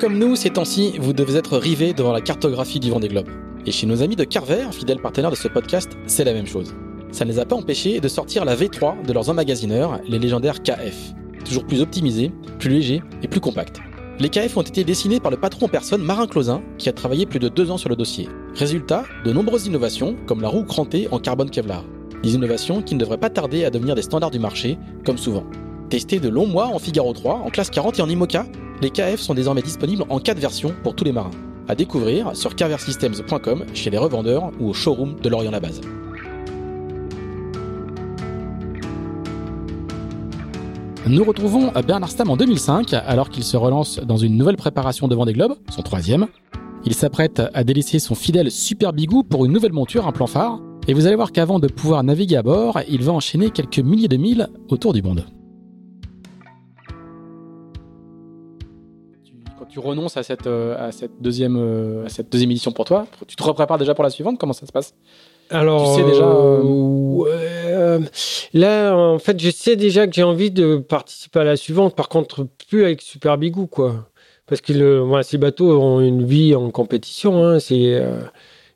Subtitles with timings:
[0.00, 3.30] Comme nous, ces temps-ci, vous devez être rivés devant la cartographie du vent des globes.
[3.66, 6.72] Et chez nos amis de Carver, fidèles partenaires de ce podcast, c'est la même chose.
[7.10, 10.62] Ça ne les a pas empêchés de sortir la V3 de leurs emmagasineurs, les légendaires
[10.62, 11.14] KF.
[11.44, 12.30] Toujours plus optimisés,
[12.60, 13.80] plus légers et plus compacts.
[14.20, 17.26] Les KF ont été dessinés par le patron en personne Marin Closin, qui a travaillé
[17.26, 18.28] plus de deux ans sur le dossier.
[18.54, 21.82] Résultat, de nombreuses innovations, comme la roue crantée en carbone Kevlar.
[22.22, 25.44] Des innovations qui ne devraient pas tarder à devenir des standards du marché, comme souvent.
[25.90, 28.46] Testés de longs mois en Figaro 3, en classe 40 et en IMOCA,
[28.80, 31.30] les KF sont désormais disponibles en 4 versions pour tous les marins.
[31.68, 35.80] À découvrir sur carversystems.com, chez les revendeurs ou au showroom de Lorient-la-Base.
[41.06, 45.24] Nous retrouvons Bernard Stam en 2005, alors qu'il se relance dans une nouvelle préparation devant
[45.24, 46.26] des globes, son troisième.
[46.84, 50.60] Il s'apprête à délaisser son fidèle Super Bigou pour une nouvelle monture, un plan phare.
[50.86, 54.08] Et vous allez voir qu'avant de pouvoir naviguer à bord, il va enchaîner quelques milliers
[54.08, 55.24] de milles autour du monde.
[59.70, 63.06] Tu renonces à cette, euh, à cette, deuxième, euh, à cette deuxième édition pour toi,
[63.26, 64.94] tu te reprépares déjà pour la suivante Comment ça se passe?
[65.50, 68.00] Alors, Tu sais déjà, euh, euh,
[68.52, 71.94] là, en fait, je sais déjà que j'ai envie de participer à la suivante.
[71.96, 74.08] Par contre, plus avec Super Bigou, quoi.
[74.46, 77.44] Parce que le, voilà, ces bateaux ont une vie en compétition.
[77.46, 78.20] Hein, c'est, euh,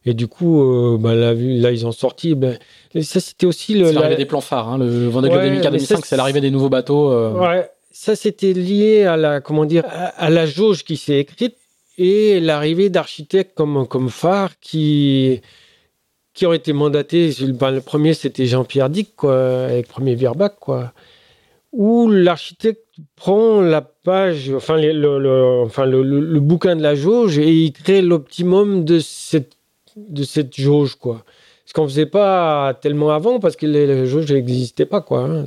[0.07, 2.35] et du coup, bah, là, ils ont sorti.
[2.35, 2.57] Ben,
[3.03, 3.87] ça, c'était aussi le.
[3.87, 4.69] C'est la- l'arrivée des plans phares.
[4.71, 4.79] Hein.
[4.79, 7.13] Le Vendée Globe Ouais, 2004-2005, mais ça, c'est l'arrivée des nouveaux bateaux.
[7.39, 11.57] Ouais, ça c'était lié à la comment dire à, la jauge qui s'est écrite
[11.99, 15.41] et l'arrivée d'architectes comme comme phare qui
[16.35, 17.35] qui ont été mandatés.
[17.49, 20.93] Ben, le premier c'était Jean-Pierre Dick quoi, avec premier Virbac quoi,
[21.73, 22.87] où l'architecte
[23.17, 29.57] prend la page, enfin le, bouquin de la jauge et il crée l'optimum de cette
[29.97, 31.25] de cette jauge quoi.
[31.67, 35.21] Ce qu'on faisait pas tellement avant parce que les jauges n'existaient pas quoi.
[35.21, 35.45] hein.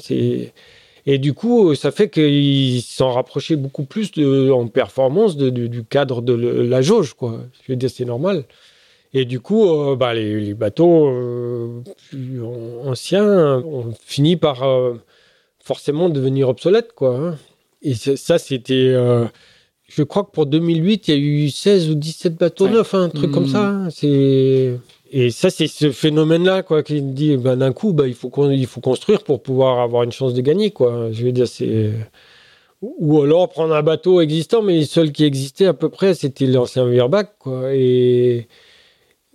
[1.06, 5.68] Et du coup, ça fait qu'ils s'en rapprochaient beaucoup plus de, en performance de- de-
[5.68, 7.42] du cadre de la jauge, quoi.
[7.66, 8.46] Je veux dire, c'est normal.
[9.14, 12.42] Et du coup, euh, bah, les, les bateaux euh, plus
[12.86, 14.96] anciens ont fini par euh,
[15.64, 17.16] forcément devenir obsolètes, quoi.
[17.18, 17.38] hein.
[17.82, 18.74] Et ça, c'était.
[18.94, 19.26] euh,
[19.88, 22.72] je crois que pour 2008, il y a eu 16 ou 17 bateaux Ouais.
[22.72, 23.48] neufs, hein, un truc comme Mm.
[23.50, 23.68] ça.
[23.70, 23.90] hein.
[23.92, 24.74] C'est.
[25.18, 28.52] Et ça, c'est ce phénomène-là, quoi, qui dit, ben, d'un coup, ben, il faut qu'on,
[28.52, 31.10] il faut construire pour pouvoir avoir une chance de gagner, quoi.
[31.14, 31.94] Je veux dire, c'est.
[32.82, 36.48] Ou alors prendre un bateau existant, mais le seul qui existait à peu près, c'était
[36.48, 37.74] l'ancien Virbac, quoi.
[37.74, 38.48] Et.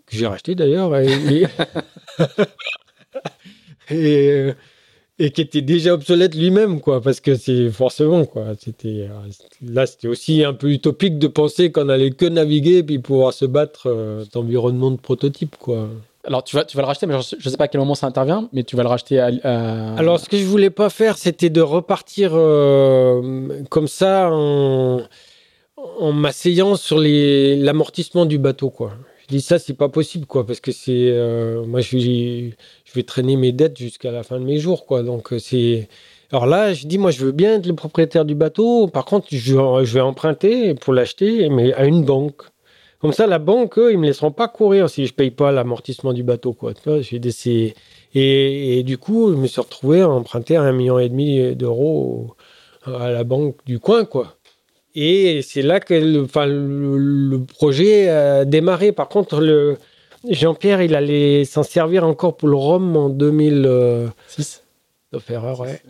[0.06, 0.96] que j'ai racheté d'ailleurs.
[0.98, 1.08] Et.
[1.10, 1.46] et-
[3.90, 4.52] et,
[5.22, 8.46] et qui était déjà obsolète lui-même, quoi, parce que c'est forcément, quoi.
[8.58, 9.28] C'était, euh,
[9.62, 13.44] là, c'était aussi un peu utopique de penser qu'on allait que naviguer puis pouvoir se
[13.44, 15.88] battre euh, d'environnement de prototype, quoi.
[16.24, 17.94] Alors, tu vas, tu vas le racheter, mais je ne sais pas à quel moment
[17.94, 19.30] ça intervient, mais tu vas le racheter à.
[19.42, 25.02] à- Alors, ce que je voulais pas faire, c'était de repartir euh, comme ça en,
[25.76, 28.92] en m'asseyant sur l'amortissement du bateau, quoi.
[29.22, 32.56] Je dis ça, c'est pas possible, quoi, parce que c'est euh, moi, je vais,
[32.90, 35.02] je vais traîner mes dettes jusqu'à la fin de mes jours, quoi.
[35.02, 35.88] Donc, euh, c'est
[36.32, 38.86] alors là, je dis, moi, je veux bien être le propriétaire du bateau.
[38.86, 42.42] Par contre, je, vais emprunter pour l'acheter, mais à une banque.
[43.00, 46.12] Comme ça, la banque, eux, ils me laisseront pas courir si je paye pas l'amortissement
[46.12, 46.74] du bateau, quoi.
[46.74, 47.74] Tu vois, j'ai des-
[48.14, 52.34] et, du coup, je me suis retrouvé à emprunter un million et demi d'euros
[52.84, 54.36] à la banque du coin, quoi.
[54.94, 56.26] Et c'est là que le,
[56.96, 58.92] le projet a démarré.
[58.92, 59.78] Par contre, le
[60.28, 64.10] Jean-Pierre, il allait s'en servir encore pour le Rhum en 2006.
[64.28, 64.62] 6
[65.12, 65.80] Sauf erreur, ouais.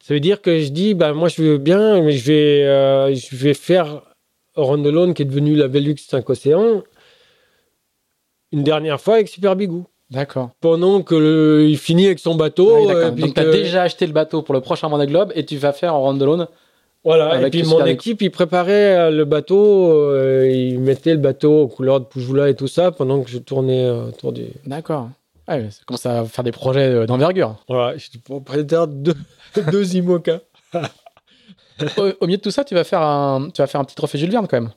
[0.00, 3.14] Ça veut dire que je dis, ben, moi, je veux bien, mais je vais, euh,
[3.14, 4.02] je vais faire
[4.54, 6.82] Rondelone, qui est devenu la Velux 5 Océans,
[8.52, 9.86] une dernière fois avec Super Bigou.
[10.10, 10.50] D'accord.
[10.60, 12.70] Pendant que le- il finit avec son bateau.
[12.76, 13.02] Ah d'accord.
[13.04, 15.56] euh, Donc, tu as déjà acheté le bateau pour le prochain Vendée Globe et tu
[15.56, 16.46] vas faire en Rondelone.
[17.06, 21.62] Voilà, et puis mon équipe, il préparait euh, le bateau, euh, il mettait le bateau
[21.62, 24.46] aux couleurs de Poujoula et tout ça pendant que je tournais euh, autour du.
[24.66, 25.08] D'accord.
[25.48, 27.54] Ouais, ça commence à faire des projets euh, d'envergure.
[27.68, 29.14] Voilà, j'étais propriétaire de
[29.54, 30.40] deux, deux IMOCA.
[30.74, 33.94] au, au milieu de tout ça, tu vas faire un, tu vas faire un petit
[33.94, 34.72] trophée Jules Verne quand même.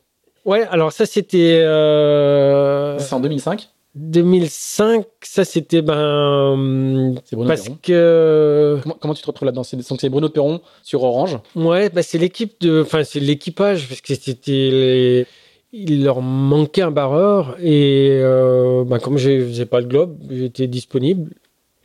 [0.46, 1.62] Ouais, alors ça c'était.
[1.64, 3.70] euh, C'est en 2005.
[4.02, 7.78] 2005, ça c'était ben C'est Bruno parce Perron.
[7.84, 9.64] que Comment, comment tu te retrouves là-dedans?
[9.64, 11.38] C'est donc c'est Bruno Perron sur Orange.
[11.56, 15.28] ouais, bah, c'est l'équipe de, enfin c'est l'équipage parce que c'était les-
[15.72, 20.66] il leur manquait un barreur et euh, bah, comme je faisais pas le globe, j'étais
[20.68, 21.32] disponible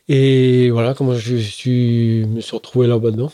[0.08, 3.10] et voilà comment je suis me suis retrouvé là-dedans.
[3.14, 3.32] Voilà,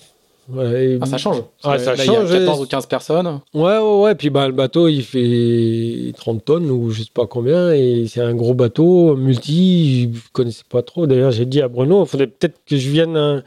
[1.01, 1.43] Ah, ça change.
[1.63, 3.41] Ah, ça là, Il y change, a 14 ou 15 personnes.
[3.55, 4.15] Ouais, ouais, ouais.
[4.15, 7.73] Puis bah, le bateau, il fait 30 tonnes ou je sais pas combien.
[7.73, 10.13] Et c'est un gros bateau, multi.
[10.13, 11.07] Je connaissais pas trop.
[11.07, 13.43] D'ailleurs, j'ai dit à Bruno, il faudrait peut-être que je vienne un-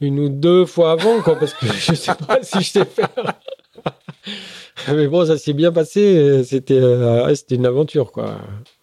[0.00, 3.08] une ou deux fois avant, quoi, parce que je sais pas si je sais faire.
[4.88, 6.42] Mais bon, ça s'est bien passé.
[6.44, 8.38] C'était euh, c'était une aventure, quoi.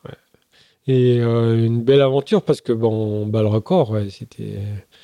[0.06, 0.12] Ouais.
[0.88, 4.58] Et euh, une belle aventure parce que bon, bah, le record, ouais, c'était.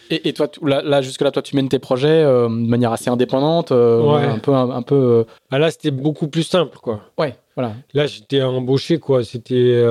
[0.10, 3.10] Et, et toi, là, là, jusque-là, toi, tu mènes tes projets euh, de manière assez
[3.10, 4.26] indépendante, euh, Ouais.
[4.26, 4.96] un peu, un, un peu.
[4.96, 7.02] euh, Ah, là, c'était beaucoup plus simple, quoi.
[7.18, 7.74] ouais, voilà.
[7.94, 9.24] Là, j'étais embauché, quoi.
[9.24, 9.84] C'était.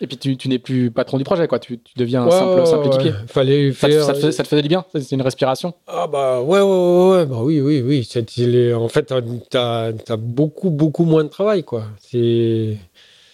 [0.00, 1.60] Et puis, tu, tu n'es plus patron du projet, quoi.
[1.60, 3.12] Tu, tu deviens un Ouais, simple, simple ouais.
[3.28, 4.04] Fallait Ça, te- faire.
[4.04, 4.84] ça te faisait, ça te faisait du bien?
[4.92, 5.74] C'est une respiration?
[5.86, 7.26] Ah bah ouais, ouais, ouais.
[7.26, 8.08] Bah oui, oui, oui.
[8.38, 9.12] Les- En fait,
[9.48, 11.84] t'as as beaucoup, beaucoup moins de travail, quoi.
[12.00, 12.76] C'est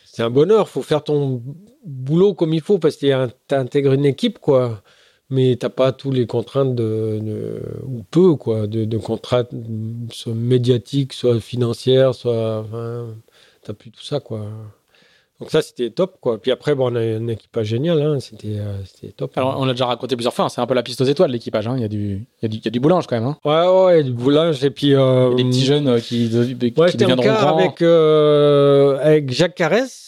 [0.04, 0.68] c'est un bonheur.
[0.68, 1.42] Faut faire ton
[1.86, 4.82] boulot comme il faut parce que t'as intégré une équipe, quoi.
[5.30, 9.50] Mais t'as pas tous les contraintes de, de- ou peu, quoi, de, de contraintes
[10.10, 12.60] soit médiatiques, soit financières, soit.
[12.60, 13.08] Enfin,
[13.62, 14.46] t'as plus tout ça, quoi.
[15.38, 16.40] Donc ça, c'était top, quoi.
[16.40, 18.18] Puis après, bon, on a un équipage génial, hein.
[18.20, 19.36] C'était euh, c'était top.
[19.36, 21.30] Alors, on l'a déjà raconté plusieurs fois, hein, c'est un peu la piste aux étoiles,
[21.30, 21.68] l'équipage.
[21.68, 21.74] hein.
[21.76, 23.26] Il, y a du, il, y a du, il y a du boulange quand même.
[23.26, 23.38] hein.
[23.44, 24.94] Ouais, ouais, du boulage et puis.
[24.94, 27.22] euh, Il y a des petits jeunes euh, qui, de- qui Ouais, j'étais en deviendront
[27.22, 30.07] quart grands, avec, euh, avec Jacques Carès,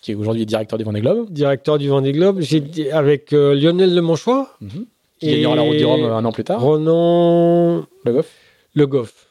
[0.00, 1.30] qui est aujourd'hui directeur du Vendée Globe.
[1.30, 2.40] directeur du Vendée Globe.
[2.40, 4.86] J'ai avec euh, Lionel Lemonchois, Mhm.
[5.20, 6.62] Qui gagnera la route du Rhum un an plus tard.
[6.62, 8.30] Ronan Le Goff.
[8.74, 9.26] Le Goff,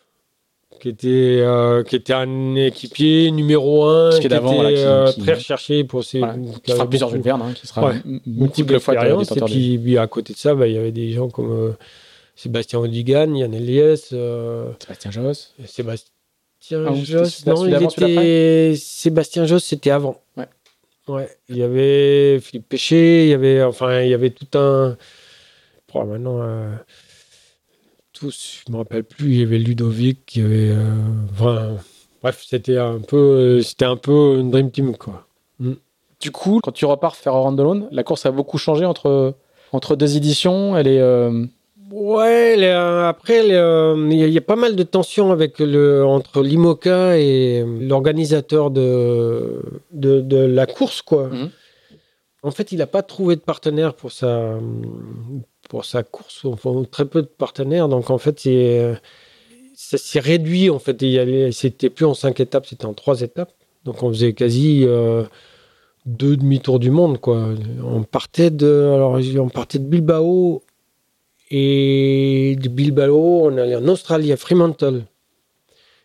[0.79, 1.07] qui était,
[1.41, 5.11] euh, qui était un équipier numéro un, Qui qui est était d'avant, voilà, qui- euh,
[5.11, 6.19] qui- très recherché pour ses.
[6.19, 7.93] Voilà, qui Qui fera avait plusieurs Jules Verne, hein, qui sera Ouais.
[8.05, 9.31] m- beaucoup multiples fois d'expérience.
[9.31, 11.71] Et puis, à côté de ça, bah, il y avait des gens comme euh,
[12.35, 15.53] Sébastien Odigan, Yann Eliès, euh, Sébastien Josse.
[15.65, 16.11] Sébastien
[16.71, 18.75] Ah, celui-là, Non, il était.
[18.77, 20.19] Sébastien Josse, c'était avant.
[20.37, 20.45] Ouais.
[21.09, 21.29] Ouais.
[21.49, 23.63] Il y avait Philippe Péché, il y avait.
[23.63, 24.95] Enfin, il y avait tout un.
[25.93, 26.39] Oh, maintenant.
[26.41, 26.75] euh,
[28.13, 29.31] Tous, je me rappelle plus.
[29.33, 30.69] Il y avait Ludovic, il y avait.
[30.71, 31.75] euh.
[32.21, 33.61] Bref, c'était un peu.
[33.61, 35.27] C'était un peu une dream team, quoi.
[36.19, 39.35] Du coup, quand tu repars faire Around the Lone, la course a beaucoup changé entre,
[39.71, 40.77] entre deux éditions.
[40.77, 40.99] Elle est.
[40.99, 41.45] euh,
[41.91, 45.59] Ouais, euh, après, euh, il y, a- il y a pas mal de tensions avec
[45.59, 51.29] le, entre l'IMOCA et l'organisateur de, de, de la course, quoi.
[51.29, 51.49] Mhm.
[52.43, 54.57] En fait, il n'a pas trouvé de partenaire pour sa,
[55.69, 57.89] pour sa course, enfin, très peu de partenaires.
[57.89, 58.39] Donc, en fait,
[59.75, 60.69] ça s'est réduit.
[60.69, 61.03] En fait,
[61.51, 63.51] c'était plus en cinq étapes, c'était en trois étapes.
[63.83, 65.23] Donc, on faisait quasi euh,
[66.05, 67.49] deux demi-tours du monde, quoi.
[67.83, 70.61] On partait de, alors, on partait de Bilbao
[71.51, 75.03] et de Bilbao, on allait en Australie, à Fremantle.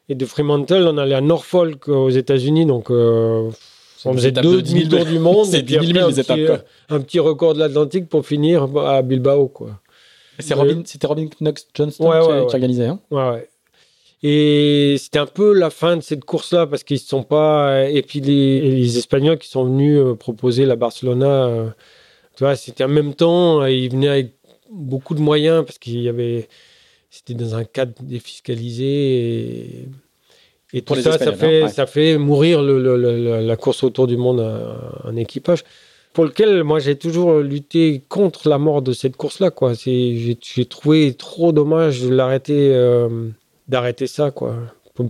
[0.09, 2.67] Et de Fremantle, on allait à Norfolk, aux États-unis.
[2.67, 3.51] Donc, euh,
[4.05, 5.47] on faisait deux de 10 000 demi-tours du monde.
[5.51, 6.55] C'est et puis 10 000 après, un les étapes, petit, quoi.
[6.57, 9.81] euh, Un petit record de l'Atlantique pour finir à Bilbao, quoi.
[10.53, 12.55] Robin, c'était Robin Knox Johnston Ouais, qui, ouais, qui ouais.
[12.55, 12.87] organisait.
[12.87, 13.01] hein.
[13.11, 13.49] Ouais, ouais.
[14.27, 17.89] Et c'était un peu la fin de cette course-là parce qu'ils ne sont pas.
[17.89, 21.73] Et puis les, les Espagnols qui sont venus euh, proposer la Barcelona,
[22.37, 24.33] tu vois, c'était en même temps, ils venaient avec
[24.75, 26.49] beaucoup de moyens parce qu'il y avait.
[27.11, 29.87] C'était dans un cadre défiscalisé
[30.73, 30.83] et.
[30.83, 31.71] Tout ça, ça Espagnols, fait, hein, ouais.
[31.73, 35.63] ça fait mourir le- le- le- la course autour du monde à un équipage
[36.13, 39.51] pour lequel moi j'ai toujours lutté contre la mort de cette course-là.
[39.51, 39.75] quoi.
[39.77, 43.29] C'est, j'ai, trouvé trop dommage de l'arrêter, euh,
[43.69, 44.57] d'arrêter ça, quoi.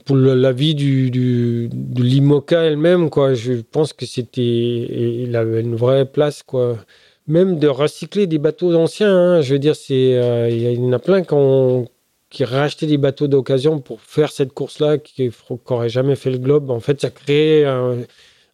[0.07, 3.35] Pour, la vie du, du, de l'IMOCA elle-même, quoi.
[3.35, 6.79] Je pense que c'était, il avait une vraie place, quoi.
[7.27, 9.17] Même de recycler des bateaux anciens.
[9.17, 9.41] hein.
[9.41, 11.89] Je veux dire, c'est, euh, il y en a plein qui ont
[12.31, 15.31] qui rachetaient des bateaux d'occasion pour faire cette course-là, qui
[15.71, 16.69] n'auraient jamais fait le globe.
[16.71, 17.99] En fait, ça crée un,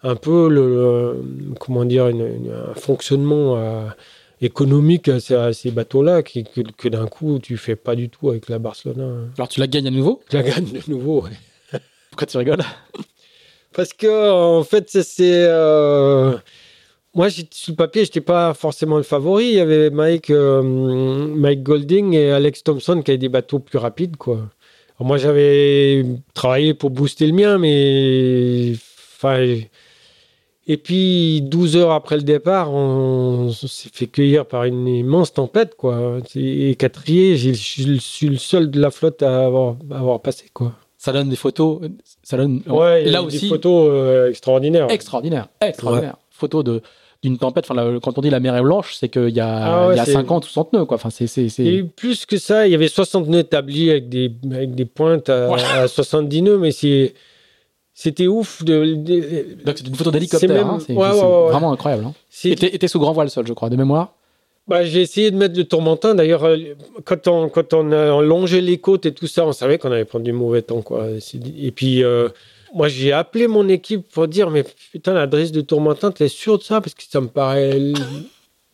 [0.02, 3.86] un peu le, le- comment dire une- une- un fonctionnement euh,
[4.42, 6.40] économique à ces, à ces bateaux-là que,
[6.76, 9.14] que d'un coup tu fais pas du tout avec la Barcelona.
[9.38, 10.20] Alors, tu la gagnes à nouveau?
[10.30, 11.22] Je la gagne de nouveau.
[11.22, 11.80] ouais.
[12.10, 12.62] Pourquoi tu rigoles?
[13.72, 16.36] Parce que en fait c'est- c'est euh,
[17.14, 19.48] moi sur le papier j'étais pas forcément le favori.
[19.48, 23.78] Il y avait Mike euh, Mike Golding et Alex Thompson qui avaient des bateaux plus
[23.78, 24.36] rapides quoi.
[24.98, 28.74] Alors, moi j'avais travaillé pour booster le mien mais
[29.16, 29.44] enfin
[30.66, 35.74] et puis 12 heures après le départ on, s'est fait cueillir par une immense tempête
[35.76, 36.18] quoi.
[36.36, 40.74] Et quatrier je suis le seul de la flotte à avoir, à avoir passé quoi.
[41.00, 41.80] Ça donne des photos.
[42.22, 42.62] Ça donne.
[42.66, 43.48] Ouais, là des aussi.
[43.48, 44.90] photos euh, extraordinaires.
[44.90, 45.48] Extraordinaire.
[45.62, 46.16] Extraordinaire.
[46.30, 46.82] photos de
[47.22, 47.64] d'une tempête.
[47.68, 49.94] Enfin, la- quand on dit la mer est blanche, c'est qu'il y a, Ah ouais,
[49.94, 50.94] il y a c'est- 50 ou 60 nœuds, quoi.
[50.96, 54.08] Enfin, c'est, c'est, c'est- Et plus que ça, il y avait 60 nœuds établis avec
[54.08, 55.60] des, avec des pointes à, Ouais.
[55.74, 57.14] à 70 nœuds, mais c'est,
[57.94, 58.64] c'était ouf.
[58.64, 60.48] De, de- Donc, c'est une photo d'hélicoptère.
[60.48, 60.78] C'est même- hein.
[60.86, 61.50] C'est, ouais, c'est ouais, ouais.
[61.50, 62.04] vraiment incroyable.
[62.06, 62.14] Hein.
[62.30, 64.14] c'est- Et t'es, et t'es sous grand voile seul, je crois, de mémoire.
[64.68, 66.14] bah, j'ai essayé de mettre le tourmentin.
[66.14, 66.56] D'ailleurs, euh,
[67.04, 70.04] quand on, quand on a longé les côtes et tout ça, on savait qu'on allait
[70.04, 70.80] prendre du mauvais temps.
[70.80, 71.06] Quoi.
[71.60, 72.28] Et puis, euh,
[72.74, 76.62] moi, j'ai appelé mon équipe pour dire Mais putain, l'adresse de tourmentin, t'es sûr de
[76.62, 76.80] ça?
[76.80, 77.78] Parce que ça me paraît.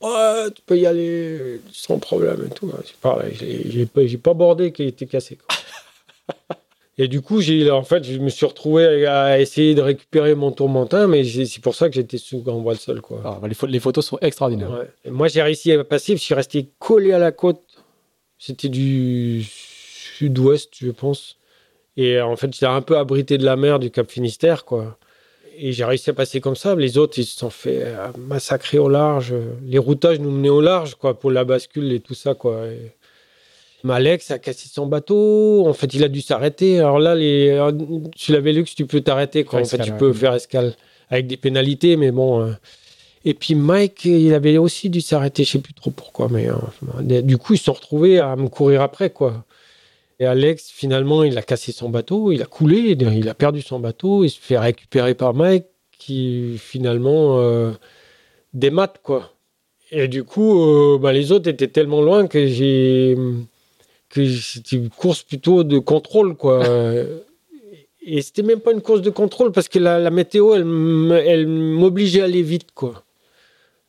[0.02, 2.70] Ouais, tu peux y aller sans problème et tout.
[3.00, 5.36] Pareil, j'ai- pas, pas bordé qui était cassé.
[5.36, 5.56] quoi.
[6.98, 10.50] Et du coup, j'ai, en fait, je me suis retrouvé à essayer de récupérer mon
[10.50, 13.02] tourmentin, mais c'est pour ça que j'étais sous grand voile seul.
[13.02, 13.38] Quoi.
[13.46, 14.70] Les, pho- les photos sont extraordinaires.
[14.70, 15.10] Ouais.
[15.10, 17.60] Moi, j'ai réussi à passer, je suis resté collé à la côte.
[18.38, 21.36] C'était du sud-ouest, je pense.
[21.96, 24.98] Et euh, en fait, j'étais un peu abrité de la mer du Cap Finistère, quoi.
[25.58, 26.74] Et j'ai réussi à passer comme ça.
[26.74, 29.34] Les autres, ils se sont fait euh, massacrer au large.
[29.64, 32.66] Les routages nous menaient au large, quoi, pour la bascule et tout ça, quoi.
[32.66, 32.92] Et...
[33.84, 35.66] Mais Alex a cassé son bateau.
[35.66, 36.80] En fait, il a dû s'arrêter.
[36.80, 37.58] Alors là, les...
[38.16, 39.60] sur la Velux, tu peux t'arrêter, quoi.
[39.60, 40.74] En fait, tu peux faire escale
[41.08, 42.42] avec des pénalités, mais bon.
[42.42, 42.52] euh,
[43.24, 47.22] et puis Mike, il avait aussi dû s'arrêter, je sais plus trop pourquoi, mais euh,
[47.22, 49.44] du coup, ils se sont retrouvés à me courir après, quoi.
[50.18, 53.78] Et Alex, finalement, il a cassé son bateau, il a coulé, il a perdu son
[53.78, 55.66] bateau, il se fait récupérer par Mike,
[55.98, 57.72] qui finalement euh,
[58.54, 59.32] démate, quoi.
[59.90, 63.16] Et du coup, euh, bah, les autres étaient tellement loin que j'ai
[64.08, 66.62] que c'était une course plutôt de contrôle, quoi.
[68.08, 72.20] Et c'était même pas une course de contrôle parce que la, la météo, elle, m'obligeait
[72.20, 73.02] à aller vite, quoi.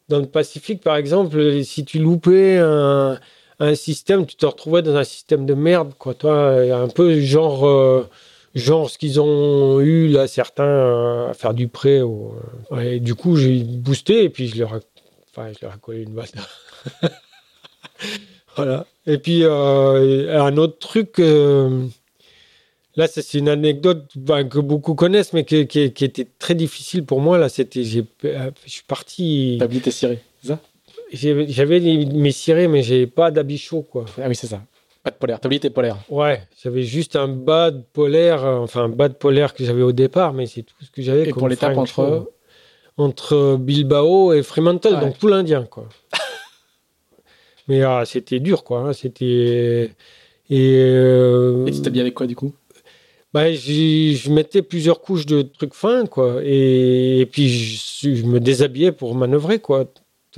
[0.10, 3.20] Dans le Pacifique, par exemple, si tu loupais un,
[3.60, 6.14] un système, tu te retrouvais dans un système de merde, quoi.
[6.14, 8.08] Toi, un peu genre, euh,
[8.56, 12.02] genre ce qu'ils ont eu là, certains euh, à faire du prêt.
[12.82, 14.80] Et du coup, j'ai boosté et puis je leur ai,
[15.30, 16.28] enfin, je leur ai collé une balle.
[18.56, 18.86] voilà.
[19.06, 21.20] Et puis euh, un autre truc.
[21.20, 21.88] euh,
[22.98, 27.38] Là, c'est une anecdote ben, que beaucoup connaissent, mais qui, était très difficile pour moi.
[27.38, 27.84] Là, c'était,
[28.26, 30.60] euh, je suis parti, T'as oublié tes cirés, ça?
[31.12, 34.06] J'avais mes cirés, mais j'avais pas d'habit chaud, quoi.
[34.22, 34.62] Ah oui, c'est ça.
[35.04, 35.40] Pas de polaire.
[35.40, 35.98] T'as oublié tes polaires.
[36.10, 39.82] Ouais, j'avais juste un bas de polaire, euh, enfin un bas de polaire que j'avais
[39.84, 41.24] au départ, mais c'est tout ce que j'avais.
[41.24, 42.34] Et comme pour l'étape entre-
[42.98, 45.00] entre Bilbao et Fremantle, Ouais.
[45.02, 45.88] donc tout l'Indien, quoi.
[47.68, 48.80] mais ah, c'était dur, quoi.
[48.82, 49.92] hein, C'était
[50.50, 52.54] et, euh, Et tu t'habilles avec quoi, du coup?
[53.34, 56.40] Bah, j'ai- je mettais plusieurs couches de trucs fins, quoi.
[56.44, 59.86] Et, et puis, je, je me déshabillais pour manœuvrer, quoi.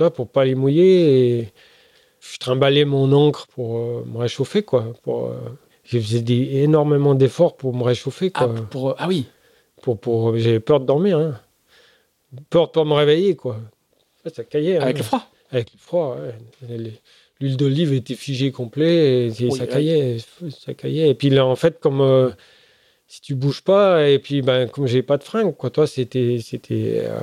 [0.00, 1.38] Vois, pour pas les mouiller.
[1.40, 1.52] Et
[2.20, 4.92] je trimballais mon encre pour euh, me réchauffer, quoi.
[5.02, 5.36] Pour, euh,
[5.84, 8.54] je faisais des, énormément d'efforts pour me réchauffer, ah, quoi.
[8.70, 9.26] pour, ah oui.
[9.82, 11.40] Pour, pour, J'avais peur de dormir, hein.
[12.48, 13.58] Peur de me réveiller, quoi.
[14.24, 14.78] Ouais, Ça caillait.
[14.78, 14.82] hein.
[14.82, 15.26] Avec le froid.
[15.50, 16.92] Avec le froid, ouais.
[17.40, 20.18] L'huile d'olive était figée complet et, Oui, ça caillait,
[20.50, 21.08] ça caillait.
[21.08, 22.30] Et puis là, en fait, comme euh,
[23.06, 26.38] si tu bouges pas, et puis ben, comme j'ai pas de fringues, quoi, toi, c'était,
[26.42, 27.18] c'était, euh,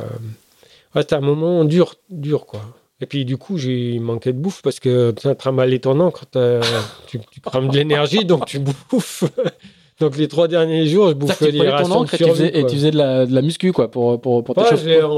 [1.01, 2.61] c'était un moment dur, dur, quoi.
[2.99, 6.25] Et puis du coup, j'ai manqué de bouffe parce que tu as trimballé ton encre,
[7.05, 9.23] tu, tu crames de l'énergie, donc tu bouffes.
[9.99, 12.47] donc les trois derniers jours, je bouffais tu des rations de encre et tu faisais,
[12.47, 12.69] et quoi.
[12.69, 14.63] tu faisais de, la, de la muscu, quoi, pour, pour, pour en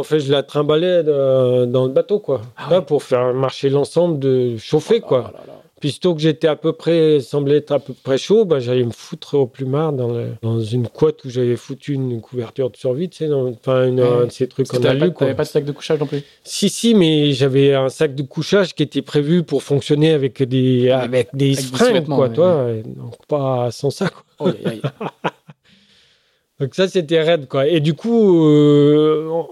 [0.03, 2.41] fait, je la trimballais de- dans le bateau, quoi.
[2.57, 2.85] Ah Là, ouais.
[2.85, 5.31] pour faire marcher l'ensemble, de chauffer, quoi.
[5.31, 5.53] Oh là là.
[5.79, 8.83] Puis, sitôt que j'étais à peu près, semblait être à peu près chaud, bah, j'allais
[8.83, 12.77] me foutre au plumard dans, le- dans une couette où j'avais foutu une couverture de
[12.77, 14.07] survie, tu sais, enfin, une, Ouais.
[14.07, 15.27] un de ces trucs en alu, quoi.
[15.27, 16.23] t'avais pas de sac de couchage non plus?
[16.43, 20.89] Si, si, mais j'avais un sac de couchage qui était prévu pour fonctionner avec des,
[20.91, 22.67] avec des avec fringues, quoi, ouais, toi.
[22.85, 24.23] Donc, pas sans ça, quoi.
[24.39, 24.51] Oh.
[26.59, 27.67] Donc ça, c'était raide, quoi.
[27.67, 29.47] Et du coup, euh, en-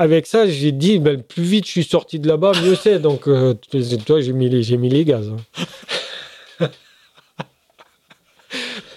[0.00, 2.98] avec ça, j'ai dit, ben, plus vite je suis sorti de là-bas, mieux c'est.
[2.98, 3.54] Donc, euh,
[4.06, 5.28] toi, j'ai mis, les- j'ai mis les gaz.
[5.28, 6.66] hein.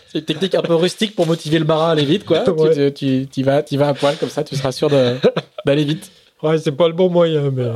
[0.07, 2.43] C'est une technique un peu rustique pour motiver le marin à aller vite, quoi.
[2.57, 2.91] Ouais.
[2.91, 5.83] Tu, tu, tu y vas, tu vas à poil, comme ça, tu seras sûr d'aller
[5.83, 6.11] vite.
[6.41, 7.69] Ouais, c'est pas le bon moyen, mais...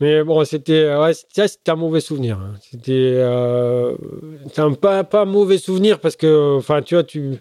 [0.00, 2.38] Mais bon, c'était ouais, c'était c'était un mauvais souvenir.
[2.38, 2.54] hein.
[2.70, 3.94] C'était euh,
[4.56, 7.34] un pas, pas un mauvais souvenir parce que, enfin, tu vois, tu,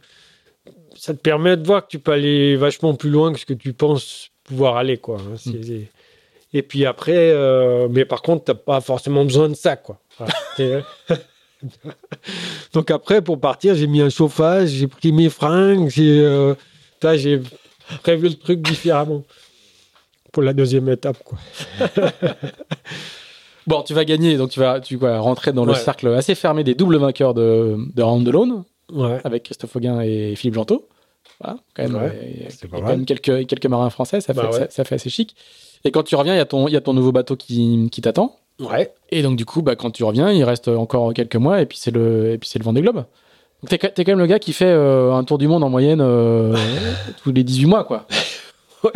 [0.93, 3.53] ça te permet de voir que tu peux aller vachement plus loin que ce que
[3.53, 5.17] tu penses pouvoir aller, quoi.
[5.19, 5.35] hein.
[5.37, 5.87] C'est-
[6.53, 9.99] Et puis après, euh, mais par contre, t'as pas forcément besoin de ça, quoi.
[10.17, 10.33] Voilà.
[10.57, 10.83] C'est-
[12.73, 16.53] Donc après, pour partir, j'ai mis un chauffage, j'ai pris mes fringues, j'ai euh,
[16.99, 19.23] prévu le truc différemment
[20.31, 21.37] pour la deuxième étape, quoi.
[23.67, 26.63] Bon, tu vas gagner, donc tu vas, tu vas rentrer dans le cercle assez fermé
[26.63, 29.19] des doubles vainqueurs de, de Round Ouais.
[29.23, 30.87] avec Christophe Auguin et Philippe Jantot.
[31.41, 34.57] Voilà, quand même, Ouais, euh, quand même quelques, quelques marins français, ça fait, Bah ouais.
[34.59, 35.35] ça, ça fait assez chic.
[35.85, 37.87] Et quand tu reviens, il y, a ton- il y a ton nouveau bateau qui,
[37.91, 38.35] qui t'attend.
[38.59, 38.91] Ouais.
[39.09, 41.77] Et donc, du coup, bah, quand tu reviens, il reste encore quelques mois et puis
[41.77, 43.05] c'est le, et puis le Vendée Globe.
[43.63, 45.69] Donc, t'es, t'es quand même le gars qui fait euh, un tour du monde en
[45.69, 46.53] moyenne euh,
[47.23, 48.05] tous les 18 mois, quoi.
[48.81, 48.91] Ouais,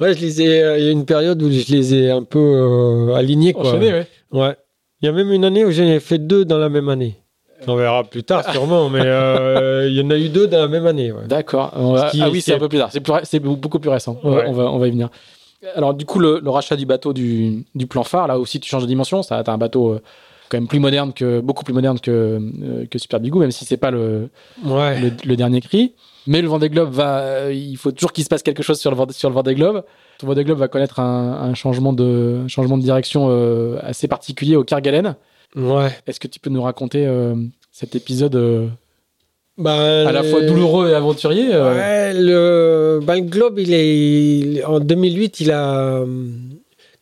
[0.00, 0.78] ouais, je les ai.
[0.80, 3.68] Il y a une période où je les ai un peu alignés, quoi.
[3.68, 4.06] Enchaîné, ouais.
[4.32, 4.56] Ouais.
[5.00, 7.14] Il y a même une année où j'en ai fait deux dans la même année.
[7.66, 10.68] On verra plus tard, sûrement, mais euh, il y en a eu deux dans la
[10.68, 11.12] même année.
[11.12, 11.26] Ouais.
[11.26, 11.70] D'accord.
[11.74, 12.90] Va- ah oui, ce c'est un peu plus tard.
[12.92, 14.18] C'est, ré- beaucoup plus récent.
[14.22, 14.44] On va- Ouais.
[14.48, 15.08] On, va, on va y venir.
[15.76, 18.68] Alors, du coup, le, le rachat du bateau du, du plan phare, là aussi, tu
[18.68, 19.22] changes de dimension.
[19.22, 20.00] Ça, t'as un bateau euh,
[20.50, 23.64] quand même plus moderne que, beaucoup plus moderne que, euh, que Super Bigou, même si
[23.64, 24.28] c'est pas le,
[24.64, 25.00] Ouais.
[25.00, 25.94] le, le dernier cri.
[26.26, 28.96] Mais le Vendée Globe va, il faut toujours qu'il se passe quelque chose sur le
[28.96, 29.84] Vendée, sur le Vendée Globe.
[30.18, 34.06] Ton Vendée Globe va connaître un, un changement de, un changement de direction euh, assez
[34.08, 35.16] particulier au Kerguelen.
[35.54, 35.90] Ouais.
[36.06, 37.34] Est-ce que tu peux nous raconter euh,
[37.70, 38.66] cet épisode euh,
[39.56, 43.98] Bah, à la fois douloureux et aventurier euh, Ouais, le, bah, le Globe, il est,
[43.98, 46.04] il- en 2008, il a,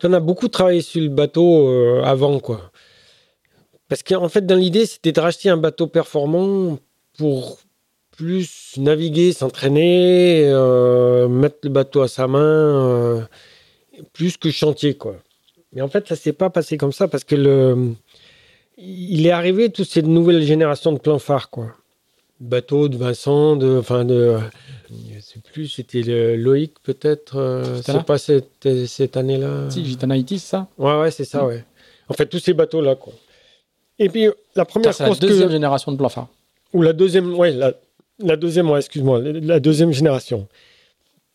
[0.04, 2.71] on a beaucoup travaillé sur le bateau euh, avant, quoi.
[3.88, 6.78] Parce qu'en fait, dans l'idée, c'était de racheter un bateau performant
[7.18, 7.59] pour
[8.11, 13.21] plus naviguer, s'entraîner, euh, mettre le bateau à sa main, euh,
[14.12, 15.16] plus que chantier, quoi.
[15.73, 17.92] Mais en fait, ça s'est pas passé comme ça parce que le,
[18.79, 21.69] il est arrivé toutes ces nouvelles générations de plans phares, quoi
[22.41, 24.37] bateau de Vincent, de, enfin de,
[24.91, 29.71] je sais plus, c'était le Loïc peut-être, euh, Gitana c'est pas cette, cette année-là.
[29.71, 31.47] Si, Gitanaïtis, c'est ça Ouais, ouais, c'est ça, Mm.
[31.47, 31.64] ouais.
[32.09, 33.12] En fait, tous ces bateaux-là, quoi.
[34.00, 34.26] Et puis,
[34.57, 36.26] la première C'est la deuxième que, génération de plan phare.
[36.73, 37.75] ou la deuxième, ouais, la,
[38.19, 40.49] la deuxième, ouais, excuse-moi, la deuxième génération.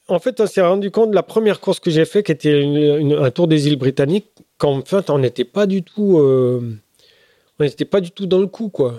[0.09, 2.61] En fait, on s'est rendu compte de la première course que j'ai fait, qui était
[2.61, 4.27] une- une- un tour des îles britanniques,
[4.57, 6.75] qu'en fait, on n'était pas du tout, euh,
[7.59, 8.95] on n'était pas du tout dans le coup, quoi.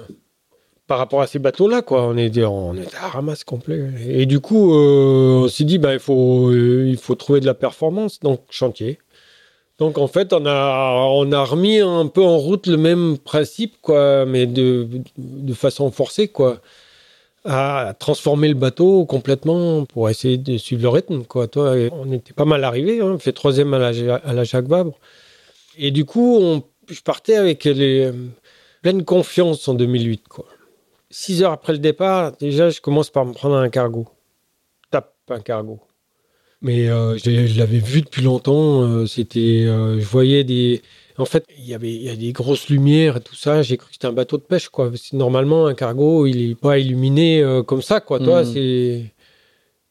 [0.87, 2.05] Par rapport à ces bateaux-là, quoi.
[2.05, 3.91] On était, on à ramasse complet.
[4.09, 7.47] Et du coup, euh, on s'est dit, bah, il faut, euh, il faut trouver de
[7.47, 8.99] la performance, donc chantier.
[9.79, 13.75] Donc en fait, on a, on a remis un peu en route le même principe,
[13.81, 16.61] quoi, mais de, de façon forcée, quoi,
[17.45, 21.47] à transformer le bateau complètement pour essayer de suivre le rythme, quoi.
[21.47, 24.67] Toi, on était pas mal arrivé, hein, on fait troisième à la, à la Jacques
[24.67, 24.99] Vabre,
[25.77, 28.11] et du coup, je partais avec les
[28.83, 30.45] pleine confiance en 2008, quoi.
[31.11, 34.07] Six heures après le départ, déjà, je commence par me prendre un cargo.
[34.91, 35.81] Tape un cargo.
[36.61, 38.83] Mais euh, je, je l'avais vu depuis longtemps.
[38.83, 40.83] euh, c'était, euh, je voyais des.
[41.17, 43.63] En fait, il y avait, il y a des grosses lumières et tout ça.
[43.63, 44.91] J'ai cru que c'était un bateau de pêche, quoi.
[44.91, 48.19] Parce que normalement, un cargo, il est pas illuminé comme ça, quoi.
[48.21, 48.53] Toi, Mhm.
[48.53, 49.05] c'est.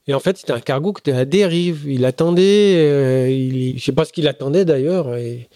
[0.09, 1.83] Et en fait, c'était un cargo qui était à dérive.
[1.89, 3.33] Il attendait.
[3.35, 3.77] il...
[3.77, 5.15] Je sais pas ce qu'il attendait d'ailleurs.
[5.15, 5.49] Et...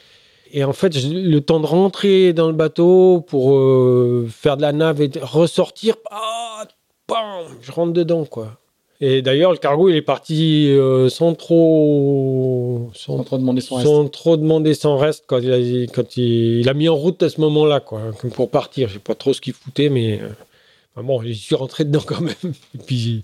[0.53, 4.61] et en fait, je- le temps de rentrer dans le bateau pour euh, faire de
[4.61, 6.65] la nave et de ressortir, ah,
[7.07, 8.57] bam, je rentre dedans, quoi.
[9.03, 13.75] Et d'ailleurs, le cargo, il est parti euh, sans trop, sans, Sans trop demander son
[13.75, 13.87] reste.
[13.87, 17.21] sans trop demander son reste quand il a, quand il, il a mis en route
[17.23, 18.01] à ce moment-là, quoi,
[18.35, 18.89] pour partir.
[18.89, 22.21] Je sais pas trop ce qu'il foutait, mais euh, bon, j'y suis rentré dedans quand
[22.21, 22.35] même.
[22.75, 23.23] Et puis,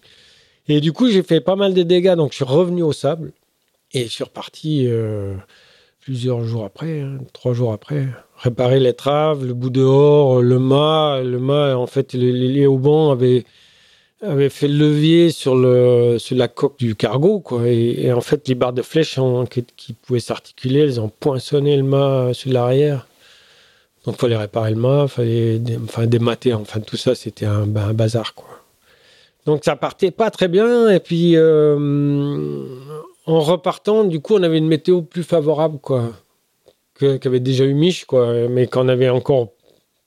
[0.67, 3.31] et du coup, j'ai fait pas mal de dégâts, donc je suis revenu au sable
[3.93, 5.33] et je suis reparti euh,
[6.07, 11.19] plusieurs jours après, hein, trois jours après, réparer les traves, le bout dehors, le mât,
[11.21, 13.43] le mât, en fait, les, les, haubans avaient
[14.21, 17.67] avait fait le levier sur, le, sur la coque du cargo, quoi.
[17.67, 21.75] Et, en fait, les barres de flèche en- qui, qui pouvaient s'articuler, elles ont poinçonné
[21.75, 23.05] le mât sur l'arrière.
[24.05, 26.53] Donc, il fallait réparer le mât, il fallait dé- enfin, démater.
[26.53, 28.47] Enfin, tout ça, c'était un, ben, un bazar, quoi.
[29.45, 30.89] Donc, ça partait pas très bien.
[30.89, 32.63] Et puis, euh,
[33.27, 36.11] en repartant, du coup, on avait une météo plus favorable, quoi.
[36.99, 38.47] Qu'avait déjà eu Mich, quoi.
[38.49, 39.49] Mais qu'on avait encore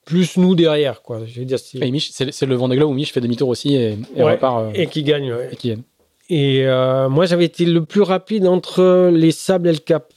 [0.05, 1.21] plus nous derrière, quoi.
[1.25, 3.75] Je veux dire, c'est- Et Mich, c'est le Vendée Globe où Mich fait demi-tour aussi
[3.75, 4.63] et, et Ouais, repart.
[4.65, 5.49] euh, et qui gagne, ouais.
[5.51, 5.83] et qui gagne.
[6.29, 10.11] Et euh, moi, j'avais été le plus rapide entre les sables et le cap.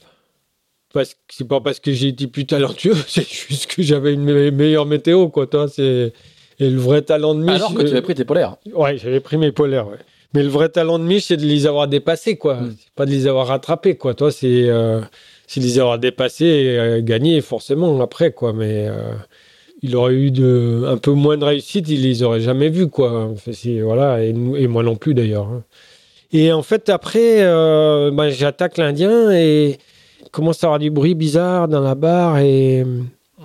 [0.93, 4.23] Parce que c'est pas parce que j'ai été plus talentueux, c'est juste que j'avais une
[4.25, 5.47] me- meilleure météo, quoi.
[5.47, 6.13] Toi, c'est
[6.61, 7.51] et le vrai talent de Mich.
[7.57, 8.57] Alors que tu euh, avais pris tes polaires.
[8.73, 9.99] Ouais, j'avais pris mes polaires, ouais.
[10.35, 12.57] Mais le vrai talent de Mich, c'est de les avoir dépassés, quoi.
[12.57, 12.77] Mm.
[12.79, 14.15] C'est pas de les avoir rattrapés, quoi.
[14.15, 18.53] Toi, c'est euh, de les avoir dépassés et euh, gagnés, forcément, après, quoi.
[18.53, 19.13] Mais euh,
[19.83, 23.27] il aurait eu de, un peu moins de réussite, il les aurait jamais vus, quoi.
[23.33, 25.47] Enfin, voilà, et, et moi non plus, d'ailleurs.
[25.47, 25.63] hein.
[26.33, 27.43] Et en fait, après,
[28.11, 29.79] bah, j'attaque l'Indien et
[30.21, 32.85] il commence à avoir du bruit bizarre dans la barre et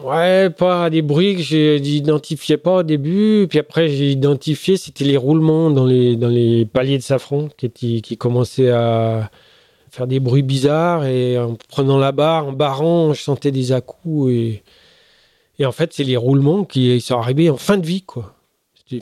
[0.03, 3.47] ouais, pas des bruits que j'identifiais pas au début.
[3.49, 8.01] Puis après, j'ai identifié, c'était les roulements dans les, dans les paliers de safran qui,
[8.01, 9.29] qui commençaient à
[9.91, 14.31] faire des bruits bizarres et en prenant la barre, en barrant, je sentais des à-coups
[14.31, 14.63] et,
[15.57, 18.35] et en fait, c'est les roulements qui sont arrivés en fin de vie, quoi.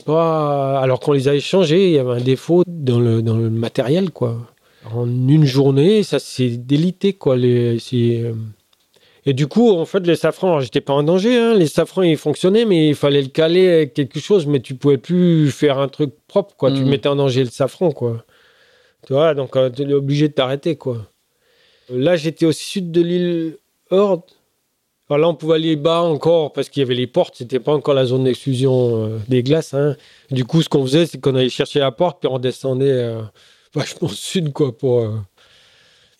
[0.04, 3.48] Pas alors qu'on les a échangés, il y avait un défaut dans le, dans le
[3.48, 4.36] matériel, quoi.
[4.92, 7.36] en une journée, ça s'est délité, quoi.
[7.36, 8.34] Les, euh,
[9.28, 11.52] Et du coup, en fait, les safrans, j'étais pas en danger, hein.
[11.54, 14.96] les safrans, ils fonctionnaient, mais il fallait le caler avec quelque chose, mais tu pouvais
[14.96, 16.70] plus faire un truc propre, quoi.
[16.72, 16.88] Tu Mhm.
[16.88, 18.24] mettais en danger le safran, quoi.
[19.06, 21.06] Tu vois, donc euh, tu es obligé de t'arrêter, quoi.
[21.90, 23.56] Là, j'étais au sud de l'île
[23.90, 24.22] Horde.
[25.10, 27.34] Alors là, on pouvait aller bas encore parce qu'il y avait les portes.
[27.36, 29.72] C'était pas encore la zone d'exclusion euh, des glaces.
[29.74, 29.96] hein.
[30.30, 33.20] Du coup, ce qu'on faisait, c'est qu'on allait chercher la porte puis on descendait euh,
[33.74, 34.76] vachement sud, quoi.
[34.76, 35.06] Pour.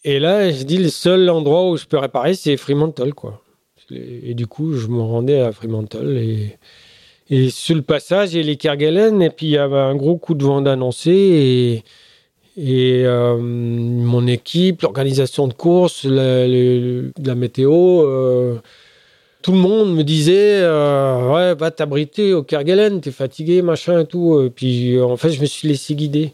[0.05, 3.43] Et là, je dis le seul endroit où je peux réparer, c'est Fremantle, quoi.
[3.91, 8.43] Et, du coup, je me rendais à Fremantle et, sur le passage, il y a
[8.43, 11.83] les Kerguelen et puis il y avait un gros coup de vent d'annoncé
[12.61, 18.57] et euh, mon équipe, l'organisation de course, la, météo, euh,
[19.43, 24.07] tout le monde me disait euh, Ouais, va t'abriter au Kerguelen, t'es fatigué, machin et
[24.07, 24.43] tout.
[24.43, 26.33] Et puis en fait, je me suis laissé guider.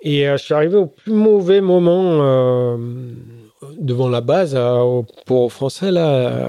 [0.00, 2.76] Et euh, je suis arrivé au plus mauvais moment euh,
[3.78, 6.08] devant la base à- au- pour Français, là,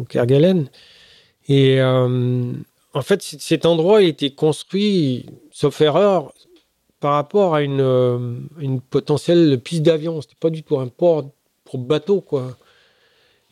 [0.00, 0.68] au Kerguelen.
[1.48, 2.52] Et euh,
[2.94, 6.32] en fait, cet endroit été construit, sauf erreur,
[7.00, 8.18] par rapport à une, euh,
[8.90, 10.20] potentielle piste d'avion.
[10.20, 11.30] C'était pas du tout un port
[11.64, 12.56] pour bateau, quoi.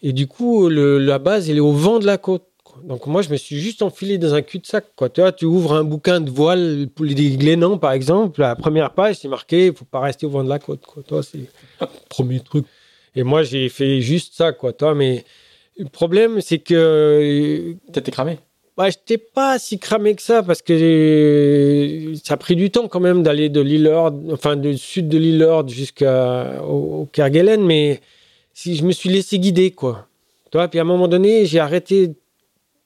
[0.03, 2.45] Et du coup, la base, elle est au vent de la côte.
[2.85, 5.09] Donc moi, je me suis juste enfilé dans un cul-de-sac, quoi.
[5.09, 8.93] Tu vois, tu ouvres un bouquin de voile pour les Glénans, par exemple, la première
[8.95, 11.03] page, c'est marqué, il faut pas rester au vent de la côte, quoi.
[11.03, 11.47] Toi, c'est le
[12.09, 12.65] premier truc.
[13.15, 14.73] Et moi, j'ai fait juste ça, quoi.
[14.73, 15.25] Toi, mais
[15.77, 18.39] le problème, c'est que T'étais cramé.
[18.77, 22.89] bah, j'étais pas si cramé que ça parce que euh, ça a pris du temps
[22.89, 23.93] quand même d'aller de l'île
[24.33, 28.01] enfin du sud de l'île Horde jusqu'à au, au Kerguelen, mais
[28.55, 30.07] si je me suis laissé guider quoi.
[30.51, 32.15] Tu vois, puis à un moment donné, j'ai arrêté,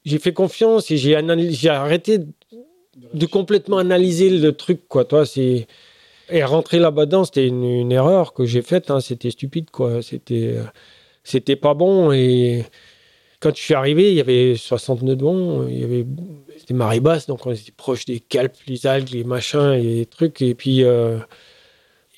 [0.05, 2.19] j'ai fait confiance et j'ai arrêté
[3.15, 5.05] de complètement analyser le truc quoi.
[5.05, 5.67] Toi, c'est
[6.31, 8.91] et rentrer là-dedans, c'était une, une erreur que j'ai faite.
[8.91, 9.01] hein.
[9.01, 10.03] C'était stupide quoi.
[10.03, 10.57] C'était
[11.25, 12.65] c'était pas bon et
[13.41, 16.07] quand je suis arrivé, il y avait 60 nœuds de vent, il y avait
[16.59, 20.07] c'était marée basse, donc on était proche des calpes, les algues, les machins et les
[20.07, 20.41] trucs.
[20.43, 21.19] Et puis, euh,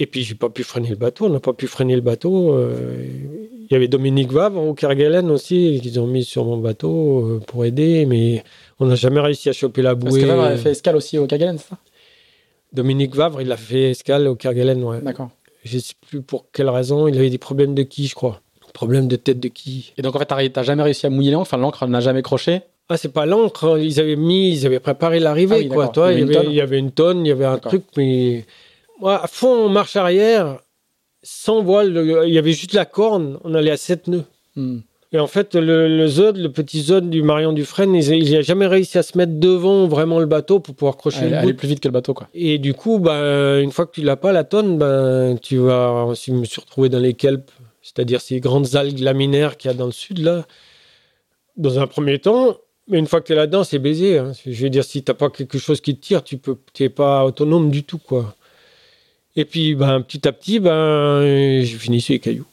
[0.00, 1.26] et puis j'ai pas pu freiner le bateau.
[1.26, 2.52] On n'a pas pu freiner le bateau.
[2.54, 3.04] euh,
[3.70, 7.40] il y avait Dominique Vavre au Kerguelen aussi, qu'ils ont mis sur mon bateau euh,
[7.46, 8.44] pour aider, mais
[8.78, 10.20] on n'a jamais réussi à choper la Parce bouée.
[10.20, 11.78] que Vavre avait fait escale aussi au Kerguelen, c'est ça?
[12.72, 15.00] Dominique Vavre, il a fait escale au Kerguelen, ouais.
[15.00, 15.30] D'accord.
[15.64, 17.08] Je sais plus pour quelle raison.
[17.08, 18.40] Il avait des problèmes de quille, je crois.
[18.74, 19.92] Problème de tête de quille.
[19.96, 22.62] Et donc en fait, t'as jamais réussi à mouiller l'encre, enfin l'encre n'a jamais croché?
[22.88, 25.88] Ah, c'est pas l'encre, ils avaient mis, ils avaient préparé l'arrivée, Ah oui, quoi.
[25.88, 26.50] Toi, Il y avait une tonne.
[26.50, 28.44] il y avait une tonne, il y avait un truc, mais
[29.06, 30.58] à fond en marche arrière,
[31.22, 34.24] sans voile, le- il y avait juste la corne, on allait à 7 nœuds.
[34.56, 34.78] Hmm.
[35.12, 38.66] Et en fait, le, le Zod, le petit Zod du Marion Dufresne, il n'a jamais
[38.66, 41.54] réussi à se mettre devant vraiment le bateau pour pouvoir crocher Elle, le bout.
[41.56, 42.28] plus vite que le bateau, quoi.
[42.34, 46.08] Et du coup, ben, une fois que tu l'as pas, la tonne, ben, tu vas.
[46.20, 49.76] Je me suis retrouvé dans les kelpes, c'est-à-dire ces grandes algues laminaires qu'il y a
[49.76, 50.44] dans le sud, là.
[51.56, 52.56] Dans un premier temps,
[52.88, 54.18] mais une fois que tu es là-dedans, c'est baisé.
[54.18, 54.32] hein.
[54.44, 57.24] Je veux dire, si tu pas quelque chose qui te tire, tu peux, t'es pas
[57.24, 58.34] autonome du tout, quoi.
[59.36, 61.22] Et puis, ben, petit à petit, ben,
[61.62, 62.46] j'ai fini sur les cailloux.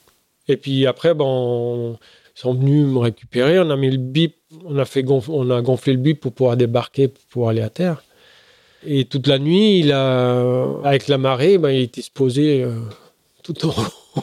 [0.48, 1.96] Et puis après, ben,
[2.36, 3.58] ils sont venus me récupérer.
[3.60, 7.22] On a mis le bip, on a, fait gonflé le bip pour pouvoir débarquer, pour
[7.24, 8.02] pouvoir aller à terre.
[8.84, 10.40] Et toute la nuit, il a,
[10.84, 12.80] avec la marée, ben, il était poser euh,
[13.44, 13.74] tout en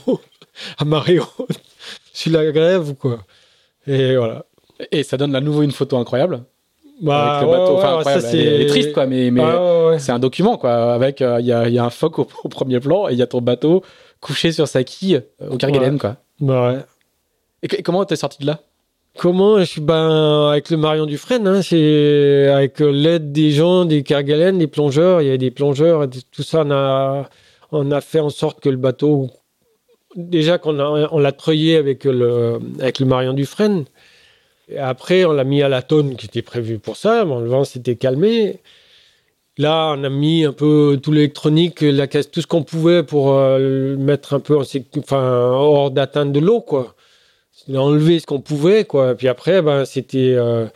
[0.08, 0.20] haut,
[0.78, 1.62] à marée haute,
[2.14, 3.26] sur la grève, quoi.
[3.88, 4.46] Et voilà.
[4.92, 6.44] Et ça donne à nouveau une photo incroyable.
[7.02, 7.72] Bah, avec le bateau.
[7.74, 8.24] ouais, enfin, ouais, incroyable.
[8.24, 10.94] ça, est- est triste, quoi, mais, mais Ah, ouais, c'est un document, quoi.
[10.94, 13.18] Avec, euh, il y, a, y a un phoque au, au premier plan et il
[13.18, 13.84] y a ton bateau
[14.22, 16.18] couché sur sa quille euh, au Kerguelen, quoi.
[16.42, 16.80] Bah, ouais.
[17.64, 18.60] Et, comment t'es sorti de là?
[19.18, 19.62] Comment?
[19.64, 24.58] Je ben avec le Marion Dufresne, hein, c'est avec euh, l'aide des gens, des Kerguelen,
[24.58, 25.22] des plongeurs.
[25.22, 26.64] Il y avait des plongeurs, tout ça.
[26.66, 27.30] On a,
[27.72, 29.30] on a fait en sorte que le bateau,
[30.16, 33.86] déjà qu'on a, on l'a treuillé avec le, avec le Marion Dufresne.
[34.70, 37.26] Et après, on l'a mis à la tonne qui était prévue pour ça.
[37.26, 38.60] Bon, le vent s'était calmé.
[39.58, 43.34] Là, on a mis un peu tout l'électronique, la caisse, tout ce qu'on pouvait pour
[43.34, 44.64] euh, mettre un peu en
[44.98, 46.96] enfin, hors d'atteinte de l'eau, quoi.
[47.74, 49.16] Enlevé ce qu'on pouvait, quoi.
[49.16, 50.68] Puis après, ben, c'était euh,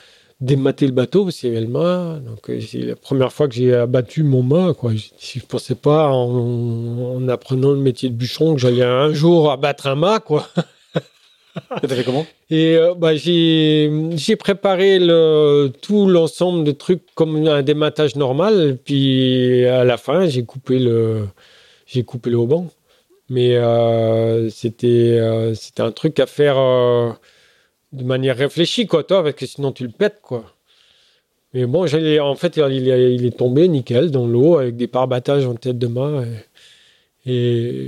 [0.42, 2.20] démater le bateau, parce le mât.
[2.26, 4.94] Donc, euh, c'est la première fois que j'ai abattu mon mât, quoi.
[4.96, 9.52] Je, je pensais pas, en, en apprenant le métier de bûcheron, que j'allais un jour
[9.52, 10.50] abattre un mât, quoi.
[11.82, 12.26] T'as fait comment?
[12.50, 18.78] Et euh, bah, j'ai j'ai préparé le, tout l'ensemble de trucs comme un dématage normal.
[18.84, 21.28] Puis à la fin, j'ai coupé le
[21.86, 22.70] j'ai coupé le haubans.
[23.30, 24.88] Mais euh, c'était
[25.20, 27.12] euh, c'était un truc à faire euh,
[27.94, 30.46] de manière réfléchie, quoi, toi, parce que sinon tu le pètes, quoi.
[31.54, 35.46] Mais bon, en fait, il est, il est tombé nickel dans l'eau avec des parbattages
[35.46, 35.88] en tête de.
[37.26, 37.88] Et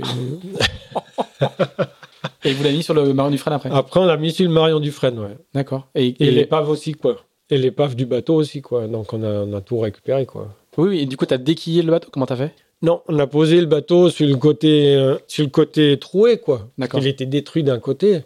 [2.52, 4.80] vous l'avez mis sur le Marion Dufresne après après, on l'a mis sur le Marion
[4.80, 5.36] Dufresne, ouais.
[5.54, 5.88] D'accord.
[5.94, 7.16] Et, Et et- l'épave aussi, quoi.
[7.50, 8.86] Et l'épave du bateau aussi, quoi.
[8.88, 10.54] Donc, on a, on a tout récupéré, quoi.
[10.78, 12.52] Oui, oui, et du coup, t'as déquillé le bateau Comment t'as fait?
[12.82, 16.68] Non, on a posé le bateau sur le côté, euh, sur le côté troué, quoi.
[16.76, 17.00] D'accord.
[17.00, 18.20] Il était détruit d'un côté.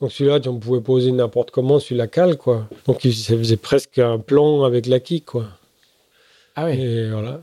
[0.00, 2.68] Donc celui-là, on pouvait poser n'importe comment sur la cale, quoi.
[2.86, 5.44] Donc il- ça faisait presque un plan avec la quille, quoi.
[6.54, 6.80] Ah oui.
[6.80, 7.42] Et voilà.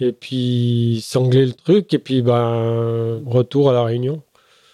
[0.00, 4.22] Et puis sangler le truc, et puis ben retour à la Réunion.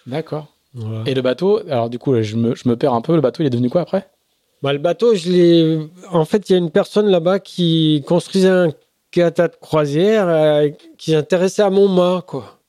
[0.07, 0.47] D'accord.
[0.73, 1.03] Voilà.
[1.05, 3.13] Et le bateau, alors du coup, je me, je me perds un peu.
[3.15, 4.09] Le bateau, il est devenu quoi après?
[4.63, 5.79] Bah, le bateau, je l'ai.
[6.11, 8.69] En fait, il y a une personne là-bas qui construisait un
[9.11, 12.59] cata de croisière euh, qui s'intéressait à mon mât, quoi.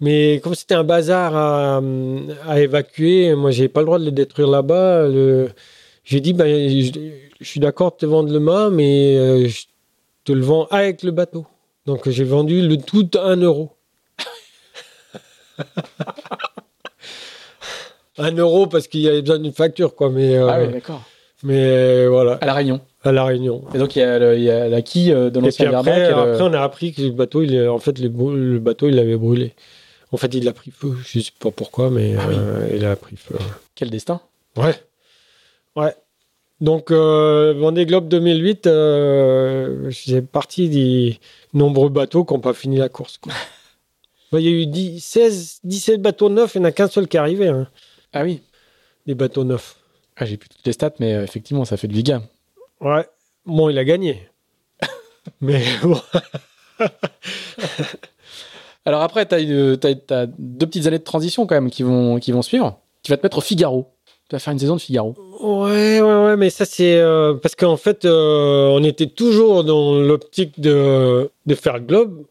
[0.00, 1.80] Mais comme c'était un bazar à,
[2.46, 5.08] à évacuer, moi, j'ai pas le droit de le détruire là-bas.
[5.08, 5.50] Le...
[6.04, 6.92] J'ai dit, ben, je,
[7.40, 9.64] je suis d'accord de te vendre le mât, mais euh, je
[10.24, 11.46] te le vends avec le bateau.
[11.86, 13.72] Donc, j'ai vendu le tout à un euro.
[18.18, 20.10] un euro parce qu'il y avait besoin d'une facture, quoi.
[20.10, 21.02] Mais, euh, Ah oui, d'accord.
[21.42, 22.80] mais euh, voilà, À la Réunion.
[23.04, 23.64] à la Réunion.
[23.74, 25.64] Et donc, il y a, le- il y a la quille euh, de Et puis
[25.64, 28.88] l'ancien après, le- après, on a appris que le bateau, il en fait, le, bateau,
[28.88, 29.54] il l'avait brûlé.
[30.10, 30.94] En fait, il a pris feu.
[31.04, 32.34] Je sais pas pourquoi, mais Ah oui.
[32.38, 33.36] euh, il a pris feu.
[33.74, 34.20] Quel destin
[34.56, 34.74] Ouais.
[35.76, 35.94] Ouais.
[36.60, 41.20] Donc, Vendée Globe 2008, euh, j'ai partie des
[41.54, 43.18] nombreux bateaux qui n'ont pas fini la course.
[43.18, 43.32] quoi.
[44.32, 47.08] Il y a eu 10, 16, 17 bateaux neufs, il n'y en a qu'un seul
[47.08, 47.66] qui est arrivé, hein,
[48.12, 48.42] Ah oui.
[49.06, 49.76] des bateaux neufs.
[50.16, 52.22] Ah, J'ai plus toutes les stats, mais euh, effectivement, ça fait du giga.
[52.80, 53.06] Ouais.
[53.46, 54.28] Bon, il a gagné.
[55.40, 56.00] mais bon.
[58.84, 62.42] Alors après, tu as, deux petites années de transition quand même qui vont, qui vont
[62.42, 62.78] suivre.
[63.02, 63.86] Tu vas te mettre au Figaro.
[64.28, 65.14] Tu vas faire une saison de Figaro.
[65.40, 69.94] Ouais, ouais, ouais, mais ça c'est euh, parce qu'en fait, euh, on était toujours dans
[69.98, 72.24] l'optique de, de faire le globe.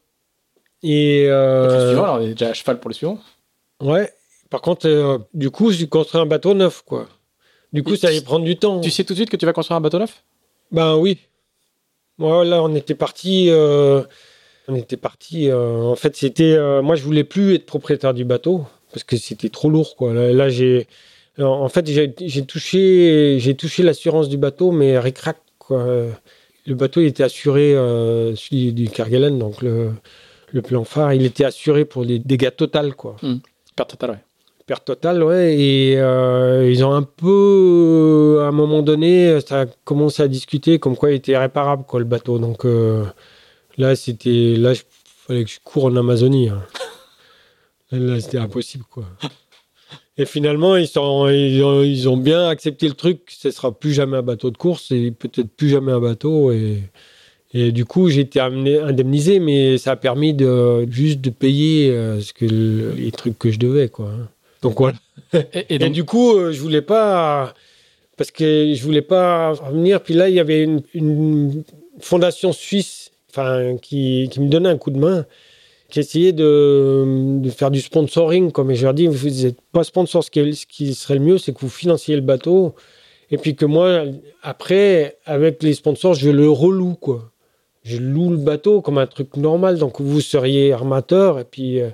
[0.83, 3.19] Et euh, suivant, alors on est déjà à cheval pour le suivant.
[3.81, 4.11] ouais,
[4.49, 7.07] par contre, euh, du coup, j'ai construit un bateau neuf, quoi.
[7.73, 8.79] Du coup, Et ça allait prendre du temps.
[8.79, 10.23] Tu sais tout de suite que tu vas construire un bateau neuf?
[10.71, 11.17] Ben oui.
[12.17, 13.47] Moi, là, on était parti.
[13.49, 14.03] euh,
[14.67, 15.49] on était parti.
[15.49, 16.57] euh, en fait, c'était.
[16.81, 20.13] moi, je voulais plus être propriétaire du bateau parce que c'était trop lourd, quoi.
[20.13, 20.87] Là, là, j'ai.
[21.39, 25.85] En fait, j'ai j'ai touché, j'ai touché l'assurance du bateau, mais ric-rac, quoi.
[26.67, 29.91] Le bateau, il était assuré, euh, celui du Kerguelen, donc le,
[30.51, 33.15] le plan phare, il était assuré pour les dégâts totaux, quoi.
[33.75, 34.23] Perte totale, ouais.
[34.65, 35.55] Perte totale, ouais.
[35.57, 40.79] Et euh, ils ont un peu, à un moment donné, ça a commencé à discuter
[40.79, 42.39] comme quoi il était réparable, quoi, le bateau.
[42.39, 43.05] Donc euh,
[43.77, 44.81] là, c'était, là, il
[45.25, 46.49] fallait que je cours en Amazonie.
[46.49, 46.63] hein.
[47.89, 49.05] Là, c'était impossible, quoi.
[50.17, 53.21] Et finalement, ils, sont, ils, ont, ils ont bien accepté le truc.
[53.29, 56.51] Ce sera plus jamais un bateau de course et peut-être plus jamais un bateau.
[56.51, 56.83] Et,
[57.59, 62.19] et du coup, j'ai été indemnisé, mais ça a permis de juste de payer euh,
[62.21, 64.11] ce que le- les trucs que je devais, quoi.
[64.61, 64.97] Donc voilà.
[65.33, 67.53] Et, et Et donc, du coup, euh, je voulais pas
[68.17, 70.01] parce que je voulais pas revenir.
[70.01, 71.63] Puis là, il y avait une, une
[71.99, 75.25] fondation suisse, enfin, qui, qui me donnait un coup de main,
[75.89, 78.51] qui essayait de, de faire du sponsoring.
[78.51, 80.23] Comme je leur dis, vous n'êtes pas sponsor.
[80.23, 82.73] Ce qui, ce qui serait le mieux, c'est que vous financiez le bateau,
[83.29, 84.03] et puis que moi,
[84.41, 87.31] après, avec les sponsors, je le reloue, quoi.
[87.87, 89.77] Je loue le bateau comme un truc normal.
[89.77, 91.89] Donc vous seriez armateur, et puis euh,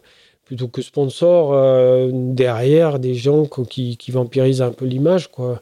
[0.46, 5.62] plutôt que sponsor euh, derrière des gens qui, qui vampirisent un peu l'image, quoi,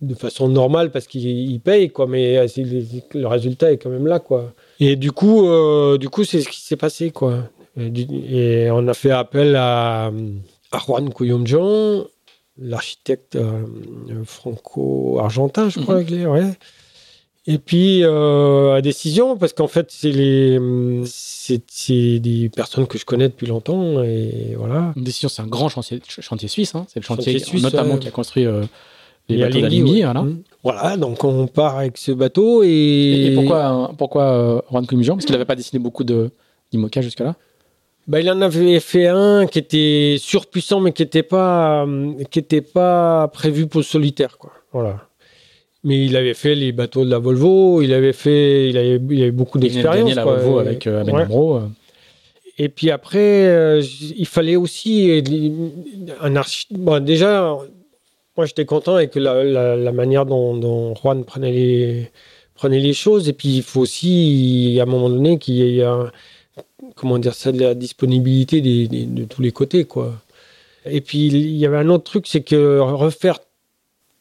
[0.00, 2.46] de façon normale parce qu'ils ils payent, quoi, mais euh,
[3.14, 4.52] le résultat est quand même là, quoi.
[4.80, 7.44] Et du coup, euh, du coup, c'est ce qui s'est passé, quoi.
[7.76, 10.10] Et, on a fait appel à,
[10.72, 12.04] à Juan Couyomjan,
[12.58, 13.38] l'architecte
[14.24, 16.26] franco-argentin, je crois, Mhm.
[16.26, 16.50] ouais.
[17.50, 20.58] Et puis euh, à décision, parce qu'en fait, c'est les,
[21.06, 24.92] c'est c'est des personnes que je connais depuis longtemps, et voilà.
[24.96, 26.74] une décision, c'est un grand chantier, ch- chantier suisse.
[26.74, 26.84] hein.
[26.88, 28.00] C'est le chantier, Chantier suisse, notamment ouais.
[28.00, 28.64] qui a construit euh,
[29.30, 29.92] les bateaux d'Alinghi.
[29.94, 30.02] ouais.
[30.04, 30.22] Voilà.
[30.22, 30.42] Mhm.
[30.62, 32.68] Voilà, donc on part avec ce bateau et.
[32.68, 36.30] Et, et pourquoi, pourquoi euh, Juan Comijan Parce qu'il n'avait pas dessiné beaucoup de
[36.70, 37.34] d'IMOCA jusque-là.
[38.08, 42.38] Bah, il en avait fait un qui était surpuissant, mais qui n'était pas, euh, qui
[42.40, 44.52] était pas prévu pour le solitaire, quoi.
[44.72, 45.07] Voilà.
[45.88, 49.22] Mais il avait fait les bateaux de la Volvo, il avait fait, il avait, il
[49.22, 50.08] avait beaucoup Il venait de d'expérience.
[50.10, 50.24] gagner la.
[50.24, 51.22] Volvo avec euh, Ahmed Ouais.
[51.22, 51.60] Amro, euh.
[52.58, 53.82] Et puis après, euh,
[54.16, 55.22] il fallait aussi euh,
[56.20, 56.66] un archi...
[56.72, 57.56] Bon, déjà,
[58.36, 62.10] moi j'étais content avec la, la- la manière dont, dont Juan prenait les,
[62.54, 63.28] prenait les choses.
[63.28, 66.10] Et puis il faut aussi, à un moment donné, qu'il y ait un-
[66.96, 69.84] comment dire ça, de la disponibilité des- des- de tous les côtés.
[69.84, 70.14] quoi.
[70.84, 73.38] Et puis il y avait un autre truc, c'est que refaire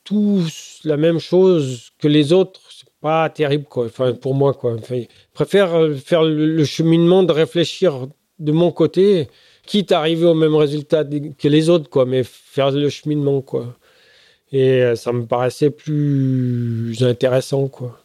[0.04, 3.86] tous la même chose que les autres, c'est pas terrible, quoi.
[3.86, 4.78] Enfin, pour moi, quoi.
[4.90, 8.08] Je préfère euh, faire le, cheminement de réfléchir
[8.40, 9.28] de mon côté,
[9.66, 13.76] quitte à arriver au même résultat que les autres, quoi, mais faire le cheminement, quoi.
[14.52, 18.00] Et euh, ça me paraissait plus intéressant, quoi.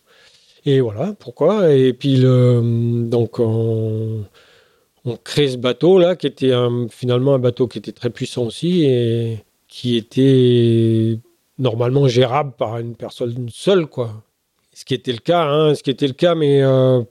[0.64, 1.72] Et voilà, pourquoi?
[1.74, 2.60] Et puis, le,
[3.08, 4.24] donc, on,
[5.04, 6.52] on crée ce bateau-là, qui était
[6.90, 11.18] finalement un bateau qui était très puissant aussi, et qui était
[11.58, 14.22] normalement gérable par une personne seule, quoi.
[14.74, 17.02] Ce qui était le cas, hein, ce qui était le cas, mais euh,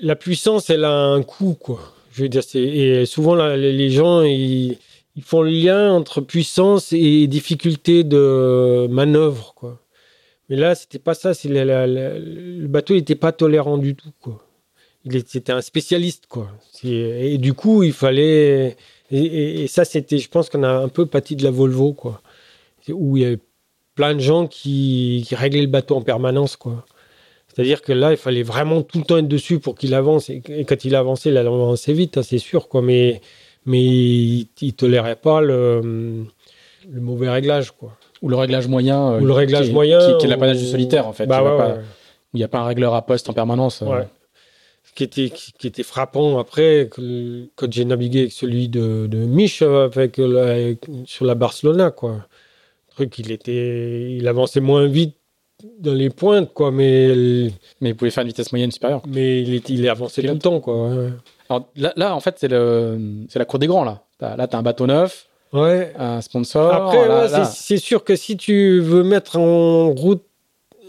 [0.00, 1.80] la puissance, elle a un coût, quoi.
[2.12, 4.78] Je veux dire, et souvent les gens, ils,
[5.22, 9.78] font le lien entre puissance et difficulté de manœuvre, quoi.
[10.48, 11.32] Mais là, c'était pas ça.
[11.44, 14.44] Le bateau n'était pas tolérant du tout, quoi.
[15.04, 16.48] Il était un spécialiste, quoi.
[16.84, 18.76] Et du coup, il fallait.
[19.10, 22.22] Et, ça, c'était, je pense qu'on a un peu pâti de la Volvo, quoi.
[22.88, 23.38] Où il y avait
[23.94, 26.84] plein de gens qui, qui réglaient le bateau en permanence, quoi.
[27.54, 30.30] C'est-à-dire que là, il fallait vraiment tout le temps être dessus pour qu'il avance.
[30.30, 32.80] Et, quand il avançait, il avançait vite, hein, c'est sûr, quoi.
[32.80, 33.20] Mais,
[33.66, 36.24] mais il, ne tolérait pas le,
[36.90, 37.96] le, mauvais réglage, quoi.
[38.22, 39.12] Ou le réglage moyen.
[39.12, 39.98] Euh, ou le réglage qui, moyen.
[40.18, 41.26] Qui, est l'apanage du solitaire, en fait.
[41.26, 41.76] Bah
[42.34, 43.82] il n'y a pas un régleur à poste en permanence.
[43.82, 44.04] Euh.
[44.84, 46.88] Ce qui était, qui, était frappant après,
[47.56, 50.18] quand j'ai navigué avec celui de, de Mich euh, avec,
[51.04, 52.26] sur la Barcelona, quoi.
[52.94, 55.16] Truc, il était, il avançait moins vite
[55.78, 57.50] dans les pointes, quoi, mais.
[57.80, 59.02] Mais il pouvait faire une vitesse moyenne supérieure.
[59.06, 60.90] Mais il est, il est avancé tout le temps, quoi.
[61.48, 64.02] Alors là, là, en fait, c'est le, c'est la cour des grands, là.
[64.20, 65.92] là, tu as un bateau neuf, ouais.
[65.98, 66.72] un sponsor.
[66.72, 70.24] Après, c'est sûr que si tu veux mettre en route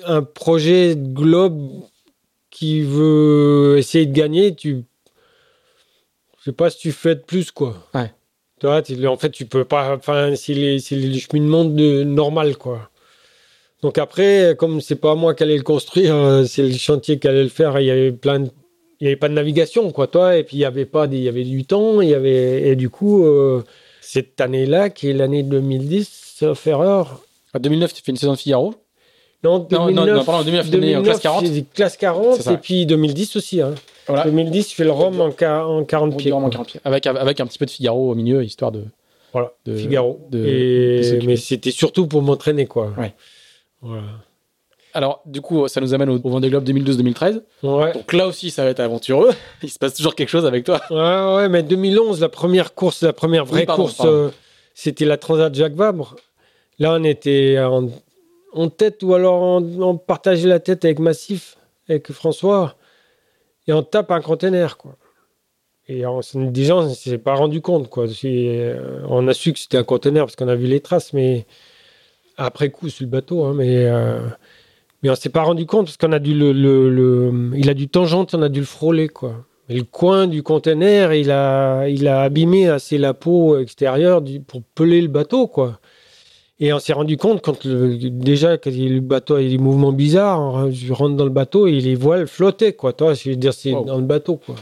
[0.06, 1.84] un projet globe
[2.50, 4.84] qui veut essayer de gagner, tu.
[6.40, 7.76] Je sais pas si tu fais de plus, quoi.
[7.94, 8.12] Ouais.
[8.66, 9.96] En fait, tu peux pas.
[9.96, 12.90] Enfin, c'est le cheminement de, normal, quoi.
[13.82, 17.28] Donc après, comme c'est pas moi qui allais le construire, euh, c'est le chantier qui
[17.28, 17.78] allait le faire.
[17.80, 18.46] Il y avait plein
[19.04, 20.38] il y avait pas de navigation, quoi, toi.
[20.38, 22.00] Et puis il y avait pas, il y avait du temps.
[22.00, 23.62] Il y avait et du coup, euh,
[24.00, 27.22] cette année-là, qui est l'année 2010, sauf erreur.
[27.54, 28.76] En 2009, tu fais une saison de Figaro?
[29.44, 31.46] Non, 2009, non, non, pardon, 2009, 2009 classe 40.
[31.74, 33.62] Classe 40 et puis 2010 aussi.
[33.62, 33.76] Hein.
[34.08, 34.24] Voilà.
[34.26, 36.32] 2010, je fais le Rome en, en 40 pieds.
[36.32, 36.82] En 40 pieds.
[36.84, 38.84] Avec, avec un petit peu de Figaro au milieu, histoire de.
[39.32, 40.22] Voilà, de, Figaro.
[40.34, 42.94] et, mais c'était surtout pour m'entraîner, quoi.
[42.98, 43.14] Ouais.
[44.94, 47.42] Alors, du coup, ça nous amène au, Vendée Globe 2012-2013.
[47.64, 47.94] Ouais.
[47.94, 49.32] Donc là aussi, ça va être aventureux.
[49.64, 50.82] Il se passe toujours quelque chose avec toi.
[50.92, 54.30] Ouais, ouais, mais 2011, la première course, la première vraie course, euh,
[54.76, 56.16] c'était la Transat Jacques Vabre.
[56.78, 61.58] Là, on était en, tête ou alors on, partageait la tête avec Massif,
[61.90, 62.76] avec François,
[63.68, 64.98] et on tape un container, quoi.
[65.88, 68.06] Et on, déjà, on ne s'est pas rendu compte, quoi.
[68.24, 71.46] Euh, on a su que c'était un container parce qu'on a vu les traces, mais
[72.38, 74.20] après coup sur le bateau, hein, mais, euh,
[75.02, 78.34] mais on s'est pas rendu compte parce qu'on a dû le, il a du tangente,
[78.34, 79.46] on a dû le frôler quoi.
[79.70, 84.64] Mais le coin du conteneur, il a, il a abîmé assez la peau extérieure pour
[84.76, 85.80] peler le bateau quoi.
[86.60, 90.94] Et on s'est rendu compte quand déjà que le bateau a des mouvements bizarres, je
[90.94, 92.94] rentre dans le bateau et les voiles flottaient quoi.
[92.94, 94.56] Toi, je veux dire c'est dans le bateau quoi.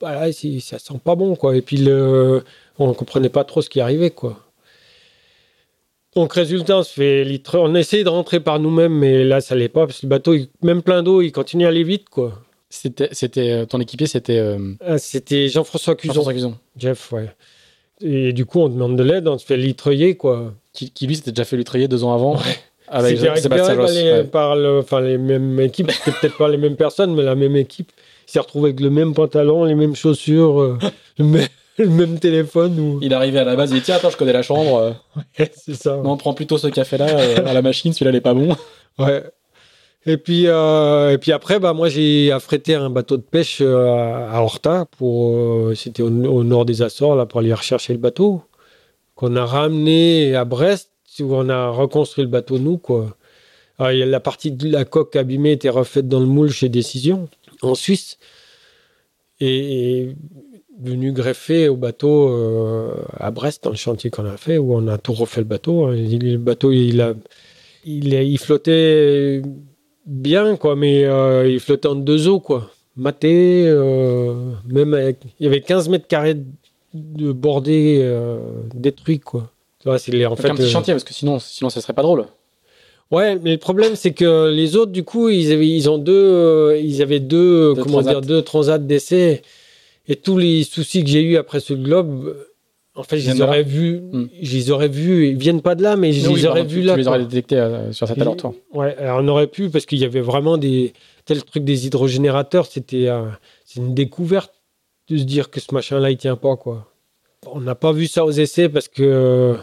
[0.00, 1.56] Voilà, ça sent pas bon quoi.
[1.56, 2.42] Et puis le,
[2.78, 4.44] on comprenait pas trop ce qui arrivait quoi.
[6.14, 9.68] Donc, résultat, on se fait On essaie de rentrer par nous-mêmes, mais là, ça l'est
[9.68, 12.40] pas, parce que le bateau, même plein d'eau, il continue à aller vite, quoi.
[12.70, 14.38] C'était, c'était euh, ton équipier, c'était.
[14.38, 16.12] Euh, ah, c'était Jean-François Cuson.
[16.12, 16.54] Jean-François Cuson.
[16.76, 17.30] Jeff, ouais.
[18.00, 20.52] Et du coup, on demande de l'aide, on se fait litreuiller, quoi.
[20.72, 22.38] Qui, lui s'était déjà fait litreuiller deux ans avant.
[22.88, 23.94] Avec Sébastien Ross.
[23.94, 27.34] Les, par le, enfin, les mêmes équipes, c'était peut-être pas les mêmes personnes, mais la
[27.34, 27.90] même équipe.
[28.28, 30.78] Il s'est retrouvé avec le même pantalon, les mêmes chaussures, euh,
[31.18, 32.78] le même le même téléphone.
[32.78, 32.98] Ou...
[33.02, 34.94] Il arrivait à la base, il dit Tiens, attends, je connais la chambre.
[35.36, 35.96] c'est ça.
[35.96, 38.56] Non, on prend plutôt ce café-là euh, à la machine, celui-là n'est pas bon.
[38.98, 39.24] Ouais.
[40.06, 44.28] Et puis, euh, et puis après, bah, moi, j'ai affrété un bateau de pêche euh,
[44.30, 44.86] à Horta.
[44.98, 48.42] Pour, c'était au, nord des Açores, là, pour aller rechercher le bateau.
[49.14, 50.90] Qu'on a ramené à Brest,
[51.20, 53.16] où on a reconstruit le bateau, nous, quoi.
[53.78, 57.28] Alors, la partie de la coque abîmée était refaite dans le moule chez Décision,
[57.62, 58.18] en Suisse.
[59.40, 60.14] Et,
[60.80, 64.88] venu greffer au bateau euh, à Brest, dans le chantier qu'on a fait, où on
[64.88, 65.86] a tout refait le bateau.
[65.86, 65.94] Hein.
[65.94, 67.16] Le bateau, il,
[67.84, 69.42] il flottait
[70.06, 72.70] bien, quoi, mais euh, il flottait en deux eaux, quoi.
[72.96, 76.36] Maté, euh, même il y avait 15 mètres carrés
[76.92, 78.08] de bordée
[78.72, 79.50] détruit, quoi.
[79.98, 82.26] c'est en fait, un petit chantier, parce que sinon, sinon, ça serait pas drôle.
[83.10, 86.76] Ouais, mais le problème c'est que les autres, du coup, ils avaient, ils ont deux,
[86.82, 89.42] ils avaient deux, comment dire, deux transats d'essai.
[90.06, 92.53] Et tous les soucis que j'ai eu après ce globe, euh,
[92.96, 94.28] en fait, je les aurais vus, hmm.
[94.40, 96.94] je les aurais vus, ils viennent pas de là, mais je les aurais vus là.
[96.94, 98.54] Tu les aurais détectés euh, sur cet alentour.
[98.72, 100.92] Ouais, alors on aurait pu, parce qu'il y avait vraiment des.
[101.24, 103.08] Tel truc des hydrogénérateurs, c'était
[103.76, 104.52] une découverte
[105.08, 106.86] de se dire que ce machin-là, il tient pas, quoi.
[107.50, 109.56] On n'a pas vu ça aux essais parce que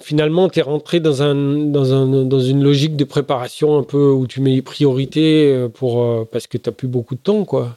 [0.00, 4.10] finalement, tu es rentré dans, un, dans, un, dans une logique de préparation un peu
[4.10, 7.76] où tu mets les priorités pour, parce que tu n'as plus beaucoup de temps, quoi.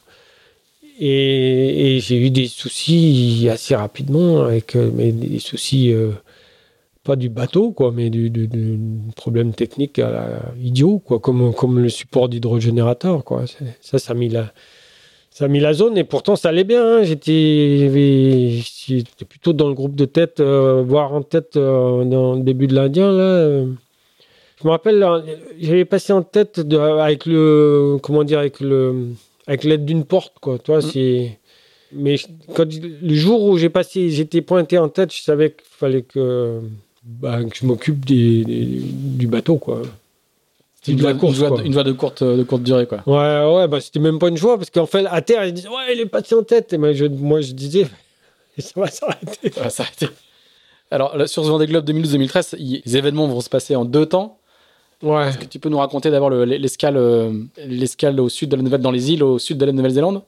[0.98, 5.94] Et, j'ai eu des soucis assez rapidement, avec mais des soucis
[7.06, 8.48] pas du bateau, quoi, mais du,
[9.14, 10.00] problème technique
[10.60, 13.24] idiot, quoi, comme, comme le support d'hydrogénérateur.
[13.24, 13.44] Quoi.
[13.80, 14.52] Ça, ça a, mis la,
[15.30, 16.84] ça a mis la zone et pourtant ça allait bien.
[16.84, 17.02] Hein.
[17.04, 17.88] J'étais,
[19.28, 22.74] plutôt dans le groupe de tête, euh, voire en tête euh, dans le début de
[22.74, 23.12] l'Indien.
[23.12, 23.64] Là.
[24.60, 25.06] Je me rappelle,
[25.60, 29.10] j'avais passé en tête avec le, comment dire, avec le,
[29.46, 30.58] avec l'aide d'une porte, quoi.
[30.58, 30.82] Toi, mmh.
[30.82, 31.38] c'est.
[31.92, 32.16] Mais
[32.54, 36.60] quand, le jour où j'ai passé, j'étais pointé en tête, je savais qu'il fallait que
[37.06, 39.82] bah, que je m'occupe des, du bateau, quoi.
[40.88, 43.02] Une, voie, course, une, voie, de courte, de courte durée, quoi.
[43.06, 45.68] Ouais, ouais, bah, c'était même pas une joie, parce qu'en fait, à terre, ils disaient,
[45.68, 46.72] ouais, il est passé en tête.
[46.72, 47.86] Et moi, je, moi, je disais,
[48.58, 49.50] ça va s'arrêter.
[49.52, 50.08] Ça va s'arrêter.
[50.90, 54.38] Alors, sur ce Vendée Globe 2012-2013, les événements vont se passer en deux temps.
[55.02, 55.28] Ouais.
[55.28, 58.80] Est-ce que tu peux nous raconter d'abord l'escale, euh, l'escale au sud de la Nouvelle,
[58.80, 60.22] dans les îles, au sud de la Nouvelle-Zélande?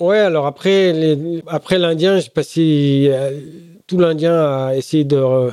[0.00, 3.38] Ouais, alors après, les, après l'Indien, j'ai passé euh,
[3.86, 5.50] tout l'Indien à essayer de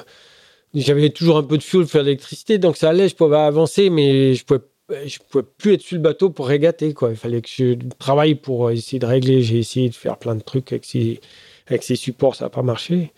[0.74, 3.90] j'avais toujours un peu de fuel pour faire l'électricité, donc ça allait, je pouvais avancer,
[3.90, 4.62] mais je pouvais,
[5.06, 6.94] je pouvais plus être sur le bateau pour régater.
[6.94, 7.12] Quoi.
[7.12, 9.42] Il fallait que je travaille pour essayer de régler.
[9.42, 11.20] J'ai essayé de faire plein de trucs avec ces,
[11.68, 13.12] avec ces supports, ça n'a pas marché.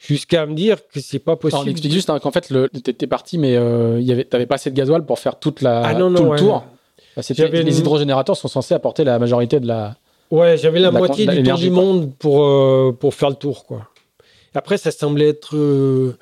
[0.00, 1.62] Jusqu'à me dire que c'est pas possible.
[1.62, 4.70] On explique juste hein, qu'en fait, tu étais parti, mais euh, tu n'avais pas assez
[4.70, 6.64] de gasoil pour faire toute la, ah non, tout non, le tour.
[7.16, 9.96] les hydrogénérateurs sont censés apporter la majorité de la.
[10.30, 13.66] Ouais, j'avais la, moitié du tour du monde pour, euh, pour faire le tour.
[13.66, 13.88] Quoi.
[14.54, 15.54] Après, ça semblait être.
[15.54, 16.16] Euh,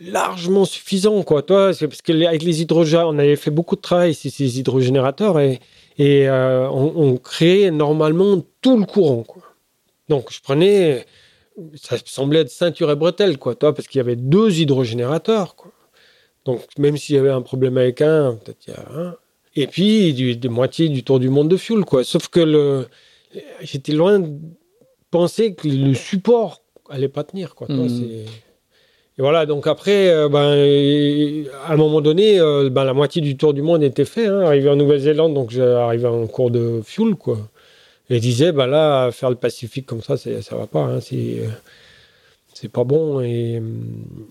[0.00, 1.42] largement suffisant, quoi.
[1.42, 5.38] Toi, parce que avec les hydrogènes, on avait fait beaucoup de travail sur ces hydrogénérateurs
[5.38, 5.60] et,
[5.98, 9.42] et euh, on, créait normalement tout le courant, quoi.
[10.08, 11.06] Donc, je prenais,
[11.74, 15.72] ça semblait être ceinture et bretelle, quoi, toi, parce qu'il y avait deux hydrogénérateurs, quoi.
[16.44, 19.16] Donc, même s'il y avait un problème avec un, peut-être il y a un.
[19.56, 22.04] Et puis, du, de moitié du tour du monde de fuel, quoi.
[22.04, 22.86] Sauf que le,
[23.60, 24.30] j'étais loin de
[25.10, 27.66] penser que le support allait pas tenir, quoi.
[27.68, 27.88] Mmh.
[27.88, 28.24] c'est
[29.20, 33.36] et voilà, donc après, euh, ben, à un moment donné, euh, ben, la moitié du
[33.36, 34.26] tour du monde était fait.
[34.26, 37.36] Hein, arrivé en Nouvelle-Zélande, donc j'arrivais en cours de fuel, quoi.
[38.10, 40.80] Et je disais, ben là, faire le Pacifique comme ça, ça va pas.
[40.80, 41.42] Hein, c'est,
[42.52, 43.20] c'est pas bon.
[43.20, 43.62] Et,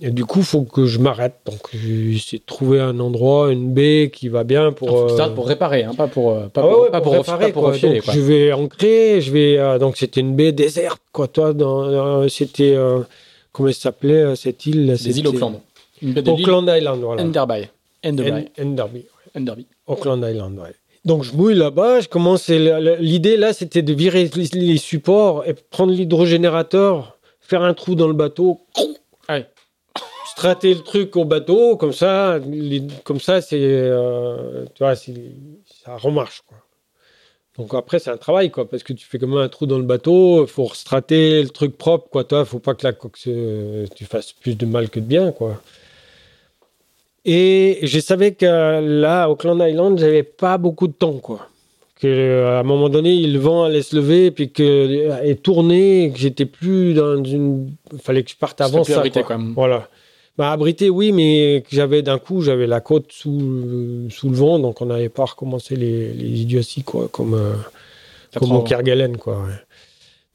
[0.02, 1.36] du coup, il faut que je m'arrête.
[1.46, 5.10] Donc, j'essaie de trouver un endroit, une baie qui va bien pour.
[5.10, 5.30] Euh...
[5.30, 9.22] pour réparer, hein, pas pour, pas, ah pas, pour, réparer, pas pour Je vais ancrer,
[9.22, 9.80] je vais.
[9.80, 11.28] donc, c'était une baie déserte, quoi.
[11.28, 12.76] Toi, dans, c'était
[13.52, 15.62] comment ça s'appelait euh, cette île Les îles Auckland.
[16.28, 17.24] Auckland Island, voilà.
[17.24, 17.68] Enderby.
[18.06, 18.48] Enderby.
[18.60, 19.06] Enderby.
[19.36, 19.68] Enderby.
[19.88, 20.76] Auckland Island, ouais.
[21.10, 22.50] Donc je mouille là-bas, je commence.
[22.50, 28.14] L'idée là, c'était de virer les supports et prendre l'hydrogénérateur, faire un trou dans le
[28.14, 28.62] bateau,
[30.28, 32.40] strater le truc au bateau, comme ça,
[33.04, 36.58] comme ça, c'est, euh, tu vois, ça remarche quoi.
[37.58, 39.86] Donc après, c'est un travail, quoi, parce que tu fais comme un trou dans le
[39.86, 42.24] bateau, il faut restrater le truc propre, quoi.
[42.24, 45.60] Toi, faut pas que la coque tu fasses plus de mal que de bien, quoi.
[47.32, 51.48] Et je savais que là, au Auckland Island, j'avais pas beaucoup de temps, quoi.
[52.02, 56.10] Que à un moment donné, le vent allait se lever, et puis que et tourner,
[56.12, 59.04] que j'étais plus dans une, il fallait que je parte avant ça.
[59.08, 59.22] Quoi.
[59.22, 59.54] Quand même.
[59.54, 59.88] Voilà.
[60.40, 64.82] Bah, abrité, oui, mais j'avais d'un coup, j'avais la côte sous, sous le vent, donc
[64.82, 67.54] on n'avait pas recommencé les, les idioties, quoi, comme, euh,
[68.40, 69.46] comme au Kerguelen, quoi.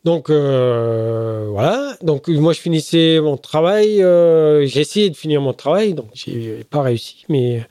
[0.04, 5.54] Donc euh, voilà, donc moi je finissais mon travail, euh, j'ai essayé de finir mon
[5.54, 7.66] travail, donc j'ai pas réussi, mais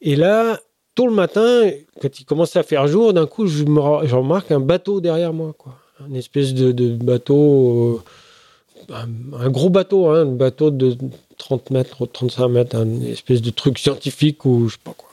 [0.00, 0.58] et là,
[0.96, 1.70] tôt le matin,
[2.00, 5.78] quand il commençait à faire jour, d'un coup je, remarque un bateau derrière moi, quoi,
[6.08, 8.02] une espèce de, bateau
[8.90, 10.96] un, gros bateau, hein, un bateau de
[11.38, 15.11] 30 mètres ou 35 mètres, une espèce de truc scientifique ou je sais pas quoi.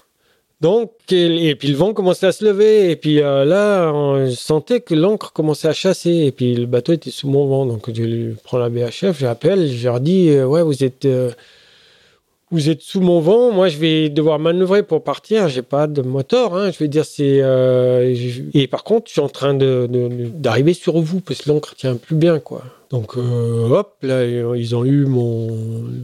[0.62, 4.82] Donc, et, puis le vent commençait à se lever, et puis euh, là, on sentait
[4.82, 7.66] que l'encre commençait à chasser, et puis le bateau était sous mon vent.
[7.66, 11.32] Donc, je prends la BHF, j'appelle, je leur dis euh, Ouais, vous êtes, euh,
[12.52, 16.02] vous êtes sous mon vent, moi je vais devoir manœuvrer pour partir, j'ai pas de
[16.02, 16.72] moteur, hein.
[16.72, 17.44] je vais dire c'est.
[18.54, 22.16] Et par contre, je suis en train d'arriver sur vous, parce que l'encre tient plus
[22.16, 22.64] bien, quoi.
[22.90, 25.48] Donc, euh, hop, là, ils ont eu mon.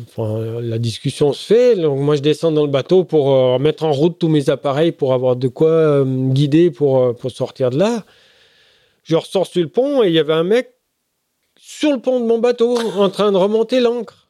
[0.04, 1.76] Enfin, la discussion se fait.
[1.76, 4.92] Donc, moi, je descends dans le bateau pour euh, mettre en route tous mes appareils
[4.92, 8.04] pour avoir de quoi euh, guider pour, pour sortir de là.
[9.04, 10.74] Je ressors sur le pont et il y avait un mec
[11.58, 14.25] sur le pont de mon bateau en train de remonter l'ancre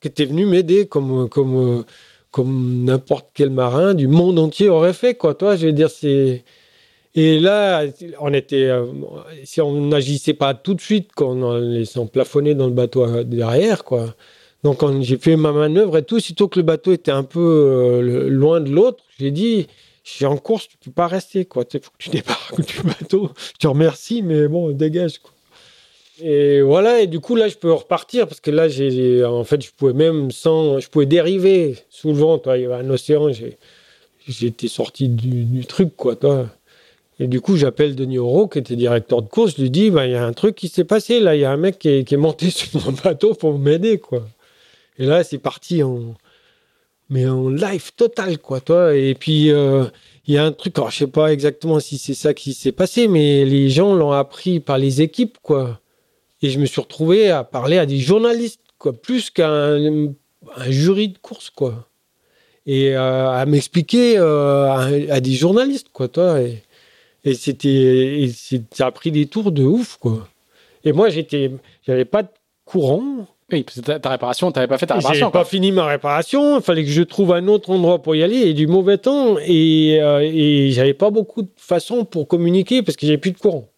[0.00, 1.84] qui était venu m'aider comme, comme,
[2.30, 5.34] comme n'importe quel marin du monde entier aurait fait, quoi.
[5.34, 6.44] Toi, je vais dire, c'est.
[7.14, 7.84] Et là,
[8.20, 8.86] on était, euh,
[9.44, 14.14] si on n'agissait pas tout de suite, qu'on laissait plafonner dans le bateau derrière, quoi.
[14.64, 16.20] Donc j'ai fait ma manœuvre et tout.
[16.20, 19.66] Sitôt que le bateau était un peu euh, loin de l'autre, j'ai dit,
[20.04, 21.64] je suis en course, tu peux pas rester, quoi.
[21.72, 23.30] Il faut que tu débarques du bateau.
[23.54, 25.20] Je te remercie, mais bon, dégage.
[26.20, 29.62] Et voilà, et du coup, là, je peux repartir parce que là, j'ai, en fait,
[29.64, 32.58] je pouvais même sans, je pouvais dériver sous le vent, toi.
[32.58, 33.28] Il y avait un océan,
[34.26, 36.48] j'étais sorti du, truc, quoi, toi.
[37.20, 40.06] Et du coup, j'appelle Denis Oro, qui était directeur de course, je lui dis, bah,
[40.06, 41.88] il y a un truc qui s'est passé, là, il y a un mec qui
[41.88, 44.24] est, monté sur mon bateau pour m'aider, quoi.
[44.98, 46.14] Et là, c'est parti en,
[47.10, 48.94] mais en live total, quoi, toi.
[48.96, 49.84] Et puis, euh,
[50.26, 52.72] il y a un truc, alors, je sais pas exactement si c'est ça qui s'est
[52.72, 55.80] passé, mais les gens l'ont appris par les équipes, quoi.
[56.42, 60.12] Et je me suis retrouvé à parler à des journalistes, quoi, plus qu'à un,
[60.68, 61.88] jury de course, quoi.
[62.66, 66.40] Et euh, à m'expliquer euh, à, des journalistes, quoi, toi.
[66.40, 66.62] Et,
[67.24, 68.30] et c'était,
[68.72, 70.28] ça a pris des tours de ouf, quoi.
[70.84, 71.50] Et moi, j'étais,
[71.86, 72.28] j'avais pas de
[72.64, 73.26] courant.
[73.50, 75.26] Oui, parce que ta, réparation, tu n'avais pas fait ta réparation.
[75.26, 76.58] J'ai pas fini ma réparation.
[76.58, 79.38] Il fallait que je trouve un autre endroit pour y aller et du mauvais temps.
[79.38, 83.38] Et, euh, et j'avais pas beaucoup de façons pour communiquer parce que j'avais plus de
[83.38, 83.68] courant.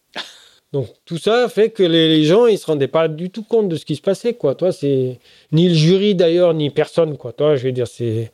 [0.73, 3.75] Donc tout ça fait que les, gens ils se rendaient pas du tout compte de
[3.75, 4.55] ce qui se passait quoi.
[4.55, 5.19] Toi c'est
[5.51, 7.33] ni le jury d'ailleurs ni personne quoi.
[7.33, 8.31] Toi je vais dire c'est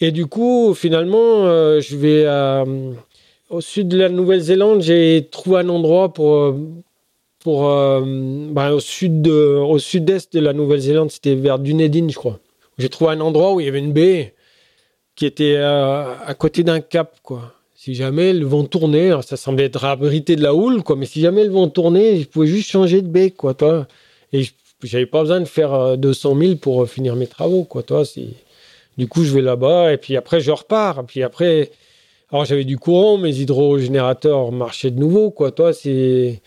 [0.00, 2.92] et du coup finalement euh, je vais euh,
[3.50, 6.52] au sud de la Nouvelle-Zélande, j'ai trouvé un endroit pour, euh,
[7.40, 12.38] pour ben, au sud au sud-est de la Nouvelle-Zélande, c'était vers Dunedin, je crois.
[12.78, 14.34] J'ai trouvé un endroit où il y avait une baie
[15.14, 17.55] qui était à côté d'un cap, quoi.
[17.86, 21.20] Si jamais le vent tournait, ça semblait être abrité de la houle, quoi, mais si
[21.20, 23.86] jamais le vent tournait, je pouvais juste changer de baie, quoi, toi.
[24.32, 24.42] Et
[24.82, 28.02] j'avais pas besoin de faire 200 000 pour finir mes travaux, quoi, toi.
[28.98, 30.98] Du coup, je vais là-bas et puis après, je repars.
[30.98, 31.70] Et puis après,
[32.32, 35.52] alors j'avais du courant, mes hydrogénérateurs marchaient de nouveau, quoi.
[35.52, 36.42] Toi, c'est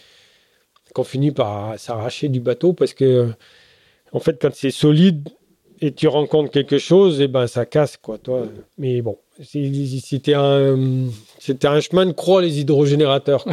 [0.93, 3.29] qu'on finit par s'arracher du bateau parce que,
[4.11, 5.29] en fait, quand c'est solide
[5.79, 8.17] et tu rencontres quelque chose, et eh ben ça casse, quoi.
[8.17, 10.77] Toi, mais bon, c'était un,
[11.39, 13.45] c'était un chemin de croix, les hydrogénérateurs.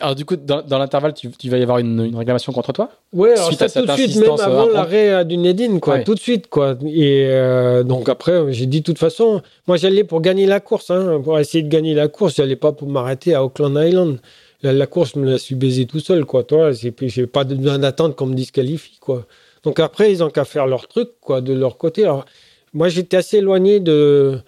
[0.00, 2.90] Alors, du coup, dans, l'intervalle, tu, tu, vas y avoir une, réclamation contre toi?
[3.12, 6.20] Oui, alors suite ça, tout de suite, même avant l'arrêt à Dunedin, quoi, tout de
[6.20, 6.76] suite, quoi.
[6.84, 10.90] Et euh, donc, après, j'ai dit, de toute façon, moi, j'allais pour gagner la course,
[10.90, 14.18] hein, pour essayer de gagner la course, j'allais pas pour m'arrêter à Auckland Island.
[14.62, 16.72] La, course, je me la suis baisée tout seul, quoi, toi.
[16.72, 19.24] J'ai pas besoin d'attendre qu'on me disqualifie, quoi.
[19.62, 22.04] Donc, après, ils ont qu'à faire leur truc, quoi, de leur côté.
[22.04, 22.26] Alors,
[22.74, 24.38] moi, j'étais assez éloigné de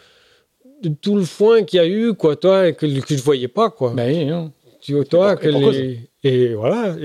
[0.83, 3.49] de tout le foin qu'il y a eu, quoi, toi, et que, que je voyais
[3.49, 3.93] pas, quoi.
[3.95, 4.53] Ben non.
[4.81, 6.09] Tu vois, toi, que les...
[6.25, 6.97] Et voilà.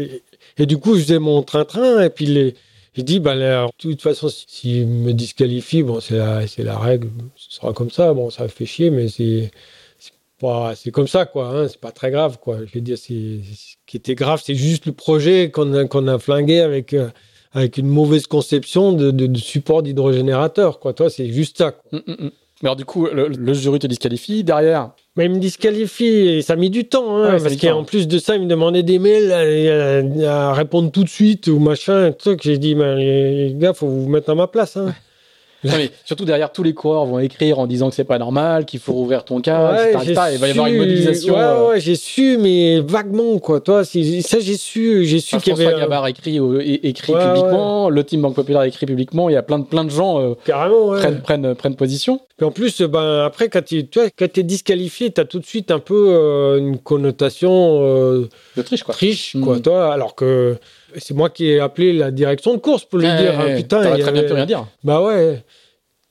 [0.57, 2.55] Et, du coup, je faisais mon train-train, et puis les...
[2.93, 7.09] j'ai dit, ben, de toute façon, s'ils me disqualifient, bon, c'est la, c'est la règle,
[7.35, 9.51] ce sera comme ça, bon, ça fait chier, mais c'est,
[9.99, 12.59] c'est pas, c'est comme ça, quoi, hein, c'est pas très grave, quoi.
[12.65, 16.07] Je veux dire, c'est, ce qui était grave, c'est juste le projet qu'on a, qu'on
[16.07, 17.09] a flingué avec, euh,
[17.53, 20.93] avec une mauvaise conception de, de, support d'hydrogénérateur, quoi.
[20.93, 21.71] Toi, c'est juste ça.
[21.71, 21.99] Quoi.
[21.99, 22.31] Mm, mm, mm.
[22.63, 24.45] Mais alors, du coup, le, jury te disqualifie.
[24.45, 28.07] Derrière, mais il me disqualifie et ça a mis du temps, hein, parce qu'en plus
[28.07, 29.33] de ça, il me demandait des mails
[30.25, 32.13] à, répondre tout de suite ou machin.
[32.13, 32.39] Truc.
[32.41, 34.77] J'ai dit, les gars, faut vous mettre à ma place.
[34.77, 34.95] Hein
[35.63, 38.79] mais surtout derrière, tous les coureurs vont écrire en disant que c'est pas normal, qu'il
[38.79, 40.21] faut rouvrir ton cas, etc.
[40.33, 41.35] Il va y avoir une mobilisation.
[41.35, 41.69] Ouais, euh.
[41.69, 43.61] ouais, j'ai su, mais vaguement, quoi.
[43.61, 45.63] Toi, ça, j'ai su, j'ai su qu'il y avait.
[45.63, 46.39] François Gabard écrit,
[46.83, 49.29] écrit publiquement, le team Banque Populaire écrit publiquement.
[49.29, 52.19] Il y a plein de, plein de gens euh, Carrément, prennent, prennent, prennent, position.
[52.39, 55.79] Et en plus, ben, après, quand tu es disqualifié, tu as tout de suite un
[55.79, 58.93] peu euh, une connotation de triche, quoi.
[58.93, 59.61] Triche, quoi, mm.
[59.61, 60.57] toi, alors que
[60.97, 63.83] c'est moi qui ai appelé la direction de course pour lui dire hein, putain.
[63.83, 64.65] T'aurais très bien pu rien dire.
[64.83, 65.43] Bah ouais.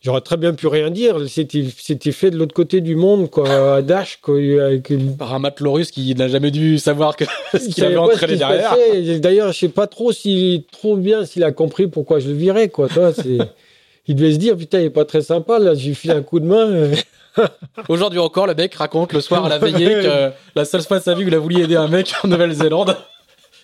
[0.02, 1.16] J'aurais très bien pu rien dire.
[1.28, 5.74] C'était fait de l'autre côté du monde, quoi, à Dash, quoi, avec Par un matelot
[5.74, 8.76] russe qui n'a jamais dû savoir que ce qu'il avait entraîné derrière.
[9.20, 12.68] D'ailleurs, je sais pas trop si trop bien s'il a compris pourquoi je le virais,
[12.68, 12.88] quoi.
[12.88, 13.12] Toi,
[14.08, 16.40] il devait se dire, putain, il est pas très sympa, là, j'ai filé un coup
[16.40, 16.90] de main.
[17.88, 21.04] Aujourd'hui encore, le mec raconte le soir à la veillée que la seule fois de
[21.04, 22.96] sa vie où il a voulu aider un mec en Nouvelle-Zélande,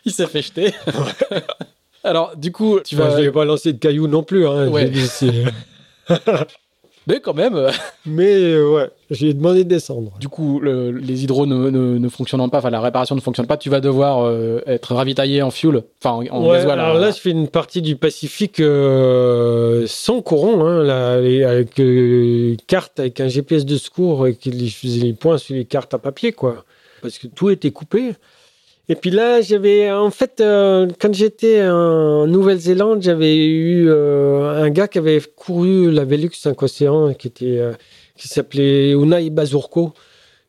[0.09, 0.75] il s'est fait jeter.
[2.05, 3.17] Alors, du coup, tu vas.
[3.17, 4.47] je vais pas lancer de cailloux non plus.
[4.47, 4.91] Hein, ouais.
[7.09, 7.71] Mais quand même.
[8.07, 10.13] Mais euh, ouais, j'ai demandé de descendre.
[10.21, 13.71] Du coup, les hydros ne, ne, fonctionnant pas, enfin la réparation ne fonctionne pas, tu
[13.71, 16.79] vas devoir euh, être ravitaillé en fuel, enfin en, gasoil.
[16.79, 21.81] Alors là, je fais une partie du Pacifique euh, sans courant, hein, là, avec
[22.67, 25.99] carte, avec un GPS de secours, et je faisais les points sur les cartes à
[25.99, 26.65] papier, quoi.
[27.01, 28.13] Parce que tout était coupé.
[28.91, 34.71] Et puis là, j'avais en fait, euh, quand j'étais en Nouvelle-Zélande, j'avais eu euh, un
[34.71, 37.73] gars qui avait couru la Velux 5 Océans, qui était, euh,
[38.17, 39.93] qui s'appelait Unai Bazurko.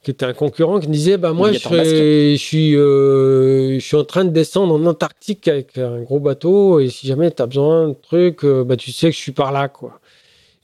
[0.04, 3.98] qui était un concurrent, qui me disait bah, Moi, je, je, suis, euh, je suis
[3.98, 7.46] en train de descendre en Antarctique avec un gros bateau, et si jamais tu as
[7.48, 9.68] besoin de trucs, euh, bah, tu sais que je suis par là.
[9.68, 10.00] quoi.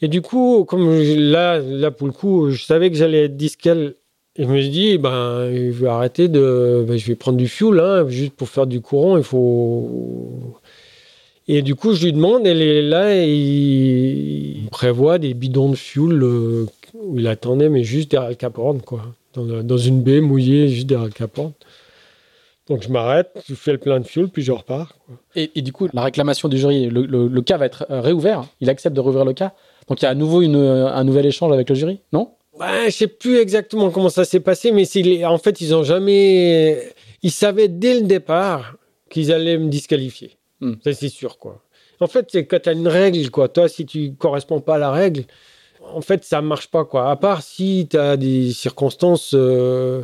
[0.01, 3.95] Et du coup, comme là, là, pour le coup, je savais que j'allais être disquel,
[4.37, 6.85] et je me suis dit ben, Je vais arrêter de.
[6.87, 10.59] Ben, je vais prendre du fuel, hein, juste pour faire du courant, il faut.
[11.47, 16.23] Et du coup, je lui demande, elle est là, il prévoit des bidons de fuel
[16.23, 16.65] euh,
[16.95, 19.03] où il attendait, mais juste derrière le Cap Horn, quoi
[19.41, 21.37] dans, une baie mouillée juste derrière le Cap
[22.67, 24.93] Donc je m'arrête, je fais le plein de fuel, puis je repars.
[25.35, 28.45] Et, du coup, la réclamation du jury, le, cas va être euh, réouvert.
[28.61, 29.53] Il accepte de rouvrir le cas.
[29.87, 32.31] Donc il y a à nouveau une, un nouvel échange avec le jury, non?
[32.57, 36.93] Bah, Je sais plus exactement comment ça s'est passé, mais en fait, ils ont jamais.
[37.21, 38.75] Ils savaient dès le départ
[39.09, 40.37] qu'ils allaient me disqualifier.
[40.61, 40.73] Hmm.
[40.83, 41.61] Ça, c'est sûr, quoi.
[41.99, 43.47] En fait, c'est quand tu as une règle, quoi.
[43.47, 45.23] Toi, si tu corresponds pas à la règle,
[45.81, 47.09] en fait, ça marche pas, quoi.
[47.09, 50.01] À part si tu as des circonstances, euh,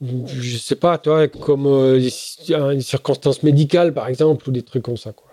[0.00, 4.96] je sais pas, toi, comme euh, des circonstances médicales, par exemple, ou des trucs comme
[4.96, 5.26] ça, quoi.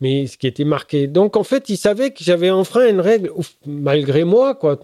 [0.00, 1.06] Mais ce qui était marqué.
[1.06, 3.32] Donc, en fait, ils savaient que j'avais enfreint une règle,
[3.66, 4.80] malgré moi, quoi.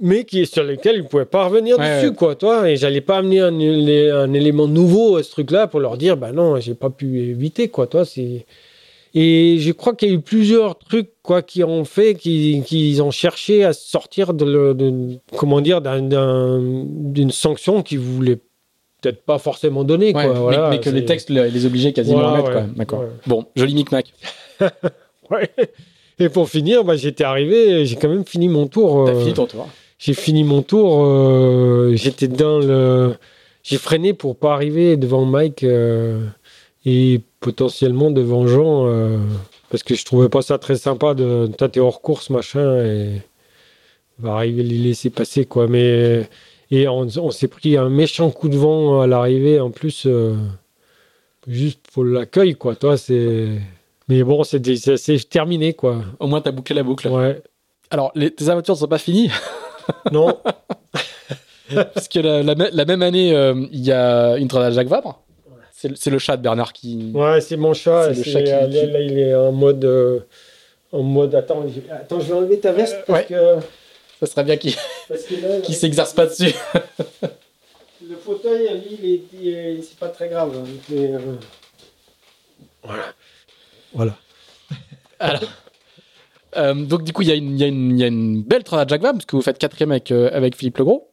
[0.00, 2.68] Mais qui, sur lesquelles ils ne pouvaient pas revenir dessus, quoi, toi.
[2.70, 6.32] Et j'allais pas amener un, un, élément nouveau à ce truc-là pour leur dire, bah
[6.32, 8.04] non, j'ai pas pu éviter, quoi, toi.
[8.04, 8.44] C'est
[9.18, 13.10] et je crois qu'il y a eu plusieurs trucs quoi qui ont fait qu'ils ont
[13.10, 18.40] cherché à sortir de, comment dire d'une sanction qu'ils voulaient
[19.00, 20.68] peut-être pas forcément donner quoi.
[20.68, 22.74] mais, que les textes les obligeaient quasiment à mettre.
[22.76, 23.04] D'accord.
[23.26, 24.12] Bon, joli micmac.
[25.30, 25.50] ouais.
[26.18, 29.04] Et pour finir, bah, j'étais arrivé, j'ai quand même fini mon tour.
[29.06, 29.66] T'as euh, fini ton tour.
[29.98, 31.04] J'ai fini mon tour.
[31.04, 33.14] Euh, j'étais dans le.
[33.62, 35.64] J'ai freiné pour pas arriver devant Mike.
[35.64, 36.26] Euh,
[36.84, 39.18] et potentiellement devant Jean, euh,
[39.70, 43.22] parce que je trouvais pas ça très sympa de tâter hors course, machin, et
[44.20, 45.66] va arriver les laisser passer, quoi.
[45.66, 46.28] Mais,
[46.70, 50.06] et on, s'est pris un méchant coup de vent à l'arrivée, en plus,
[51.48, 52.76] juste pour l'accueil, quoi.
[52.76, 53.48] Toi, c'est.
[54.08, 56.04] Mais bon, c'est terminé, quoi.
[56.20, 57.08] Au moins, tu as bouclé la boucle.
[57.08, 57.42] Ouais.
[57.90, 59.30] Alors, les, tes aventures ne sont pas finies
[60.12, 60.38] Non.
[61.74, 65.22] Parce que la, même année, euh, il y a une à Jacques Vabre.
[65.72, 67.12] C'est le chat de Bernard qui.
[67.14, 68.10] Ouais, c'est mon chat.
[68.10, 69.84] Le chat Là, il est en mode.
[69.84, 70.20] Euh,
[70.90, 71.34] en mode.
[71.34, 73.56] Attends, attends, je vais enlever ta veste parce que.
[74.18, 76.54] Ça serait bien qu'il qu s'exerce pas dessus.
[78.08, 80.52] le fauteuil, lui, il est, c'est pas très grave.
[80.56, 81.18] Hein, euh,
[82.82, 83.04] Voilà.
[83.92, 84.16] Voilà.
[85.18, 85.42] Alors.
[86.56, 89.18] Euh, donc du coup, il y, y, y, a une belle trade à Jack Vabre,
[89.18, 91.10] parce que vous faites quatrième avec, avec Philippe Legros.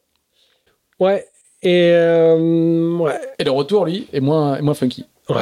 [1.00, 1.26] Ouais,
[1.64, 3.20] et, euh, ouais.
[3.40, 5.06] Et le retour, lui, est moins, moins funky.
[5.30, 5.38] Ouais.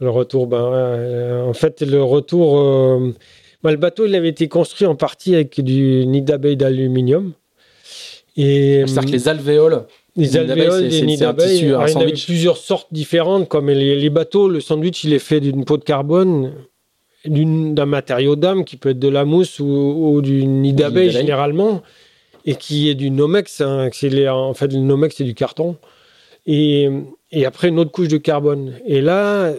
[0.00, 2.58] Le retour, ben, en fait, le retour.
[2.58, 3.14] Euh,
[3.62, 7.32] ben, le bateau, il avait été construit en partie avec du nid d'abeille d'aluminium.
[8.36, 9.84] Et C'est-à-dire que les alvéoles.
[10.16, 14.48] Les alvéoles des nids d'abeilles, il y en avait plusieurs sortes différentes, comme les, bateaux.
[14.48, 16.52] Le sandwich, il est fait d'une peau de carbone,
[17.26, 21.82] d'un matériau d'âme qui peut être de la mousse ou, ou du nid d'abeille généralement
[22.46, 23.60] et qui est du Nomex.
[23.60, 23.90] Hein,
[24.28, 25.76] en fait, le Nomex, c'est du carton.
[26.46, 26.88] Et,
[27.30, 28.74] et, après, une autre couche de carbone.
[28.86, 29.52] Et là,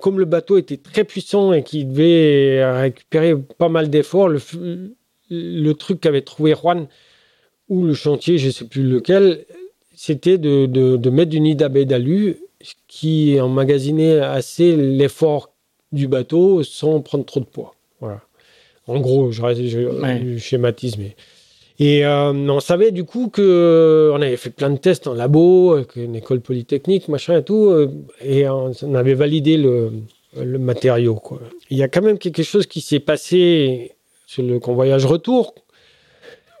[0.00, 4.40] comme le bateau était très puissant et qu'il devait récupérer pas mal d'efforts, le,
[5.30, 6.86] le truc qu'avait trouvé Juan,
[7.68, 9.44] ou le chantier, je ne sais plus lequel,
[9.94, 12.38] c'était de, de, de, mettre du nid d'abeille d'alu
[12.86, 15.52] qui emmagasinait assez l'effort
[15.92, 17.74] du bateau sans prendre trop de poids.
[18.00, 18.20] Voilà.
[18.86, 21.14] En gros, je, je, je schématise, mais
[21.80, 25.74] et euh, on savait du coup que on avait fait plein de tests en labo,
[25.74, 27.88] avec une école polytechnique, machin et tout, euh,
[28.20, 29.92] et on, avait validé le,
[30.36, 31.14] le, matériau.
[31.14, 31.40] Quoi.
[31.70, 33.92] Il y a quand même quelque chose qui s'est passé
[34.26, 35.54] sur le convoyage retour,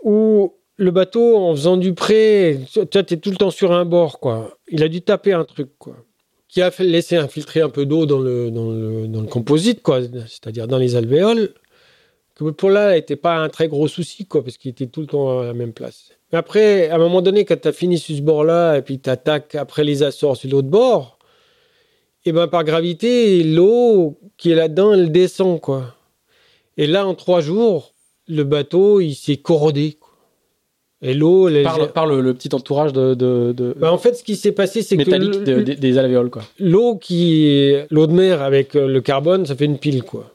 [0.04, 4.20] où le bateau, en faisant du prêt, tu es tout le temps sur un bord,
[4.20, 4.56] quoi.
[4.68, 5.96] Il a dû taper un truc, quoi,
[6.48, 10.00] qui a laisser infiltrer un peu d'eau dans le, dans, le, dans le composite, quoi,
[10.02, 11.52] c'est-à-dire dans les alvéoles
[12.56, 15.40] pour là, n'était pas un très gros souci, quoi, parce qu'il était tout le temps
[15.40, 16.10] à la même place.
[16.32, 19.00] Mais après, à un moment donné, quand tu as fini sur ce bord-là, et puis
[19.00, 21.18] tu attaques après les Açores sur l'autre bord,
[22.24, 25.94] et ben par gravité, l'eau qui est là-dedans, elle descend, quoi.
[26.76, 27.94] Et là, en trois jours,
[28.28, 29.97] le bateau, il s'est corrodé.
[31.00, 33.14] Et l'eau, par, par le, petit entourage de.
[33.14, 36.42] de, Ben en fait, ce qui s'est passé, c'est que métallique des alvéoles, quoi.
[36.58, 40.34] L'eau qui, l'eau de mer avec euh, le carbone, ça fait une pile, quoi.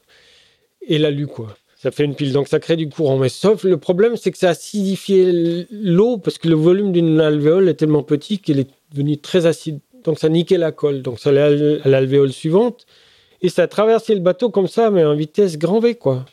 [0.87, 1.57] Et l'alu, quoi.
[1.75, 3.17] Ça fait une pile, donc ça crée du courant.
[3.17, 7.19] Mais sauf le problème, c'est que ça a acidifié l'eau parce que le volume d'une
[7.19, 9.79] alvéole est tellement petit qu'elle est devenue très acide.
[10.05, 11.01] Donc ça niquait la colle.
[11.01, 12.85] Donc ça allait à l'alvéole suivante
[13.41, 16.23] et ça a traversé le bateau comme ça, mais en vitesse grand V, quoi.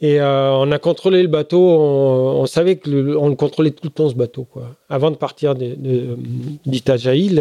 [0.00, 1.58] Et euh, on a contrôlé le bateau.
[1.60, 4.46] On, savait que le, on le contrôlait tout le temps ce bateau.
[4.88, 7.36] Avant de partir d'Itajaï,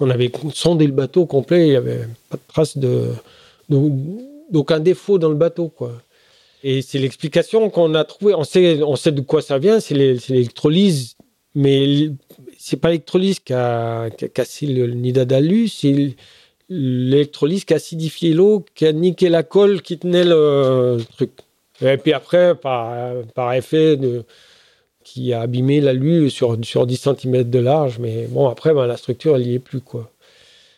[0.00, 1.66] on avait sondé le bateau complet.
[1.66, 3.12] Il n'y avait pas de trace de,
[3.68, 5.72] d'aucun défaut dans le bateau.
[6.62, 8.34] Et c'est l'explication qu'on a trouvée.
[8.34, 9.80] On sait, de quoi ça vient.
[9.80, 11.16] C'est l'électrolyse,
[11.54, 12.10] mais
[12.58, 16.14] c'est pas l'électrolyse qui a, cassé le, nid d'Adalu, c'est
[16.68, 21.30] l'électrolyse qui a acidifié l'eau, qui a niqué la colle qui tenait le truc.
[21.84, 24.24] Et puis après, par, par effet de,
[25.04, 27.98] qui a abîmé l'alu sur, sur 10 cm de large.
[27.98, 30.10] Mais bon, après, ben, la structure, elle n'y est plus, quoi.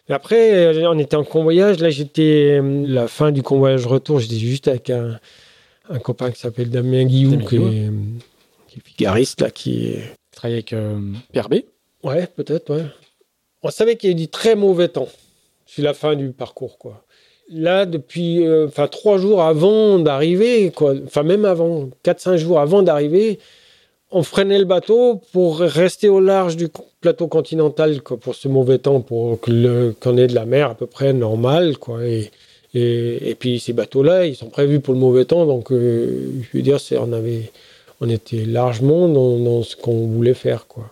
[0.09, 1.79] Et après, euh, on était en convoyage.
[1.79, 5.19] Là, j'étais, la fin du convoyage retour, j'étais juste avec un,
[5.89, 7.91] un copain qui s'appelle Damien Guillou, qui, est,
[8.69, 9.97] qui est là, qui
[10.33, 10.99] travaille avec euh,
[11.33, 11.57] Pierre B.
[12.03, 12.85] Ouais, peut-être, ouais.
[13.63, 15.09] On savait qu'il y avait du très mauvais temps
[15.65, 17.05] sur la fin du parcours, quoi
[17.51, 20.73] là, depuis euh, trois jours avant d'arriver,
[21.05, 23.39] enfin même avant, 4-5 jours avant d'arriver,
[24.11, 26.69] on freinait le bateau pour rester au large du
[27.01, 31.13] plateau continental pour ce mauvais temps, pour qu'on ait de la mer à peu près
[31.13, 31.77] normale.
[31.79, 32.31] Quoi, et,
[32.75, 36.63] et, puis ces bateaux-là, ils sont prévus pour le mauvais temps, donc euh, je veux
[36.63, 37.51] dire, on, avait,
[38.01, 40.67] on était largement dans, dans ce qu'on voulait faire.
[40.67, 40.91] Quoi.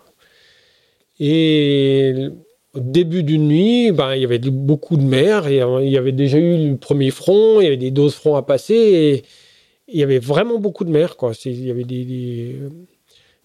[1.21, 2.29] Et
[2.75, 6.13] au début d'une nuit, ben, il y avait beaucoup de mer, et il y avait
[6.13, 9.23] déjà eu le premier front, il y avait des doses fronts à passer, et
[9.89, 11.17] il y avait vraiment beaucoup de mer.
[11.17, 11.33] Quoi.
[11.45, 12.57] Il y avait des,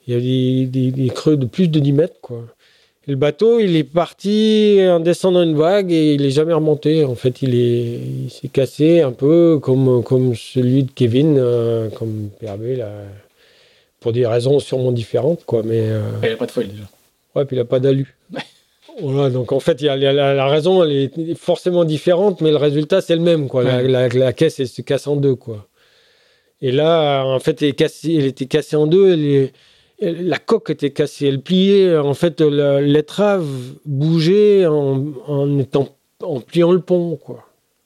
[0.07, 2.19] il y avait des, creux de plus de 10 mètres.
[2.21, 2.45] Quoi.
[3.07, 7.03] le bateau, il est parti en descendant une vague et il n'est jamais remonté.
[7.03, 12.77] En fait, il s'est cassé un peu comme, comme celui de Kevin, euh, comme PRB,
[12.77, 12.89] là,
[13.99, 15.43] pour des raisons sûrement différentes.
[15.45, 15.61] Quoi.
[15.63, 16.83] Mais, euh, Il n'a pas de foil déjà.
[17.35, 18.15] Ouais, puis il n'a pas d'alu.
[19.01, 23.01] Voilà, donc en fait, y a, la, raison, elle est forcément différente, mais le résultat,
[23.01, 23.47] c'est le même.
[23.47, 23.63] Quoi.
[23.63, 25.35] La, caisse, elle se casse en deux.
[25.35, 25.67] Quoi.
[26.61, 29.49] Et là, en fait, elle, elle était cassée en deux.
[30.01, 31.27] la coque était cassée.
[31.27, 31.97] Elle pliait.
[31.97, 33.47] En fait, l'étrave
[33.85, 35.89] bougeait en, en, étant,
[36.21, 37.15] en pliant le pont.
[37.15, 37.45] Quoi.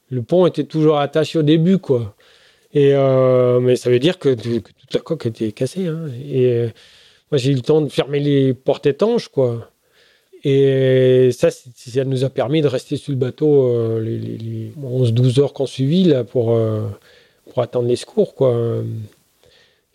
[0.09, 1.77] Le pont était toujours attaché au début.
[1.77, 2.15] Quoi.
[2.73, 5.87] Et, euh, mais ça veut dire que, toute la coque était cassée.
[5.87, 6.07] Hein.
[6.27, 6.69] Et euh,
[7.31, 9.27] moi, j'ai eu le temps de fermer les portes étanches.
[9.27, 9.69] quoi.
[10.43, 15.53] Et ça, ça nous a permis de rester sur le bateau euh, les, 11-12 heures
[15.53, 16.81] qu'on suivit là, pour, euh,
[17.49, 18.35] pour attendre les secours.
[18.35, 18.83] Quoi.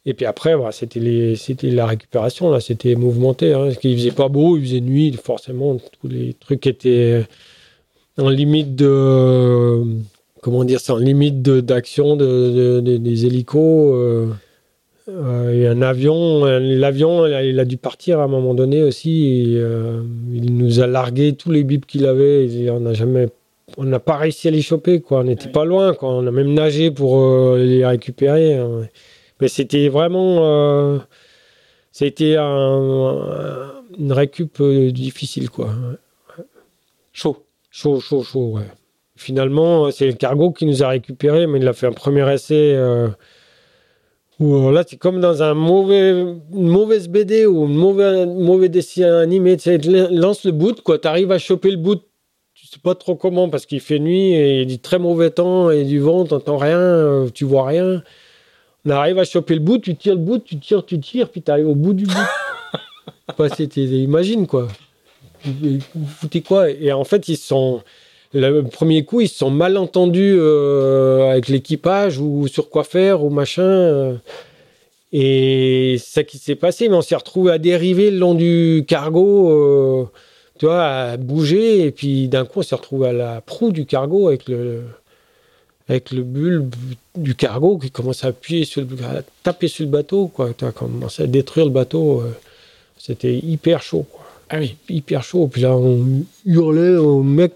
[0.06, 3.52] Et puis après, voilà, c'était, c'était la récupération, c'était mouvementé.
[3.52, 7.26] Hein, parce faisait pas beau, il faisait nuit, forcément, tous les trucs étaient
[8.16, 9.82] en limite de.
[10.40, 13.92] Comment dire En limite d'action de, des hélicos.
[13.94, 14.28] Euh,
[15.08, 19.54] euh, un avion, l'avion, il a dû partir à un moment donné aussi.
[19.56, 20.02] Euh,
[20.32, 22.68] il nous a largué tous les bips qu'il avait.
[22.70, 23.28] on n'a jamais,
[23.78, 25.00] on n'a pas réussi à les choper.
[25.00, 25.20] Quoi.
[25.20, 25.94] On n'était pas loin.
[25.94, 26.10] Quoi.
[26.10, 28.56] On a même nagé pour euh, les récupérer.
[28.56, 28.88] Hein.
[29.40, 31.00] Mais c'était vraiment,
[31.92, 34.60] c'était un, une récup
[34.92, 35.70] difficile, quoi.
[37.12, 37.44] Chaud.
[37.70, 38.58] Chaud, chaud, chaud.
[39.14, 42.76] Finalement, c'est le cargo qui nous a récupéré, mais il a fait un premier essai
[44.40, 49.56] là, c'est comme dans un mauvais, une mauvaise BD ou un mauvais, mauvais dessin animé.
[49.56, 50.98] Tu lance le bout, quoi.
[50.98, 51.96] Tu arrives à choper le bout.
[52.54, 54.98] Tu sais pas trop comment parce qu'il fait nuit et il y a du très
[54.98, 58.02] mauvais temps et du vent, t'entends rien, euh, tu vois rien.
[58.84, 61.40] On arrive à choper le bout, tu tires le bout, tu tires, tu tires, puis
[61.40, 62.14] tu arrives au bout du bout.
[63.76, 64.68] imagine quoi.
[65.44, 66.70] Vous foutez quoi?
[66.70, 67.82] Et en fait, ils sont
[68.34, 73.24] le premier coup, ils se sont mal entendus euh, avec l'équipage ou sur quoi faire
[73.24, 73.62] ou machin.
[73.62, 74.14] Euh.
[75.12, 78.84] et c'est ça qui s'est passé, mais on s'est retrouvé à dériver le long du
[78.86, 80.04] cargo, euh,
[80.58, 81.86] tu vois, à bouger.
[81.86, 84.82] Et puis d'un coup, on s'est retrouvé à la proue du cargo avec le,
[85.88, 86.74] avec le bulbe
[87.16, 90.50] du cargo qui commence à appuyer sur le, à taper sur le bateau, quoi.
[90.56, 92.22] Tu as commencé à détruire le bateau.
[92.98, 94.26] C'était hyper chaud, quoi.
[94.50, 94.76] Ah oui.
[94.88, 95.46] Hyper chaud.
[95.46, 97.52] Puis là, on hurlait au mec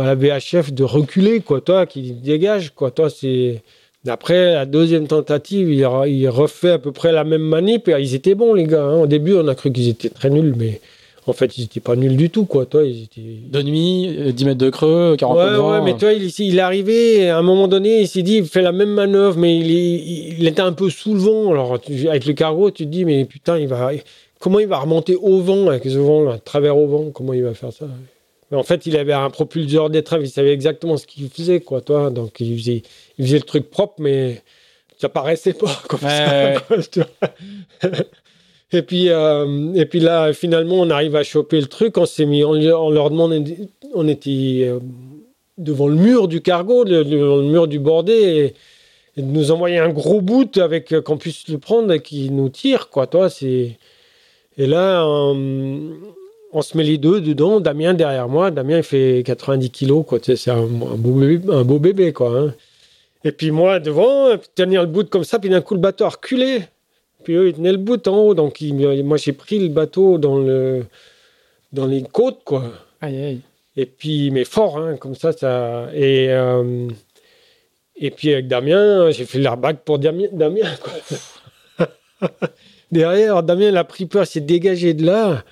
[0.00, 3.62] à la VHF de reculer, quoi, toi, qui dégage, quoi, toi, c'est.
[4.06, 8.34] Après, la deuxième tentative, il, refait à peu près la même manip et ils étaient
[8.34, 8.82] bons, les gars.
[8.82, 9.00] Hein.
[9.00, 10.82] Au début, on a cru qu'ils étaient très nuls, mais
[11.26, 12.66] en fait, ils n'étaient pas nuls du tout, quoi.
[12.66, 13.38] Toi, ils étaient...
[13.48, 17.30] De nuit, 10 mètres de creux, 40 ouais, Ouais, mais toi, il, il est arrivé,
[17.30, 19.70] à un moment donné, il s'est dit, il fait la même manœuvre, mais il,
[20.38, 21.50] il, était un peu sous le vent.
[21.52, 23.90] Alors, avec le cargo, tu te dis, mais putain, il va,
[24.38, 27.42] comment il va remonter au vent, avec ce vent, à travers au vent, comment il
[27.42, 27.86] va faire ça?
[28.52, 32.10] En fait, il avait un propulseur d'étrave, il savait exactement ce qu'il faisait, quoi, toi.
[32.10, 32.82] Donc, il faisait,
[33.18, 34.42] il faisait le truc propre, mais
[34.98, 36.54] ça paraissait pas comme ça.
[38.72, 41.98] et puis, euh, et puis là, finalement, on arrive à choper le truc.
[41.98, 42.52] On s'est mis, on,
[42.90, 44.78] leur demandait, on était euh,
[45.58, 48.54] devant le mur du cargo, devant le mur du bordé.
[49.16, 52.30] et de nous envoyer un gros bout avec euh, qu'on puisse le prendre et qui
[52.30, 53.06] nous tire, quoi.
[53.06, 53.78] Toi, c'est.
[54.56, 55.04] Et là,
[56.54, 57.60] on, se met les deux dedans.
[57.60, 58.50] Damien derrière moi.
[58.50, 60.18] Damien, il fait 90 kilos, quoi.
[60.22, 62.38] C'est un, beau bébé, un beau bébé, quoi.
[62.38, 62.54] Hein.
[63.24, 66.10] Et puis moi, devant, tenir le bout comme ça, puis d'un coup, le bateau a
[66.10, 66.62] reculé.
[67.24, 68.34] Puis eux, ils tenaient le bout en haut.
[68.34, 70.84] Donc, moi, j'ai pris le bateau dans, le,
[71.72, 72.64] dans les côtes, quoi.
[73.00, 73.40] Aïe, aïe.
[73.76, 75.88] Et puis, mais fort, hein, comme ça, ça.
[75.94, 76.28] Et.
[76.30, 76.88] Euh,
[77.96, 80.26] et puis avec Damien, j'ai fait l'airbag pour Damien.
[80.32, 80.68] Damien
[82.92, 85.44] Derrière, Damien il a pris peur, s'est dégagé de là.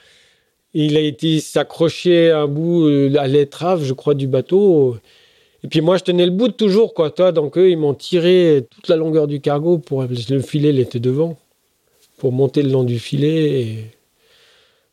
[0.74, 4.96] Il a été s'accrocher un bout euh, à l'étrave, je crois, du bateau.
[5.64, 7.10] Et puis moi, je tenais le bout de toujours, quoi.
[7.10, 10.80] Toi, donc eux, ils m'ont tiré toute la longueur du cargo pour le filet, il
[10.80, 11.38] était devant,
[12.18, 13.60] pour monter le long du filet.
[13.60, 13.84] Et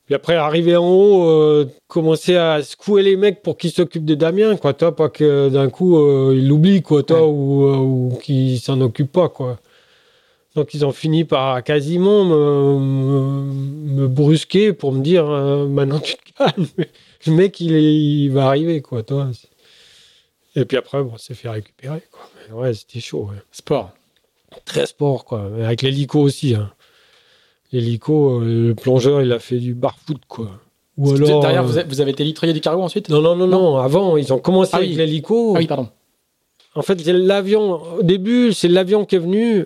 [0.06, 4.16] puis après, arriver en haut, euh, commencer à secouer les mecs pour qu'ils s'occupent de
[4.16, 8.18] Damien, quoi, toi, pas que d'un coup, euh, ils l'oublient, quoi, toi, ou, euh, ou
[8.22, 9.60] qu'ils s'en occupent pas, quoi.
[10.56, 16.68] Donc, ils ont fini par quasiment me, brusquer pour me dire maintenant tu te calmes.
[17.26, 19.30] Le mec, il, il va arriver, quoi, toi.
[20.56, 22.58] Et puis après, bon, on s'est fait récupérer, quoi.
[22.58, 23.92] ouais, c'était chaud, Sport.
[24.66, 25.50] Très sport, quoi.
[25.64, 26.72] Avec l'hélico aussi, hein.
[27.72, 30.50] L'hélico, euh, le plongeur, il a fait du bar-foot, quoi.
[30.98, 33.10] Ou alors, derrière, euh, vous avez été litroyé du cargo ensuite?
[33.10, 35.54] Non, non, non, non, Avant, ils ont commencé ah avec l'hélico.
[35.56, 35.88] Ah oui, pardon.
[36.76, 37.82] En fait, c'est l'avion.
[38.00, 39.66] Au début, c'est l'avion qui est venu.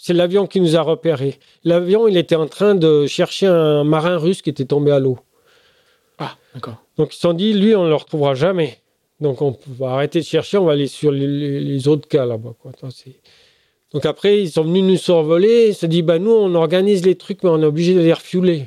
[0.00, 1.38] C'est l'avion qui nous a repérés.
[1.64, 5.18] L'avion, il était en train de chercher un marin russe qui était tombé à l'eau.
[6.18, 6.76] Ah, d'accord.
[6.96, 8.78] Donc, ils se sont dit, lui, on ne le retrouvera jamais.
[9.20, 12.54] Donc, on va arrêter de chercher, on va aller sur les, autres cas là-bas.
[13.92, 15.68] Donc après, ils sont venus nous survoler.
[15.68, 18.12] Ils se disent, bah, nous, on organise les trucs, mais on est obligé de les
[18.12, 18.66] refueler.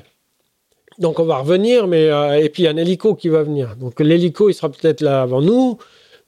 [1.00, 3.44] Donc on va revenir, mais euh, et puis il y a un hélico qui va
[3.44, 3.76] venir.
[3.76, 5.78] Donc l'hélico, il sera peut-être là avant nous,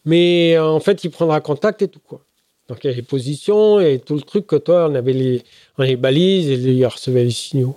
[0.06, 2.22] mais euh, en fait, il prendra contact et tout quoi.
[2.70, 5.44] Donc il y a les positions et tout le truc que toi, on avait les,
[5.80, 7.76] les balises et il recevait les signaux.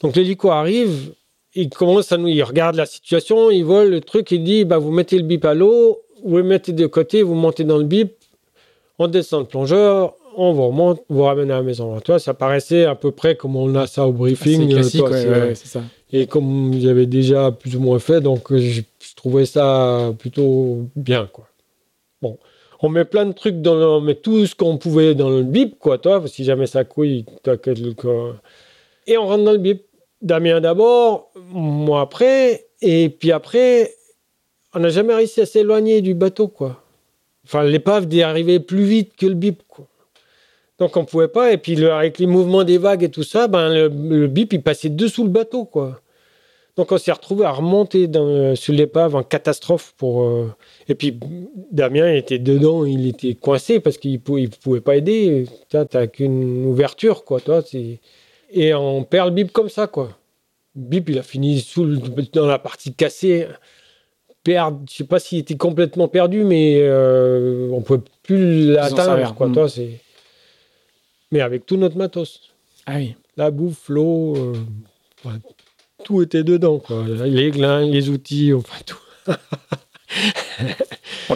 [0.00, 1.12] Donc l'hélico arrive,
[1.54, 4.78] il commence à nous, il regarde la situation, il vole le truc, il dit, bah,
[4.78, 7.84] vous mettez le bip à l'eau, vous le mettez de côté, vous montez dans le
[7.84, 8.12] bip,
[8.98, 11.98] on descend le plongeur, on vous remonte, vous ramène à la maison.
[12.00, 14.82] Toi, ça paraissait à peu près comme on a ça au briefing.
[15.66, 15.82] ça.
[16.12, 18.82] Et comme j'avais déjà plus ou moins fait, donc euh, je,
[19.16, 21.48] trouvais ça plutôt bien, quoi.
[22.22, 22.38] Bon,
[22.84, 25.78] on met plein de trucs dans, on met tout ce qu'on pouvait dans le bip,
[25.78, 27.94] quoi, toi, si jamais ça couille, t'inquiète le
[29.06, 29.82] Et on rentre dans le bip.
[30.22, 33.92] Damien d'abord, moi après, et puis après,
[34.74, 36.82] on n'a jamais réussi à s'éloigner du bateau, quoi.
[37.44, 38.22] Enfin, l'épave d'y
[38.60, 39.86] plus vite que le bip, quoi.
[40.78, 41.52] Donc on pouvait pas.
[41.52, 44.88] Et puis avec les mouvements des vagues et tout ça, ben le, bip il passait
[44.88, 46.00] dessous le bateau quoi.
[46.76, 50.24] Donc on s'est retrouvé à remonter dans, sur l'épave en catastrophe pour.
[50.24, 50.52] Euh,
[50.88, 51.18] et puis
[51.70, 55.46] Damien était dedans, il était coincé parce qu'il pouvait, pouvait pas aider.
[55.68, 57.62] Tu n'as qu'une ouverture quoi, toi.
[58.50, 60.10] Et on perd le bip comme ça quoi.
[60.74, 61.86] bip il a fini sous
[62.32, 63.46] dans la partie cassée.
[64.42, 69.48] Perdre, je sais pas s'il était complètement perdu, mais euh, on pouvait plus l'atteindre quoi.
[69.48, 70.00] Toi c'est
[71.34, 72.54] mais avec tout notre matos.
[72.86, 73.16] Ah oui.
[73.36, 74.54] La bouffe, l'eau, euh,
[76.04, 77.04] tout était dedans, quoi.
[77.24, 78.98] Les glins, les outils, enfin tout.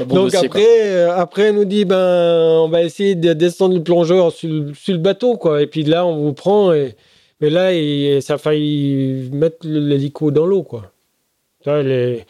[0.09, 4.31] Donc après, euh, après, elle nous dit, ben, on va essayer de descendre le plongeur
[4.33, 5.63] sur, le bateau, quoi.
[5.63, 6.73] Et puis là, on vous prend.
[6.73, 6.95] Et...
[7.41, 7.71] Mais là,
[8.21, 10.93] ça a failli mettre l'hélico dans l'eau, quoi.
[11.67, 12.25] Les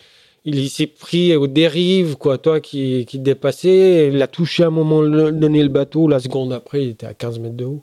[0.44, 4.08] il s'est pris aux dérives, quoi, toi qui, qui dépassait.
[4.08, 7.14] Il a touché à un moment donné le bateau, la seconde après, il était à
[7.14, 7.82] 15 mètres de haut.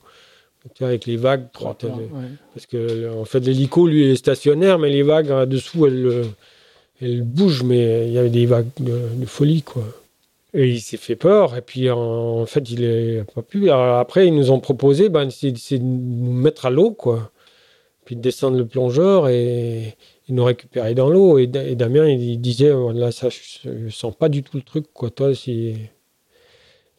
[0.82, 5.46] Avec les vagues, parce que en fait l'hélico lui est stationnaire, mais les vagues en
[5.46, 6.26] dessous elles,
[7.02, 9.84] elles bougent, mais il y avait des vagues de, folie quoi.
[10.54, 13.70] Et il s'est fait peur, et puis en, fait il n'a pas pu.
[13.70, 17.32] après ils nous ont proposé, ben, c'est de nous mettre à l'eau quoi,
[18.06, 19.96] puis de descendre le plongeur et
[20.30, 21.38] nous récupérait dans l'eau.
[21.38, 25.10] Et, Damien, il disait, oh, là, ça, je, sens pas du tout le truc, quoi,
[25.10, 25.76] toi, si...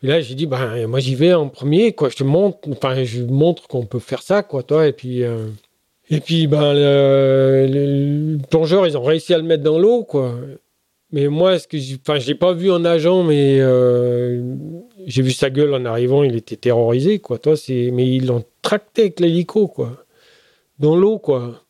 [0.07, 3.03] Et là, j'ai dit, ben, moi, j'y vais en premier, quoi, je te montre, enfin,
[3.03, 5.25] je montre qu'on peut faire ça, quoi, toi, et puis...
[5.25, 5.49] Euh,
[6.11, 10.37] et puis, ben, le, plongeur, ils ont réussi à le mettre dans l'eau, quoi.
[11.11, 14.55] Mais moi, ce que je l'ai pas vu en nageant, mais euh,
[15.07, 17.41] j'ai vu sa gueule en arrivant, il était terrorisé, quoi.
[17.41, 20.05] Toi, c'est, mais ils l'ont tracté avec l'hélico, quoi,
[20.79, 21.65] dans l'eau, quoi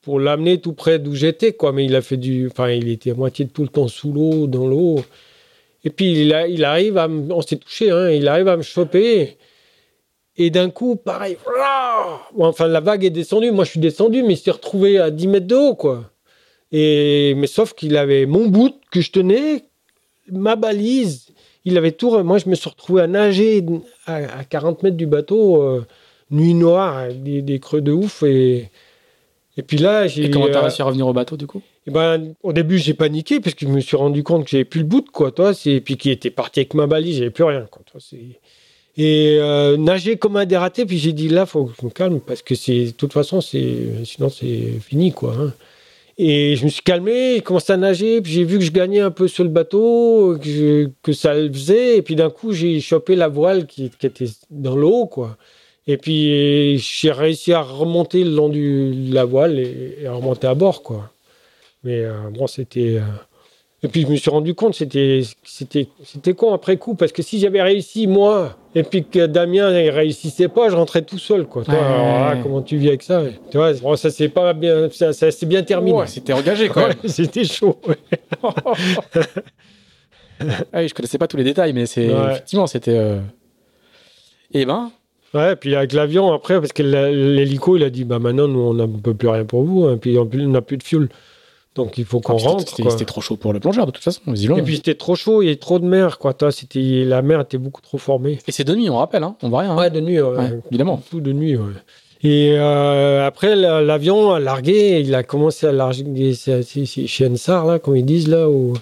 [0.00, 1.72] pour l'amener tout près d'où j'étais, quoi.
[1.72, 2.46] Mais il a fait du.
[2.46, 5.02] Enfin, il était à moitié tout le temps sous l'eau, dans l'eau.
[5.84, 7.08] Et puis, il, a, il arrive à.
[7.08, 8.10] On s'est touché, hein.
[8.10, 9.36] Il arrive à me choper.
[10.36, 11.36] Et d'un coup, pareil.
[12.38, 13.52] Enfin, la vague est descendue.
[13.52, 16.10] Moi, je suis descendu, mais il s'est retrouvé à 10 mètres de haut, quoi.
[16.72, 19.64] Et, mais sauf qu'il avait mon bout que je tenais,
[20.32, 21.28] ma balise.
[21.64, 22.20] il avait tout.
[22.24, 23.64] Moi, je me suis retrouvé à nager
[24.06, 25.86] à, 40 mètres du bateau, euh,
[26.30, 28.24] nuit noire, des, des, creux de ouf.
[28.24, 28.70] Et,
[29.56, 30.24] et puis là, j'ai.
[30.24, 31.62] Et comment t'as réussi à revenir au bateau du coup?
[31.86, 34.64] Et ben, au début, j'ai paniqué parce que je me suis rendu compte que j'avais
[34.64, 35.32] plus le bout, quoi.
[35.32, 37.66] Toi, et puis qui était parti avec ma balise, j'avais plus rien.
[37.70, 37.82] Quoi,
[38.96, 42.20] et euh, nager comme un dératé, puis j'ai dit là, faut que je me calme
[42.20, 45.34] parce que c'est, de toute façon, c'est, sinon c'est fini, quoi.
[45.36, 45.52] Hein.
[46.16, 49.00] Et je me suis calmé, j'ai commencé à nager, puis j'ai vu que je gagnais
[49.00, 53.16] un peu sur le bateau, que, ça le faisait, et puis d'un coup, j'ai chopé
[53.16, 55.36] la voile qui, qui était dans l'eau, quoi.
[55.88, 60.54] Et puis j'ai réussi à remonter le long de la voile et, à remonter à
[60.54, 61.10] bord, quoi.
[61.84, 62.96] Mais euh, bon, c'était.
[62.96, 63.02] Euh,
[63.84, 67.20] et puis je me suis rendu compte, c'était, c'était, c'était con après coup, parce que
[67.20, 71.44] si j'avais réussi moi, et puis que Damien ne réussissait pas, je rentrais tout seul.
[71.44, 71.64] Quoi.
[71.68, 75.30] Ah, comment tu vis avec ça Tu vois, bon, ça s'est pas bien, ça, ça
[75.30, 76.06] s'est bien terminé.
[76.06, 76.88] c'était engagé quoi.
[77.04, 77.78] c'était chaud.
[80.72, 82.96] ah je connaissais pas tous les détails, mais c'est effectivement c'était.
[82.96, 83.20] Euh...
[84.54, 84.92] Eh ben.
[85.34, 88.72] Ouais, puis avec l'avion après, parce que l'hélico, il a dit bah maintenant nous on
[88.72, 91.10] ne peut plus rien pour vous, et hein, puis on n'a plus de fuel.
[91.74, 92.68] Donc il faut qu'on ah, rentre.
[92.90, 94.20] C'était trop chaud pour le plongeur de toute façon.
[94.34, 96.34] Et puis c'était trop chaud, il y avait trop de mer, quoi.
[96.50, 98.38] C'était la mer était beaucoup trop formée.
[98.46, 99.72] Et c'est de nuit, on rappelle, hein on voit rien.
[99.72, 99.76] Hein.
[99.76, 100.18] Ouais, de nuit,
[100.70, 101.02] évidemment.
[101.10, 101.56] Tout de nuit.
[101.56, 101.72] Ouais.
[102.22, 107.96] Et euh, après l'avion a largué, il a commencé à larguer chez Ensar là, comme
[107.96, 108.72] ils disent là, où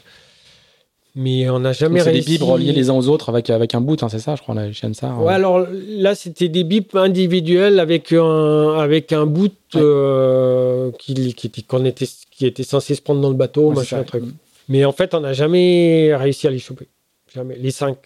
[1.14, 2.22] mais on n'a jamais réussi.
[2.22, 4.34] C'est des bips reliés les uns aux autres avec, avec un boot, hein, c'est ça,
[4.34, 5.14] je crois, la chaîne ça.
[5.14, 11.46] Ouais, alors là, c'était des bips individuels avec un, avec un boot euh, qui, qui,
[11.46, 14.24] était, qui était censé se prendre dans le bateau, machin, truc.
[14.68, 16.86] Mais en fait, on n'a jamais réussi à les choper.
[17.34, 17.56] Jamais.
[17.56, 17.96] Les cinq.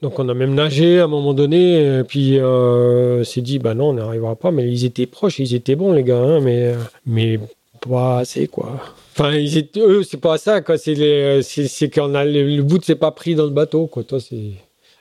[0.00, 3.74] Donc on a même nagé à un moment donné, et puis euh, s'est dit, bah
[3.74, 6.74] non, on n'arrivera pas, mais ils étaient proches, ils étaient bons les gars, hein, mais,
[7.04, 7.40] mais
[7.80, 8.80] pas assez quoi.
[9.18, 9.32] Enfin,
[9.76, 10.78] eux, c'est pas ça, quoi.
[10.78, 14.04] C'est les, c'est, qu'on a le, le bout, c'est pas pris dans le bateau, quoi.
[14.04, 14.52] Toi, c'est.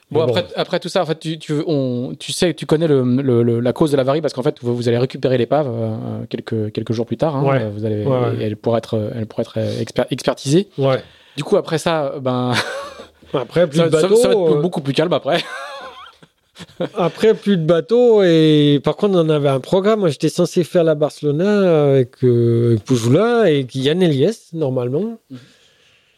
[0.09, 3.03] Bon, après, après tout ça, en fait, tu, tu, on, tu sais, tu connais le,
[3.03, 6.71] le, la cause de l'avarie parce qu'en fait, vous, vous, allez récupérer l'épave euh, quelques,
[6.71, 7.35] quelques jours plus tard.
[7.35, 7.69] Hein, ouais.
[7.69, 8.05] vous allez,
[8.41, 9.59] Elle pourrait être, elle pourrait être
[10.09, 10.69] expertisée.
[10.77, 11.03] Ouais.
[11.35, 12.53] Du coup, après ça, ben.
[13.33, 15.43] Après, plus ça, de bateau, ça, va être euh, beaucoup plus calme après.
[16.95, 18.23] Après, plus de bateaux.
[18.23, 20.07] Et par contre, on avait un programme.
[20.09, 22.77] J'étais censé faire la Barcelona avec, euh,
[23.45, 25.19] et Yann Eliès, normalement.
[25.29, 25.37] Mhm.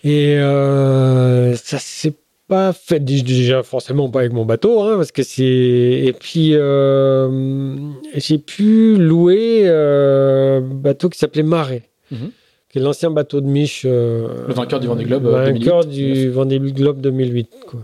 [0.03, 2.13] Et euh, ça s'est
[2.47, 5.43] pas fait déjà forcément pas avec mon bateau, hein, parce que c'est.
[5.43, 7.75] Et puis euh,
[8.15, 11.83] j'ai pu louer euh, un bateau qui s'appelait Marais.
[12.11, 12.31] Mhm.
[12.69, 13.83] qui est l'ancien bateau de Mich.
[13.83, 15.25] le vainqueur du Vendée Globe.
[15.25, 17.49] Le vainqueur du Vendée Globe 2008.
[17.67, 17.81] Quoi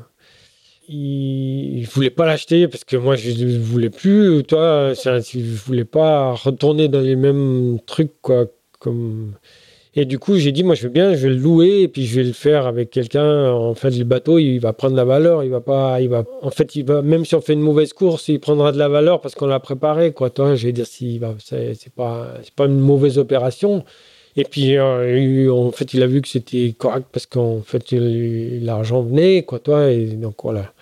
[0.89, 4.43] il, ne voulait pas l'acheter parce que moi je ne voulais plus.
[4.43, 8.45] Toi, je voulais pas retourner dans les mêmes trucs quoi.
[8.79, 9.35] Comme
[9.97, 12.05] et du coup, j'ai dit, moi, je veux bien, je vais le louer et puis
[12.05, 13.49] je vais le faire avec quelqu'un.
[13.51, 15.41] En fait, le bateau, il va prendre la valeur.
[15.45, 17.93] Il va pas, il va, en fait, il va, même si on fait une mauvaise
[17.93, 20.29] course, il prendra de la valeur parce qu'on l'a préparé, quoi.
[20.29, 23.85] Toi, je vais dire, si, c'est pas, pas une mauvaise opération.
[24.37, 29.01] Et puis, euh, en fait, il a vu que c'était correct parce qu'en fait, l'argent
[29.01, 29.89] venait, quoi, toi.
[29.89, 30.73] Et donc, voilà.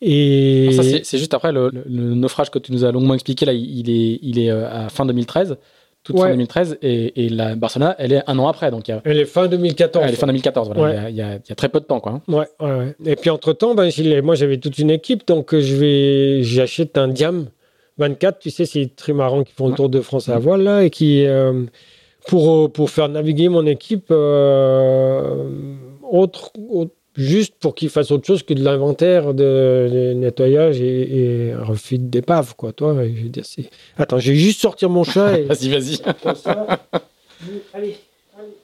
[0.00, 0.70] Et...
[0.72, 3.46] ça, c'est juste après le, naufrage que tu nous as longuement expliqué.
[3.46, 5.56] Là, il est, il est euh, à fin 2013,
[6.04, 8.70] toute fin 2013, et, et, la Barcelona, elle est un an après.
[8.70, 10.04] Donc Elle est fin 2014.
[10.06, 11.10] Elle est fin 2014, voilà.
[11.10, 12.12] Il, y a, il, y a, très peu de temps, quoi.
[12.12, 12.22] Hein.
[12.28, 13.90] Ouais, ouais, Et puis, entre-temps, ben,
[14.22, 17.48] moi, j'avais toute une équipe, donc je vais, j'achète un Diam
[17.96, 20.84] 24, tu sais, c'est les trimarans qui font le Tour de France à voile, là,
[20.84, 21.26] et qui...
[21.26, 21.64] Euh,
[22.28, 25.50] pour, euh, pour faire naviguer mon équipe euh,
[26.02, 26.52] autre,
[27.16, 32.54] juste pour qu'il fasse autre chose que de l'inventaire, de, nettoyage et, et refit d'épave,
[32.54, 32.72] quoi.
[32.72, 33.44] Toi, je dire.
[33.96, 35.38] Attends, je vais juste sortir mon chat.
[35.38, 35.42] Et...
[35.44, 35.98] vas-y, vas-y.
[37.72, 37.96] allez,
[38.36, 38.54] allez.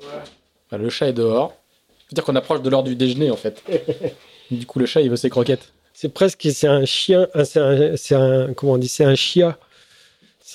[0.00, 0.84] Voilà.
[0.84, 1.52] le chat est dehors.
[2.06, 3.60] C'est-à-dire qu'on approche de l'heure du déjeuner, en fait.
[4.52, 5.72] du coup, le chat, il veut ses croquettes.
[5.94, 9.58] C'est presque, c'est un chien, c'est un, c'est un, comment on dit, c'est un chia.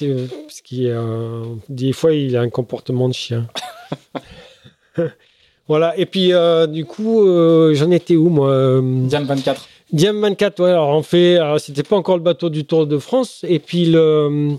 [0.02, 3.48] C'est parce qu'il euh, des fois il a un comportement de chien.
[5.68, 5.96] voilà.
[5.96, 9.68] Et puis euh, du coup, euh, j'en étais où moi Diam 24.
[9.94, 10.60] Diam 24.
[10.60, 10.70] Ouais.
[10.72, 11.38] Alors on fait.
[11.60, 13.46] c'était pas encore le bateau du Tour de France.
[13.48, 14.56] Et puis le.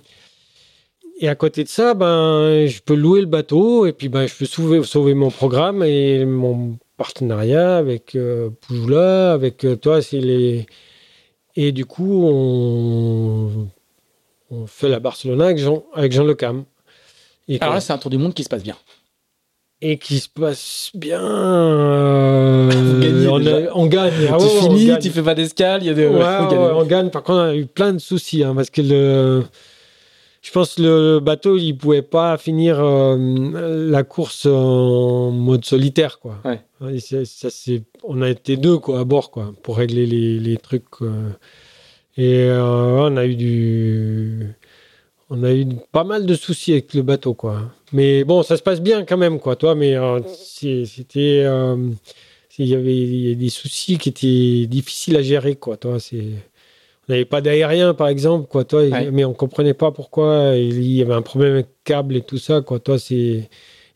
[1.19, 4.35] Et à côté de ça, ben, je peux louer le bateau et puis ben, je
[4.35, 8.51] peux sauver, sauver mon programme et mon partenariat avec euh,
[9.33, 10.67] avec toi, c'est les.
[11.57, 13.69] Et du coup, on
[14.53, 16.65] on fait la Barcelona avec Jean, avec Jean Le Cam.
[17.49, 18.77] Et Alors là, c'est un tour du monde qui se passe bien.
[19.81, 21.21] Et qui se passe bien.
[23.35, 24.13] Euh, on, gagne.
[24.31, 25.83] Ah tu finis, tu fais pas d'escale.
[25.83, 26.07] Il y a des...
[26.07, 27.11] on, gagne.
[27.11, 28.45] Par contre, on a eu plein de soucis.
[28.45, 29.43] Hein, parce que le.
[30.43, 36.19] je pense que le bateau, il pouvait pas finir euh, la course en mode solitaire,
[36.21, 36.37] quoi.
[36.45, 36.61] Ouais.
[37.01, 37.49] Ça,
[38.05, 40.85] on a été deux, quoi, à bord, quoi, pour régler les, les trucs.
[41.01, 41.31] euh.
[42.17, 42.63] Et euh,
[43.09, 44.47] on a eu du,
[45.31, 47.63] on a eu pas mal de soucis avec le bateau, quoi.
[47.93, 49.75] Mais bon, ça se passe bien quand même, quoi, toi.
[49.75, 51.77] Mais euh, c'était, euh,
[52.59, 55.99] il y avait des soucis qui étaient difficiles à gérer, quoi, toi.
[56.01, 56.25] C'est
[57.09, 59.11] on n'avait pas d'aérien, par exemple, quoi, toi, Ouais.
[59.11, 62.39] mais on comprenait pas pourquoi il y avait un problème avec le câble et tout
[62.39, 63.49] ça, quoi, toi, c'est...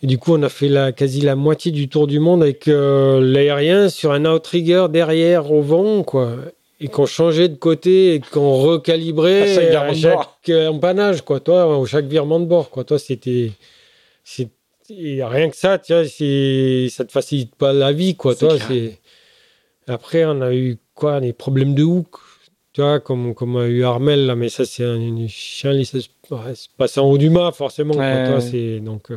[0.03, 2.67] Et du coup, on a fait la, quasi la moitié du tour du monde avec
[2.69, 6.37] euh, l'aérien sur un outrigger derrière au vent, quoi.
[6.79, 10.39] Et qu'on changeait de côté et qu'on recalibrait À chaque virement de bord.
[10.51, 13.53] euh, empannage, quoi, toi, au chaque virement de bord, quoi, toi, c'était...
[14.99, 16.89] rien que ça, tu vois, c'est...
[16.91, 18.57] ça te facilite pas la vie, quoi, toi.
[19.89, 22.16] Après, on a eu, quoi, des problèmes de hook,
[22.72, 25.87] tu vois, comme, comme a eu Armel, là, mais ça, c'est un, un chien, il
[25.87, 25.99] se
[26.77, 27.95] passe en haut du mât, forcément.
[27.95, 28.41] quoi, toi, ouais.
[28.41, 29.11] c'est donc.
[29.11, 29.16] euh,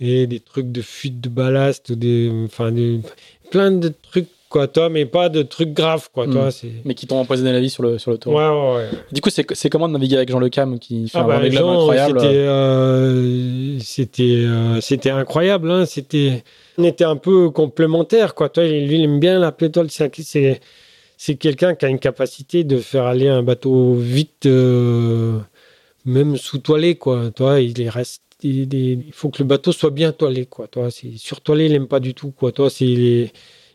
[0.00, 3.00] et des trucs de fuite de ballast, des, enfin, des,
[3.50, 6.32] plein de trucs, quoi, toi, mais pas de trucs graves, quoi, Mm.
[6.32, 6.72] toi, c'est.
[6.84, 8.34] Mais qui t'ont empoisonné la vie sur le, sur le tour.
[8.34, 8.88] Ouais, ouais, ouais.
[9.12, 11.36] Du coup, c'est comment de naviguer avec Jean Le Cam qui fait Ah un bah,
[11.36, 13.78] Vendée Globe Jean, incroyable C'était, euh,
[14.20, 15.70] euh, c'était incroyable.
[15.70, 16.42] Hein, c'était,
[16.76, 18.48] on était un peu complémentaires, quoi.
[18.48, 19.88] Toi, lui, il aime bien la pétole.
[19.88, 20.60] C'est,
[21.16, 25.38] c'est, quelqu'un qui a une capacité de faire aller un bateau vite, euh,
[26.04, 27.30] même sous toilé, quoi.
[27.30, 30.66] Toi, il reste, il, faut que le bateau soit bien toilé, quoi.
[30.66, 32.50] Toi, c'est sur toilé, il aime pas du tout, quoi.
[32.50, 33.30] Toi, c'est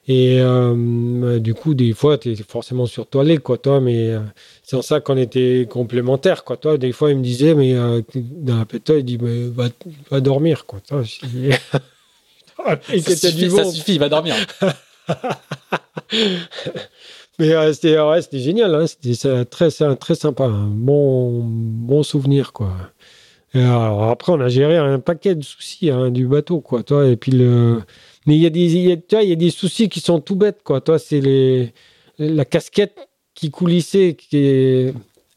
[0.08, 4.20] et euh, du coup, des fois, tu es forcément sur toilé, quoi, toi, mais euh,
[4.62, 6.58] c'est en ça qu'on était complémentaires, quoi.
[6.58, 9.70] Toi, des fois, il me disait, mais euh, dans la pétole, il dit, mais va,
[10.12, 10.80] va dormir, quoi.
[10.88, 11.02] Toi,
[12.94, 13.72] Et ça, suffit, du ça bon.
[13.72, 14.36] suffit, il va dormir.
[17.38, 18.86] Mais euh, c'était ouais, génial, hein.
[18.88, 22.72] c'était très, très sympa, un bon, bon souvenir, quoi.
[23.54, 26.84] Et alors, après, on a géré un paquet de soucis hein, du bateau, quoi.
[26.84, 27.82] Toi, et puis le...
[28.26, 30.20] Mais il y, a des, y, a, tu vois, y a des soucis qui sont
[30.20, 30.82] tout bêtes, quoi.
[30.82, 31.74] Toi, c'est les...
[32.18, 32.98] la casquette
[33.36, 34.88] qui coulissait, qui,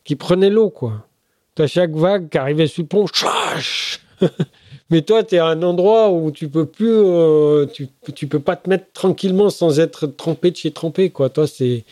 [0.04, 1.06] qui prenait l'eau, quoi.
[1.54, 3.06] Toi, chaque vague qui arrivait sur le pont,
[4.90, 8.40] Mais toi, tu es à un endroit où tu peux plus, euh, tu, tu peux
[8.40, 11.28] pas te mettre tranquillement sans être trempé de chez trempé, quoi.
[11.30, 11.84] Toi, c'est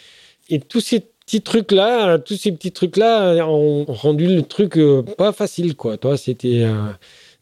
[0.50, 4.78] et tous ces petits trucs là, tous ces petits trucs là ont rendu le truc
[4.78, 5.98] euh, pas facile, quoi.
[5.98, 6.62] Toi, c'était.
[6.64, 6.90] euh,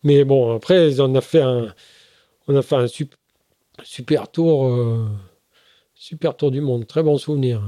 [0.04, 1.74] Mais bon, après, on a fait un,
[2.48, 3.14] on a fait un sup-
[3.82, 5.06] super tour, euh,
[5.94, 7.62] super tour du monde, très bon souvenir.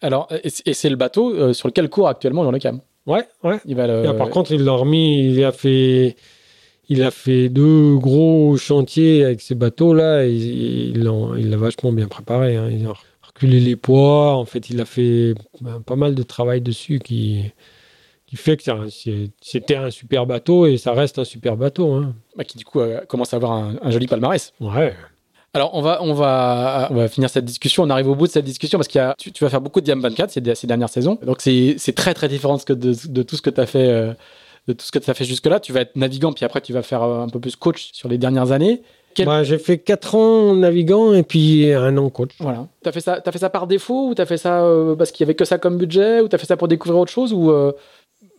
[0.00, 2.80] Alors, et c'est- le bateau euh, sur lequel court actuellement Jean Le Cam.
[3.06, 3.58] Ouais, ouais.
[3.66, 4.04] Il va le...
[4.04, 6.16] Et, par contre, il l'a remis, il a fait,
[6.88, 10.24] il a fait deux gros chantiers avec ces bateaux-là.
[10.26, 12.56] et Il l'a vachement bien préparé.
[12.56, 12.68] hein.
[12.70, 12.92] Il a
[13.22, 14.34] reculé les poids.
[14.36, 17.42] En fait, il a fait ben, pas mal de travail dessus qui,
[18.26, 18.62] qui fait que
[19.40, 21.92] c'était un super bateau et ça reste un super bateau.
[21.92, 22.14] hein.
[22.36, 24.52] bah, qui du coup euh, commence à avoir un, un joli palmarès.
[24.60, 24.94] Ouais.
[25.54, 27.84] Alors, on va, on, va, on va finir cette discussion.
[27.84, 29.84] On arrive au bout de cette discussion parce que tu, tu vas faire beaucoup de
[29.84, 31.18] Diam 24 ces, ces dernières saisons.
[31.24, 33.88] Donc, c'est très, très différent de, tout ce que tu as fait.
[33.88, 34.12] euh,
[34.66, 36.72] de tout ce que tu as fait jusque-là, tu vas être navigant, puis après tu
[36.72, 38.80] vas faire euh, un peu plus coach sur les dernières années.
[39.14, 42.30] Quel- Bah, J'ai fait 4 ans navigant et puis un an coach.
[42.40, 42.66] Voilà.
[42.82, 45.22] T'as fait ça, as fait ça par défaut ou t'as fait ça euh, parce qu'il
[45.22, 47.50] y avait que ça comme budget ou t'as fait ça pour découvrir autre chose ou
[47.50, 47.72] euh,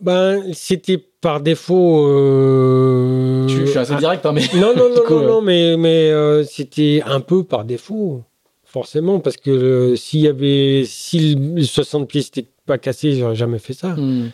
[0.00, 2.06] Ben, C'était par défaut.
[2.08, 5.42] euh, tu, je suis assez direct hein, mais Non, non, non, coup, non, euh, non,
[5.42, 8.22] mais, mais euh, c'était un peu par défaut,
[8.64, 13.34] forcément, parce que euh, s'il y avait, si le 60 pieds n'était pas cassé, j'aurais
[13.36, 13.94] jamais fait ça.
[13.96, 14.30] Hmm.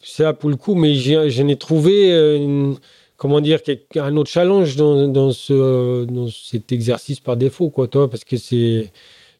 [0.00, 2.76] Ça, pour le coup, mais j'ai- j'en ai trouvé, une-
[3.16, 3.58] comment dire,
[3.96, 8.36] un autre challenge dans, dans, ce, dans cet exercice par défaut, quoi, toi, parce que
[8.36, 8.92] c'est.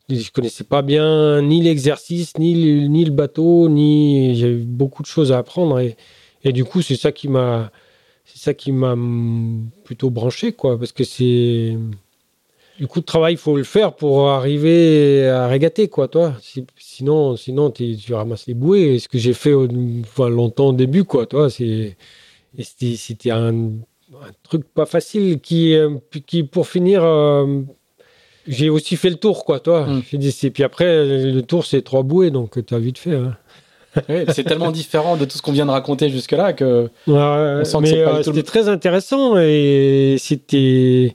[0.09, 2.55] Je connaissais pas bien ni l'exercice, ni,
[3.05, 4.35] le- bateau, ni.
[4.37, 5.79] J'avais beaucoup de choses à apprendre.
[5.81, 7.71] Et, du coup, c'est ça qui m'a.
[8.25, 8.95] C'est ça qui m'a
[9.85, 11.77] plutôt branché, quoi, parce que c'est.
[12.79, 16.35] Du coup, le travail, il faut le faire pour arriver à régater, quoi, toi.
[16.41, 18.99] Si- sinon, sinon tu ramasses les bouées.
[18.99, 23.73] Ce que j'ai fait longtemps au début, quoi, toi, C'était un,
[24.43, 25.97] truc pas facile qui, euh,
[26.51, 27.63] pour finir, euh,
[28.49, 29.87] j'ai aussi fait le tour, quoi, toi.
[29.87, 30.03] Mm.
[30.11, 33.15] J'ai dit, c'est- puis après, le tour, c'est trois bouées, donc tu as vite fait.
[33.15, 33.37] Hein.
[34.35, 37.65] C'est tellement différent de tout ce qu'on vient de raconter jusque-là que Ouais, euh,
[38.23, 41.15] c'était très intéressant et c'était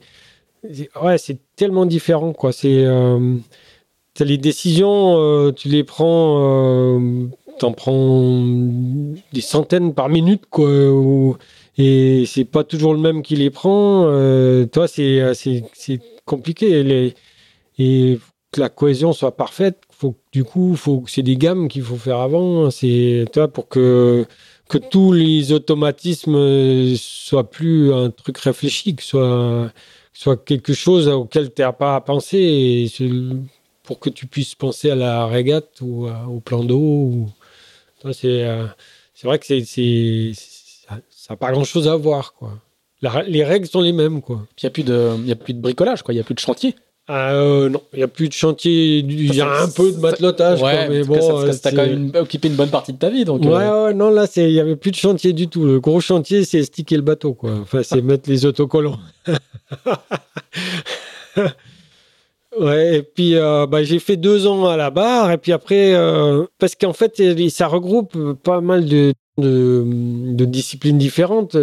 [1.01, 3.35] ouais c'est tellement différent quoi c'est euh,
[4.19, 7.27] les décisions euh, tu les prends euh,
[7.59, 8.43] t'en prends
[9.33, 10.67] des centaines par minute quoi
[11.77, 17.13] et c'est pas toujours le même qui les prend euh, toi c'est c'est c'est compliqué
[17.79, 18.19] et
[18.53, 22.19] que la cohésion soit parfaite, faut, du coup, faut, c'est des gammes qu'il faut faire
[22.19, 22.69] avant.
[22.71, 24.25] C'est, tu vois, pour que,
[24.69, 29.71] que tous les automatismes soient plus un truc réfléchi, que soit,
[30.13, 32.89] soit quelque chose auquel tu n'as pas à penser.
[33.83, 37.27] Pour que tu puisses penser à la régate ou au plan d'eau.
[38.13, 38.65] C'est, euh,
[39.23, 39.63] vrai que c'est,
[40.87, 40.99] ça
[41.29, 42.33] n'a pas grand-chose à voir.
[42.33, 42.53] Quoi.
[43.27, 44.21] les règles sont les mêmes.
[44.21, 44.45] Quoi.
[44.57, 46.13] Il n'y a, plus de, y a plus de bricolage, quoi.
[46.13, 46.75] il n'y a plus de chantier.
[47.05, 49.97] Ah, euh, non, il n'y a plus de chantier, il y a un peu de
[49.97, 50.61] matelotage.
[50.61, 53.25] Ouais, mais bon, ça, quand même occupé une bonne partie de ta vie.
[53.25, 53.87] Donc, ouais, euh.
[53.87, 55.65] ouais, non, là, il n'y avait plus de chantier du tout.
[55.65, 57.55] Le gros chantier, c'est sticker le bateau, quoi.
[57.61, 58.99] Enfin, c'est mettre les autocollants.
[62.57, 65.93] ouais, et puis euh, bah, j'ai fait deux ans à la barre, et puis après,
[66.57, 71.55] parce qu'en fait, ça regroupe pas mal de, de, de disciplines différentes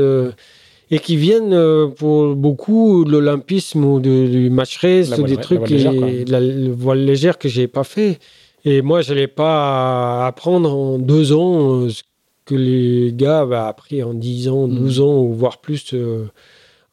[0.90, 5.70] et qui viennent euh, pour beaucoup de l'olympisme ou du match race ou des trucs,
[5.70, 6.40] la,
[6.72, 8.18] voile légère que j'ai pas fait.
[8.64, 12.02] Et moi, je n'allais pas apprendre en deux ans euh, ce
[12.44, 14.74] que les gars avaient appris en dix ans, mm.
[14.74, 16.26] douze ans, ou voire plus euh,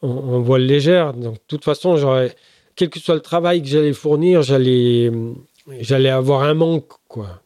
[0.01, 1.13] en, voile légère.
[1.13, 2.35] Donc, de toute façon, j'aurais,
[2.75, 5.11] quel que soit le travail que j'allais fournir, j'allais,
[5.81, 7.41] j'allais avoir un manque, quoi.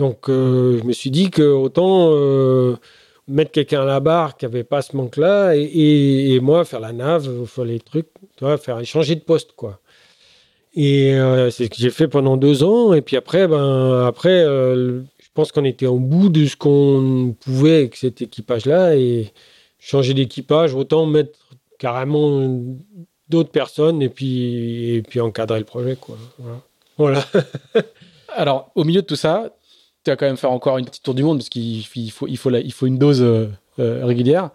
[0.00, 2.10] Donc, je me suis dit que autant
[3.30, 7.46] mettre quelqu'un à la barre qui n'avait pas ce manque-là et, moi faire la nave,
[7.46, 9.80] faire les trucs, tu faire changer de poste quoi.
[10.74, 12.92] Et euh, c'est ce que j'ai fait pendant deux ans.
[12.92, 17.34] Et puis après, ben après, euh, je pense qu'on était au bout de ce qu'on
[17.40, 19.32] pouvait avec cet équipage-là et
[19.78, 21.38] changer d'équipage, autant mettre
[21.78, 22.48] carrément
[23.28, 26.16] d'autres personnes et puis et puis encadrer le projet quoi.
[26.98, 27.24] Voilà.
[28.36, 29.52] Alors au milieu de tout ça,
[30.04, 32.36] tu vas quand même faire encore une petite tour du monde parce qu'il faut, il
[32.36, 33.48] faut, il faut une dose euh,
[33.78, 34.50] euh, régulière.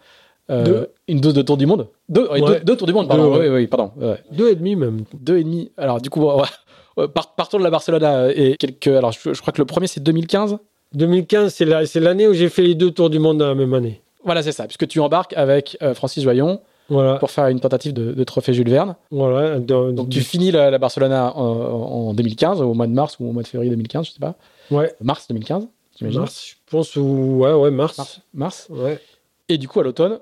[0.52, 2.30] Euh, une dose de tour du monde deux,
[2.64, 3.36] deux, tours du monde, pardon.
[3.36, 3.92] oui, oui, pardon.
[4.32, 5.04] Deux et demi même.
[5.14, 5.72] Deux et demi.
[5.76, 6.28] Alors du coup,
[7.36, 8.88] partons de la Barcelone et quelques.
[8.88, 10.58] Alors je, crois que le premier c'est 2015.
[10.94, 14.02] 2015, c'est l'année où j'ai fait les deux tours du monde dans la même année.
[14.24, 16.62] Voilà, c'est ça, puisque tu embarques avec Francis Joyon.
[16.90, 17.18] Voilà.
[17.18, 18.96] pour faire une tentative de, trophée Jules Verne.
[19.12, 19.60] Voilà.
[19.60, 23.32] Donc tu finis la, la Barcelone en, en, 2015, au mois de mars ou au
[23.32, 24.36] mois de février 2015, je sais pas.
[24.72, 24.94] Ouais.
[25.02, 25.68] Mars 2015,
[25.98, 26.22] j'imagine.
[26.22, 27.40] Mars, je pense, ou...
[27.40, 28.22] ouais, ouais, mars.
[28.34, 28.68] Mars.
[28.70, 29.00] Ouais.
[29.50, 30.20] Et du coup, à l'automne,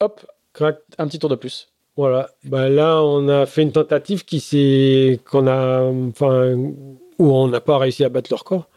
[0.00, 0.20] hop,
[0.52, 0.78] Crac.
[0.98, 1.68] un petit tour de plus.
[1.96, 2.30] Voilà.
[2.44, 5.20] Bah, là, on a fait une tentative qui s'est.
[5.30, 5.82] qu'on a.
[5.82, 8.68] Enfin, où on n'a pas réussi à battre le record.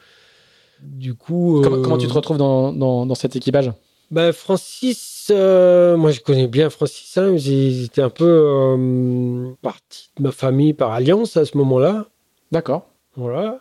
[0.81, 1.61] Du coup.
[1.63, 3.71] Comment, tu te euh, retrouves dans, dans, dans cet équipage?
[4.13, 10.23] Bah, Francis, euh, moi je connais bien Francis, hein, j'étais un peu euh, parti de
[10.23, 12.05] ma famille par alliance à ce moment-là.
[12.51, 12.87] D'accord.
[13.15, 13.59] Voilà.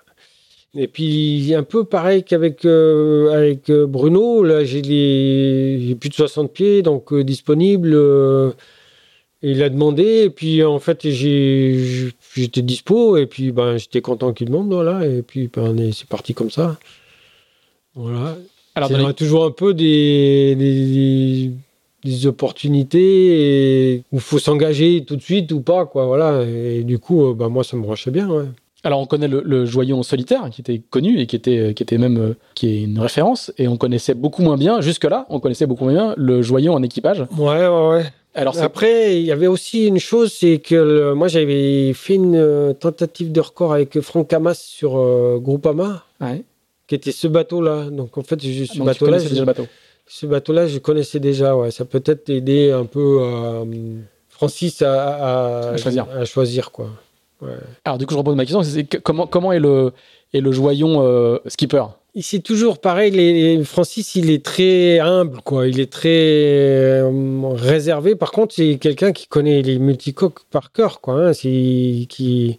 [0.74, 6.52] Et puis, un peu pareil qu'avec euh, avec euh, Bruno, là, j'ai plus de 60
[6.52, 7.96] pieds, donc disponible.
[9.40, 14.48] il a demandé, et puis en fait, j'étais dispo, et puis ben, j'étais content qu'il
[14.48, 16.78] demande, voilà, et puis ben, c'est parti comme ça.
[17.94, 18.36] Voilà.
[18.74, 21.50] Alors, il y a toujours un peu des, des,
[22.04, 26.42] des opportunités où il faut s'engager tout de suite ou pas, quoi, voilà.
[26.44, 28.46] Et du coup, ben, moi, ça me branchait bien, ouais.
[28.84, 32.18] Alors on connaît le, joyon solitaire qui était connu et qui était qui était même
[32.18, 35.66] euh, qui est une référence et on connaissait beaucoup moins bien jusque là on connaissait
[35.66, 37.24] beaucoup moins bien le joyon en équipage.
[37.38, 38.04] Ouais ouais ouais.
[38.34, 42.72] Alors après il y avait aussi une chose c'est que moi j'avais fait une euh,
[42.72, 46.04] tentative de record avec Franck Hamas sur euh, Groupama
[46.86, 49.66] qui était ce bateau là donc en fait ce bateau là déjà le bateau.
[50.06, 53.20] Ce bateau là je connaissais déjà ouais ça peut être aider un peu
[54.28, 56.88] Francis à, à, choisir à choisir quoi.
[57.84, 59.92] Alors du coup, je repose ma question, c'est comment, comment est le,
[60.32, 61.84] est le joyon euh, skipper?
[62.20, 63.10] C'est toujours pareil.
[63.10, 65.66] Les, Francis, il est très humble, quoi.
[65.66, 67.10] Il est très euh,
[67.54, 68.14] réservé.
[68.14, 71.14] Par contre, c'est quelqu'un qui connaît les multicoques par cœur, quoi.
[71.14, 71.32] Hein.
[71.32, 71.48] C'est
[72.08, 72.58] qui,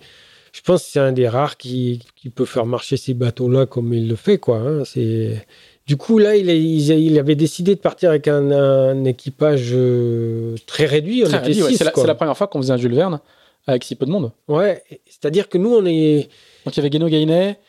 [0.53, 3.93] je pense, que c'est un des rares qui, qui, peut faire marcher ces bateaux-là comme
[3.93, 4.57] il le fait, quoi.
[4.57, 4.85] Hein.
[4.85, 5.45] C'est
[5.85, 11.25] du coup là, il, il, avait décidé de partir avec un, équipage euh, très réduit.
[11.25, 13.19] c'est la, première fois qu'on faisait un Jules Verne
[13.67, 14.31] avec si peu de monde.
[14.47, 16.29] Ouais, c'est-à-dire que nous, on est.
[16.65, 17.59] Donc il y avait Guéno Gainet,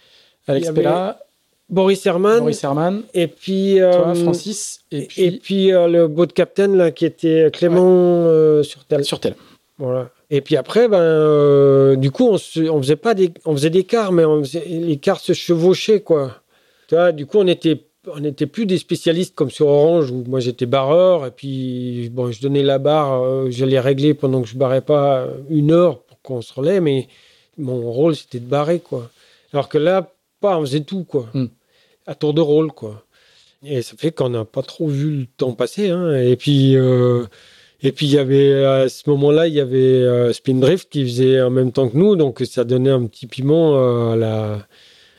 [0.47, 1.19] Alex Pella,
[1.69, 2.40] Boris Herman.
[2.40, 3.02] Boris Herman.
[3.15, 3.81] Et puis.
[3.81, 4.81] Euh, toi, Francis.
[4.90, 9.05] Et puis, et puis euh, le boat captain, là, qui était Clément euh, sur tel.
[9.05, 9.35] Sur tel.
[9.78, 10.11] Voilà.
[10.30, 12.38] Et puis après, ben, du coup, on,
[12.70, 16.01] on, faisait pas des, on faisait des quarts, mais on faisait, les quarts se chevauchaient,
[16.01, 16.40] quoi.
[16.88, 17.80] Tu vois, du coup, on était
[18.12, 22.30] on n'était plus des spécialistes comme sur Orange où moi j'étais barreur et puis bon
[22.30, 26.20] je donnais la barre, euh, j'allais régler pendant que je barrais pas une heure pour
[26.22, 27.09] qu'on se relève, mais
[27.56, 29.10] mon rôle c'était de barrer quoi.
[29.52, 31.46] Alors que là, pas, on faisait tout quoi, hmm.
[32.06, 33.05] à tour de rôle quoi.
[33.62, 35.88] Et ça fait qu'on n'a pas trop vu le temps passer.
[35.88, 36.14] Hein.
[36.20, 37.24] Et puis euh,
[37.86, 41.40] Et puis il y avait à ce moment-là, il y avait euh, Spindrift qui faisait
[41.43, 44.43] en même temps que nous, donc ça donnait un petit piment euh, à la.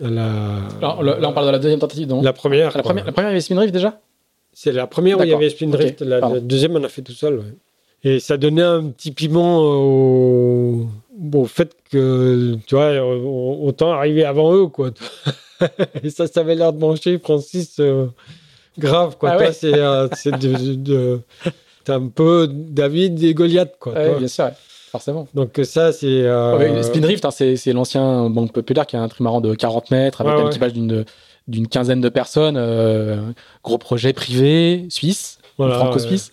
[0.04, 2.68] à la- Alors, le- là, on parle de la deuxième tentative, non la première.
[2.68, 2.82] la, quoi.
[2.84, 4.00] première, la première, il y avait Spindrift déjà?
[4.52, 5.42] C'est la première où il y D'accord.
[5.42, 6.02] avait Spindrift.
[6.02, 6.36] Ok, La, pardon.
[6.36, 7.36] la deuxième, on a fait tout seul.
[7.40, 7.44] ouais.
[8.04, 10.88] Et ça donnait un petit piment au,
[11.34, 14.92] au fait que, tu vois, au- autant arriver avant eux, quoi.
[16.04, 18.08] Et ça, ça avait l'air de manger Francis euh,
[18.78, 19.32] grave, quoi.
[19.32, 19.54] Ah Toi, ouais.
[19.54, 21.20] c'est euh, c'est de, de-
[21.86, 23.94] t'es un peu David et Goliath, quoi.
[23.94, 24.52] Ouais, bien sûr, ouais.
[24.92, 25.28] forcément.
[25.34, 26.06] Donc ça, c'est...
[26.08, 30.22] euh, Ouais, Spindrift, hein, c'est l'ancien banque populaire qui a un trimaran de 40 mètres
[30.22, 31.06] avec un équipage d'une
[31.48, 33.18] d'une quinzaine de personnes, euh,
[33.64, 36.32] gros projet privé, suisse, voilà, franco-suisse.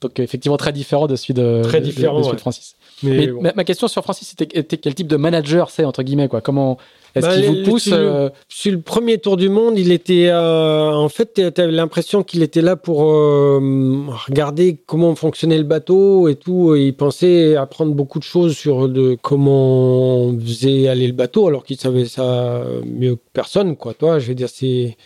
[0.00, 2.40] Donc effectivement très différent de celui de, Très de- de- différent, de celui de ouais.
[2.40, 2.74] Francis.
[3.02, 3.42] Mais, Mais bon.
[3.42, 6.40] ma, ma question sur Francis, c'était était quel type de manager c'est entre guillemets quoi?
[6.40, 6.78] Comment
[7.16, 10.28] est-ce Bah, qu'il vous pousse le- euh, Sur le premier tour du monde, il était.
[10.28, 15.64] euh, en fait, tu avais l'impression qu'il était là pour euh, regarder comment fonctionnait le
[15.64, 16.74] bateau et tout.
[16.76, 21.46] Et il pensait apprendre beaucoup de choses sur de, comment on faisait aller le bateau,
[21.48, 23.94] alors qu'il savait ça mieux que personne, quoi.
[23.94, 24.96] Toi, je veux dire, c'est.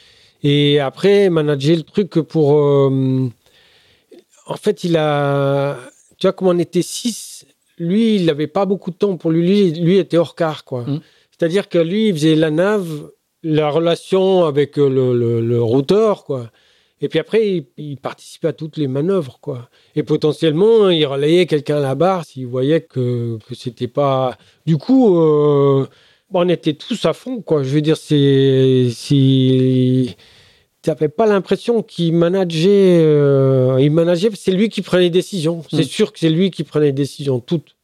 [0.42, 2.54] Et après, manager le truc pour.
[2.58, 3.28] euh,
[4.46, 5.76] en fait, il a.
[6.18, 7.46] Tu vois, comme on était six,
[7.78, 9.42] lui, il n'avait pas beaucoup de temps pour lui.
[9.46, 10.82] Lui, lui était hors quart, quoi.
[10.82, 11.00] Mm.
[11.40, 13.10] C'est-à-dire que lui, il faisait la nave,
[13.42, 16.50] la relation avec euh, le, le, le routeur, quoi.
[17.00, 19.70] Et puis après, il, il participait à toutes les manœuvres, quoi.
[19.96, 24.36] Et potentiellement, il relayait quelqu'un à la barre s'il voyait que, que c'était pas.
[24.66, 25.86] Du coup, euh,
[26.34, 27.62] on était tous à fond, quoi.
[27.62, 28.88] Je veux dire, c'est.
[28.94, 30.14] c'est...
[30.82, 33.00] T'avais pas l'impression qu'il manageait.
[33.02, 35.62] euh, il manageait, c'est lui qui prenait les décisions.
[35.70, 35.84] C'est Mm.
[35.84, 37.76] sûr que c'est lui qui prenait les décisions, toutes.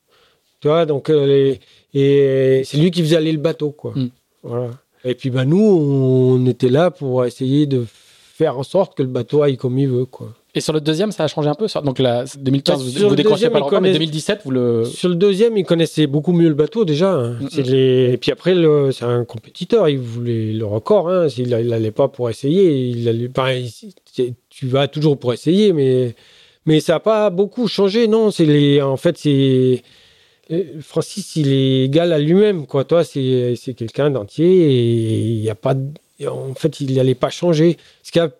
[0.60, 1.08] Tu vois, donc.
[1.10, 1.60] euh, les-
[1.94, 3.92] et c'est lui qui faisait aller le bateau, quoi.
[3.94, 4.08] Mm.
[4.42, 4.70] Voilà.
[5.04, 9.08] Et puis, bah, nous, on était là pour essayer de faire en sorte que le
[9.08, 10.34] bateau aille comme il veut, quoi.
[10.54, 11.68] Et sur le deuxième, ça a changé un peu.
[11.68, 13.98] sur- Donc là, 2015, Bah, vous, sur vous le décrochez pas le record, mais connaît-
[13.98, 14.84] 2017, vous le.
[14.86, 17.12] Sur le deuxième, il connaissait beaucoup mieux le bateau déjà.
[17.12, 17.38] hein.
[17.40, 18.10] Mm, les...
[18.12, 18.90] Et puis après, le...
[18.90, 19.88] c'est un compétiteur.
[19.90, 21.10] Il voulait le record.
[21.10, 21.28] Hein.
[21.36, 22.88] Il n'allait pas pour essayer.
[22.88, 23.28] Il allait...
[23.36, 26.14] enfin, il- Tu vas toujours pour essayer, mais,
[26.64, 28.08] mais ça n'a pas beaucoup changé.
[28.08, 28.80] Non, c'est les...
[28.80, 29.82] en fait, c'est.
[30.50, 32.66] Euh, Francis, il est égal à lui-même.
[32.66, 32.84] Quoi.
[32.84, 35.74] Toi, c'est c'est quelqu'un d'entier et il y a pas.
[35.74, 35.92] de-
[36.28, 37.76] En fait, il n'allait pas changer.
[38.02, 38.30] Ce qui a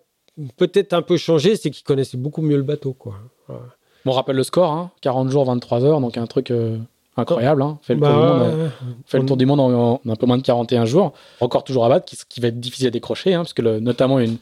[0.57, 2.93] peut-être un peu changé, c'est qu'il connaissait beaucoup mieux le bateau.
[2.93, 3.15] Quoi.
[3.47, 3.63] Voilà.
[4.05, 6.77] On rappelle le score, hein, 40 jours, 23 heures, donc un truc euh,
[7.17, 7.61] incroyable.
[7.61, 8.41] Hein, fait le tour du Bah, monde.
[8.41, 8.67] euh,
[9.05, 11.13] fait le tour du monde en, en un peu moins de 41 jours.
[11.41, 13.79] Record toujours à battre, qui, qui va être difficile à décrocher, hein, parce que le-
[13.81, 14.37] notamment une,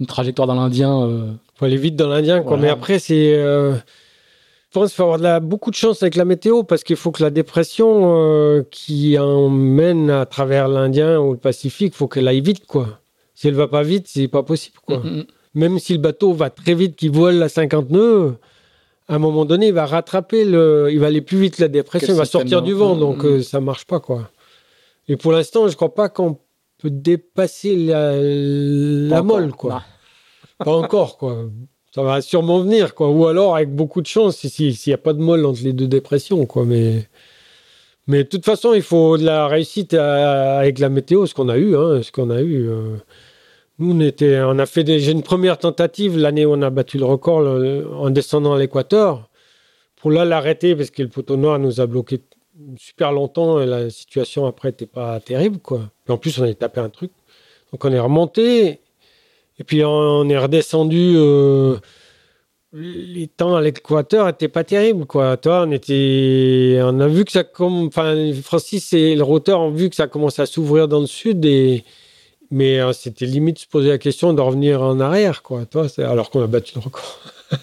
[0.00, 1.02] une trajectoire dans l'Indien.
[1.02, 2.38] euh, faut aller vite dans l'Indien.
[2.40, 2.56] quoi.
[2.56, 2.62] Voilà.
[2.62, 3.34] Mais après, c'est.
[4.72, 6.96] Je pense qu'il faut avoir de la- beaucoup de chance avec la météo parce qu'il
[6.96, 12.26] faut que la dépression euh, qui emmène à travers l'Indien ou le Pacifique, faut qu'elle
[12.26, 12.64] aille vite.
[12.64, 13.00] quoi.
[13.34, 14.78] Si elle va pas vite, c'est pas possible.
[14.86, 15.00] quoi.
[15.00, 15.24] mm, mm.
[15.56, 18.36] Même si le bateau va très vite, qu'il vole à 50 nœuds,
[19.08, 20.88] à un moment donné, il va rattraper le.
[20.90, 22.96] Il va aller plus vite la dépression, il va sortir du vent.
[22.96, 23.26] Donc mm.
[23.26, 24.00] euh, ça marche pas.
[24.00, 24.30] quoi.
[25.06, 26.38] Et pour l'instant, je crois pas qu'on
[26.78, 29.52] peut dépasser la, la molle.
[29.52, 29.82] quoi.
[30.56, 31.44] Pas encore, quoi.
[31.94, 33.10] Ça va sûrement venir, quoi.
[33.10, 35.62] Ou alors, avec beaucoup de chance, si- si- s'il n'y a pas de molle entre
[35.62, 36.64] les deux dépressions, quoi.
[36.64, 37.06] Mais,
[38.06, 41.58] mais de toute façon, il faut de la réussite avec la météo, ce qu'on a
[41.58, 42.68] eu, hein, ce qu'on a eu.
[42.68, 42.96] euh.
[43.78, 47.04] Nous, on, a fait des, j'ai une première tentative l'année où on a battu le
[47.04, 47.40] record
[47.98, 49.28] en descendant à l'équateur.
[49.96, 52.20] Pour là l'arrêter, parce que le poteau noir nous a bloqué
[52.76, 55.90] super longtemps et la situation après n'était pas terrible, quoi.
[56.08, 57.12] Et en plus, on avait tapé un truc.
[57.72, 58.81] Donc, on est remonté.
[59.62, 61.14] Et puis on est redescendu.
[61.14, 61.76] euh,
[62.72, 65.36] les temps à l'équateur étaient pas terribles, quoi.
[65.36, 69.70] Toi, on était, on a vu que ça comme, enfin, Francis et le roteur ont
[69.70, 71.84] vu que ça commençait à s'ouvrir dans le sud et,
[72.50, 75.64] mais euh, c'était limite se poser la question de revenir en arrière, quoi.
[75.64, 77.20] Toi, alors qu'on a battu le record.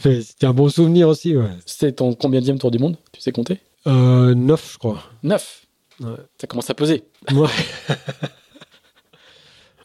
[0.00, 1.50] C'était un bon souvenir aussi, ouais.
[1.64, 2.96] C'était ton combien tour du monde?
[3.12, 3.60] Tu sais compter?
[3.86, 5.04] Euh, neuf, je crois.
[5.22, 5.66] 9.
[6.00, 6.08] Ouais.
[6.40, 7.04] Ça commence à peser.
[7.32, 7.46] Ouais.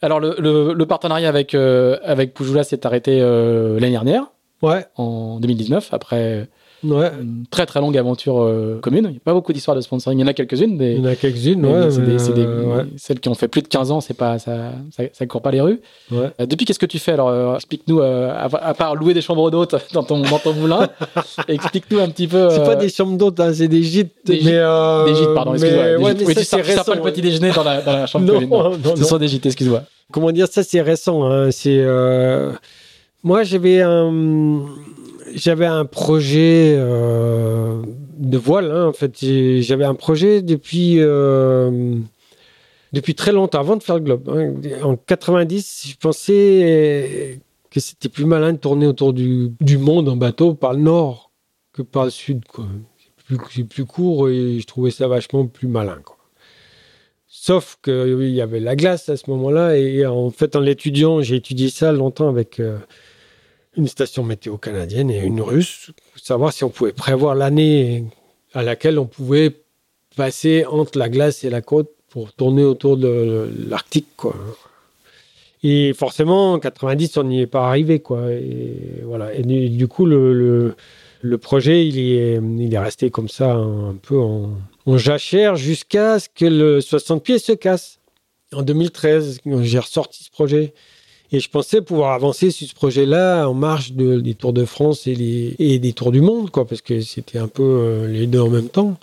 [0.04, 4.26] Alors, le, le- le partenariat avec, euh, avec Pujula s'est arrêté euh, l'année dernière,
[4.62, 6.48] Ouais, en 2019, après
[6.84, 7.10] ouais.
[7.20, 9.04] une très très longue aventure euh, commune.
[9.06, 10.18] Il n'y a pas beaucoup d'histoires de sponsoring.
[10.18, 11.72] Il y en a quelques-unes, des, Il y en a quelques-unes, ouais.
[11.72, 15.26] euh, ouais, celles qui ont fait plus de 15 ans, c'est pas, ça, ça, ça
[15.26, 15.80] court pas les rues.
[16.12, 17.12] Euh, depuis, qu'est-ce que tu fais?
[17.12, 20.88] Alors, explique-nous, à, à part louer des chambres d'hôtes dans ton, dans ton moulin,
[21.48, 22.48] explique-nous un petit peu.
[22.50, 24.12] C'est pas des chambres d'hôtes, hein, c'est des gîtes.
[24.24, 25.84] des gîtes- mais, des gîtes, pardon, excuse-moi.
[25.84, 25.98] Gîtes.
[26.20, 28.34] mais Oui, ça, tu sers, pas le petit déjeuner dans la, dans la chambre Non,
[28.34, 28.96] commune, non.
[28.96, 29.82] Ce sont des gîtes, excuse-moi.
[30.12, 31.24] Comment dire ça, c'est récent.
[31.30, 31.84] hein, C'est
[33.22, 34.12] moi, j'avais un,
[35.34, 37.82] j'avais un projet euh,
[38.16, 38.70] de voile.
[38.70, 39.12] hein, en fait,
[39.60, 41.96] j'avais un projet depuis euh,
[42.92, 44.28] depuis très longtemps, avant de faire le globe.
[44.28, 44.54] hein.
[44.82, 47.40] En 90, je pensais
[47.70, 51.32] que c'était plus malin de tourner autour du, du monde en bateau par le nord
[51.72, 52.42] que par le sud.
[53.26, 55.98] C'est plus, plus court et je trouvais ça vachement plus malin.
[56.04, 56.16] Quoi.
[57.26, 59.76] Sauf qu'il y avait la glace à ce moment-là.
[59.76, 62.78] Et en fait, en l'étudiant, j'ai étudié ça longtemps avec euh,
[63.76, 68.04] une station météo canadienne et une russe, pour savoir si on pouvait prévoir l'année
[68.52, 69.52] à laquelle on pouvait
[70.16, 74.06] passer entre la glace et la côte pour tourner autour de l'Arctique.
[74.16, 74.36] Quoi.
[75.64, 78.30] Et forcément, en 90, on n'y est pas arrivé, quoi.
[78.30, 79.34] Et voilà.
[79.34, 80.76] Et du, coup, le,
[81.40, 86.44] projet, il est, il est resté comme ça, un, peu en jachère, jusqu'à ce que
[86.44, 87.98] le 60 pieds se casse.
[88.52, 90.74] En 2013, j'ai ressorti ce projet.
[91.32, 95.06] Et je pensais pouvoir avancer sur ce projet-là en marge de, des Tours de France
[95.06, 98.50] et, des Tours du Monde, quoi, parce que c'était un peu euh, les deux en
[98.50, 98.96] même temps.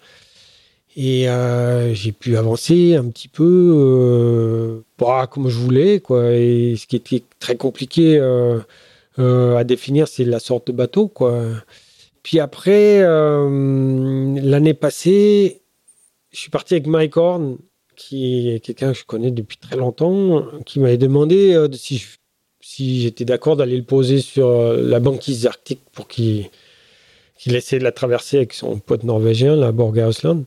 [0.97, 5.99] Et euh, j'ai pu avancer un petit peu euh, bah, comme je voulais.
[6.01, 6.31] Quoi.
[6.33, 11.07] Et ce qui était très compliqué euh, à définir, c'est la sorte de bateau.
[11.07, 11.43] Quoi.
[12.23, 15.61] Puis après, l'année passée,
[16.31, 17.57] je suis parti avec Mike Horn,
[17.95, 22.01] qui est quelqu'un que je connais depuis très longtemps, qui m'avait demandé euh, si,
[23.01, 26.49] j'étais d'accord d'aller le poser sur la banquise arctique pour qu'il
[27.37, 30.43] qu'il essaie de la traverser avec son pote norvégien, la Borgausland.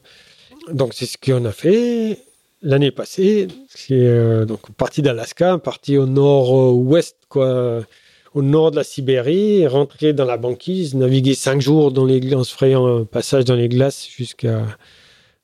[0.73, 2.19] Donc c'est ce qu'on a fait
[2.63, 3.49] l'année passée.
[3.69, 10.25] C'est euh, donc parti d'Alaska, parti au nord-ouest, au nord de la Sibérie, rentrer dans
[10.25, 14.09] la banquise, naviguer cinq jours dans les en se frayant un passage dans les glaces
[14.09, 14.65] jusqu'à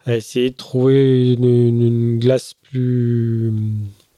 [0.07, 3.53] essayer de trouver une, glace plus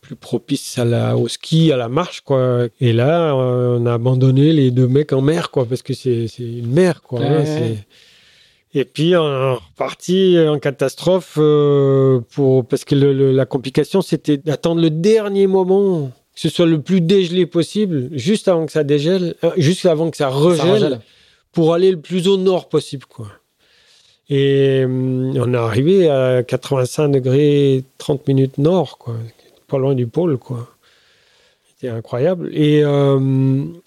[0.00, 2.66] plus propice à la, au ski, à la marche, quoi.
[2.80, 6.72] Et là, on a abandonné les deux mecs en mer, quoi, parce que c'est une
[6.72, 7.20] mer, quoi.
[7.22, 7.44] Hein,
[8.74, 14.38] et puis on est reparti en catastrophe euh, pour parce que le, la complication c'était
[14.38, 18.84] d'attendre le dernier moment que ce soit le plus dégelé possible, juste avant que ça
[18.84, 21.00] dégèle, euh, juste avant que ça regèle,
[21.52, 23.28] pour aller le plus au nord possible quoi.
[24.34, 28.98] Et hum, on est arrivé à 85 degrés 30 minutes nord
[29.68, 30.68] pas loin du pôle quoi.
[31.68, 32.50] C'était incroyable.
[32.52, 32.80] Et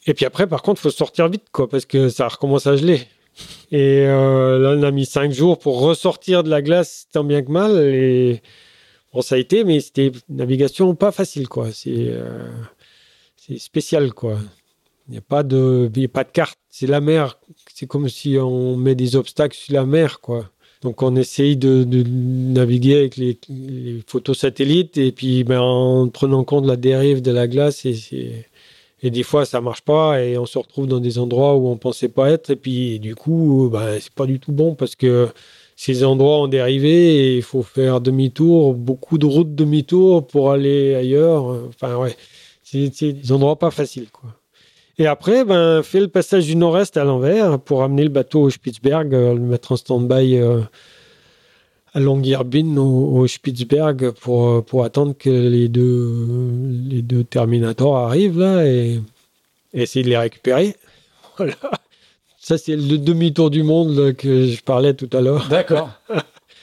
[0.06, 3.02] et puis après par contre faut sortir vite quoi parce que ça recommence à geler.
[3.72, 7.42] Et euh, là, on a mis cinq jours pour ressortir de la glace tant bien
[7.42, 8.40] que mal.
[9.14, 11.72] Bon, ça a été, mais c'était une navigation pas facile, quoi.
[11.72, 12.48] C'est euh,
[13.58, 14.38] spécial, quoi.
[15.07, 16.57] Il n'y a pas de, y a pas de carte.
[16.69, 17.40] C'est la mer.
[17.73, 20.49] C'est comme si on met des obstacles sur la mer, quoi.
[20.82, 26.44] Donc on essaye de, naviguer avec les, les, photos satellites et puis ben, en prenant
[26.44, 27.86] compte la dérive de la glace.
[27.86, 31.77] Et des fois, ça marche pas et on se retrouve dans des endroits où on
[31.77, 32.52] pensait pas être.
[32.52, 35.30] Et puis, du coup, ben, c'est pas du tout bon parce que
[35.76, 40.95] ces endroits ont dérivé et il faut faire demi-tour, beaucoup de routes demi-tour pour aller
[40.95, 41.45] ailleurs.
[41.68, 42.15] Enfin, ouais,
[42.64, 44.32] c'est des endroits pas faciles, quoi.
[44.98, 48.50] Et après, ben, fait le passage du nord-est à l'envers pour amener le bateau au
[48.50, 50.62] Spitzberg, euh, le mettre en stand-by euh,
[51.94, 56.14] à Longyearbyen au, au, Spitzberg pour, pour attendre que les deux,
[56.90, 59.02] les deux Terminators arrivent là et,
[59.74, 60.76] et essayer de les récupérer.
[61.38, 61.56] Voilà.
[62.40, 65.48] Ça, c'est le demi-tour du monde que je parlais tout à l'heure.
[65.50, 65.90] D'accord.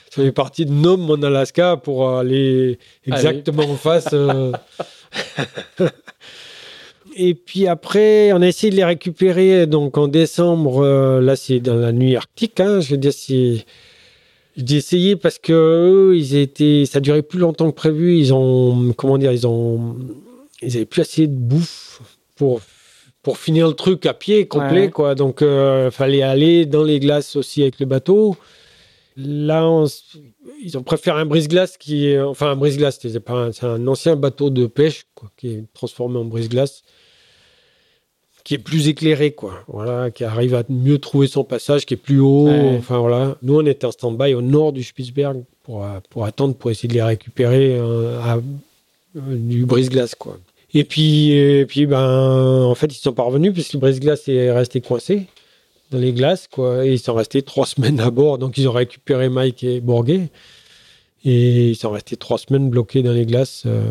[0.09, 4.07] Ça fait partie de Nome en Alaska pour aller exactement en face.
[4.13, 4.51] Euh...
[7.15, 10.83] Et puis après, on a essayé de les récupérer donc en décembre.
[10.83, 12.59] Euh, là, c'est dans la nuit arctique.
[12.59, 13.65] Hein, je veux dire, c'est
[14.55, 18.17] j'ai essayé parce que eux, ils étaient, ça durait plus longtemps que prévu.
[18.17, 19.95] Ils ont, comment dire, ils ont,
[20.61, 22.01] ils avaient plus assez de bouffe
[22.35, 22.61] pour
[23.23, 24.91] pour finir le truc à pied complet, ouais.
[24.91, 25.15] quoi.
[25.15, 28.35] Donc, il euh, fallait aller dans les glaces aussi avec le bateau.
[29.15, 29.85] Là, on,
[30.61, 34.67] ils ont préféré un brise-glace qui est, enfin, un brise-glace, c'est un ancien bateau de
[34.67, 36.83] pêche quoi, qui est transformé en brise-glace
[38.43, 39.63] qui est plus éclairé, quoi.
[39.67, 42.47] Voilà, qui arrive à mieux trouver son passage, qui est plus haut.
[42.47, 42.75] Ouais.
[42.77, 43.37] Enfin voilà.
[43.41, 46.89] Nous, on était en stand-by au nord du Spitzberg pour, euh, pour attendre, pour essayer
[46.89, 48.39] de les récupérer euh, à, euh,
[49.15, 50.37] du brise-glace, quoi.
[50.73, 54.51] Et puis, et puis, ben, en fait, ils sont pas revenus puisque le brise-glace est
[54.51, 55.27] resté coincé
[55.91, 56.85] dans les glaces, quoi.
[56.85, 58.37] Et ils sont restés trois semaines à bord.
[58.37, 60.29] Donc, ils ont récupéré Mike et Bourguet.
[61.25, 63.63] Et ils sont restés trois semaines bloqués dans les glaces.
[63.65, 63.89] Euh,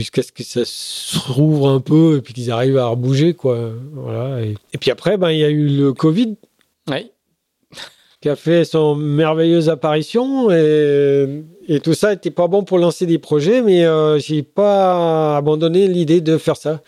[0.00, 3.72] jusqu'à ce que ça se rouvre un peu et puis qu'ils arrivent à rebouger quoi.
[3.92, 6.36] Voilà et, et, puis après ben il y a eu le Covid.
[6.90, 7.10] Oui.
[8.20, 13.06] qui a fait son merveilleuse apparition et, et tout ça était pas bon pour lancer
[13.06, 16.82] des projets mais euh, j'ai pas abandonné l'idée de faire ça.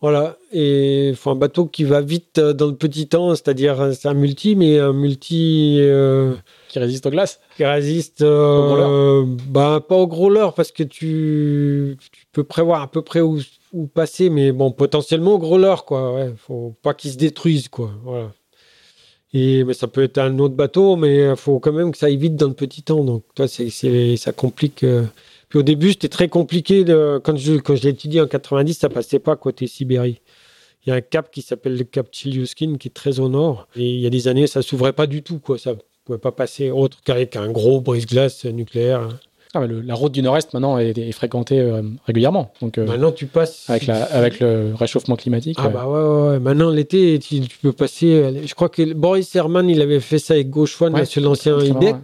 [0.00, 4.14] Voilà et faut un bateau qui va vite dans le petit temps c'est-à-dire c'est un
[4.14, 6.34] multi mais un multi euh,
[6.70, 8.22] qui résiste aux glaces Qui résiste.
[8.22, 10.06] Euh, bah, pas au
[10.52, 13.40] parce que tu, tu, peux prévoir à peu près où,
[13.72, 16.14] où passer, mais bon, potentiellement gros leurre, quoi.
[16.14, 17.90] Ouais, faut pas qu'ils se détruisent, quoi.
[18.04, 18.32] Voilà.
[19.32, 22.06] Et mais ça peut être un autre bateau, mais il faut quand même que ça
[22.06, 23.04] aille vite dans le petit temps.
[23.04, 24.82] Donc, toi, c'est, c'est, ça complique.
[24.84, 25.04] euh.
[25.48, 26.84] Puis au début, c'était très compliqué.
[26.84, 30.20] De, quand je, quand je l'ai étudié en 90, ça passait pas côté Sibérie.
[30.86, 33.68] Il y a un cap qui s'appelle le cap Chelyuskin qui est très au nord.
[33.76, 35.58] Et il y a des années, ça s'ouvrait pas du tout, quoi.
[35.58, 35.74] Ça
[36.10, 39.08] pouvait pas passer autre qu'avec un gros brise-glace nucléaire.
[39.54, 42.52] Ah, le- la route du Nord-Est maintenant est, est fréquentée euh, régulièrement.
[42.62, 43.68] Donc, euh, Maintenant, tu passes.
[43.68, 45.56] avec, la- avec le réchauffement climatique.
[45.60, 46.38] Ah bah ouais, ouais, ouais.
[46.38, 48.06] Maintenant, l'été, tu, tu peux passer...
[48.12, 51.56] euh, Je crois que Boris Herman, il avait fait ça avec Gauchefone Ouais, sur l'ancien
[51.56, 51.94] ouais.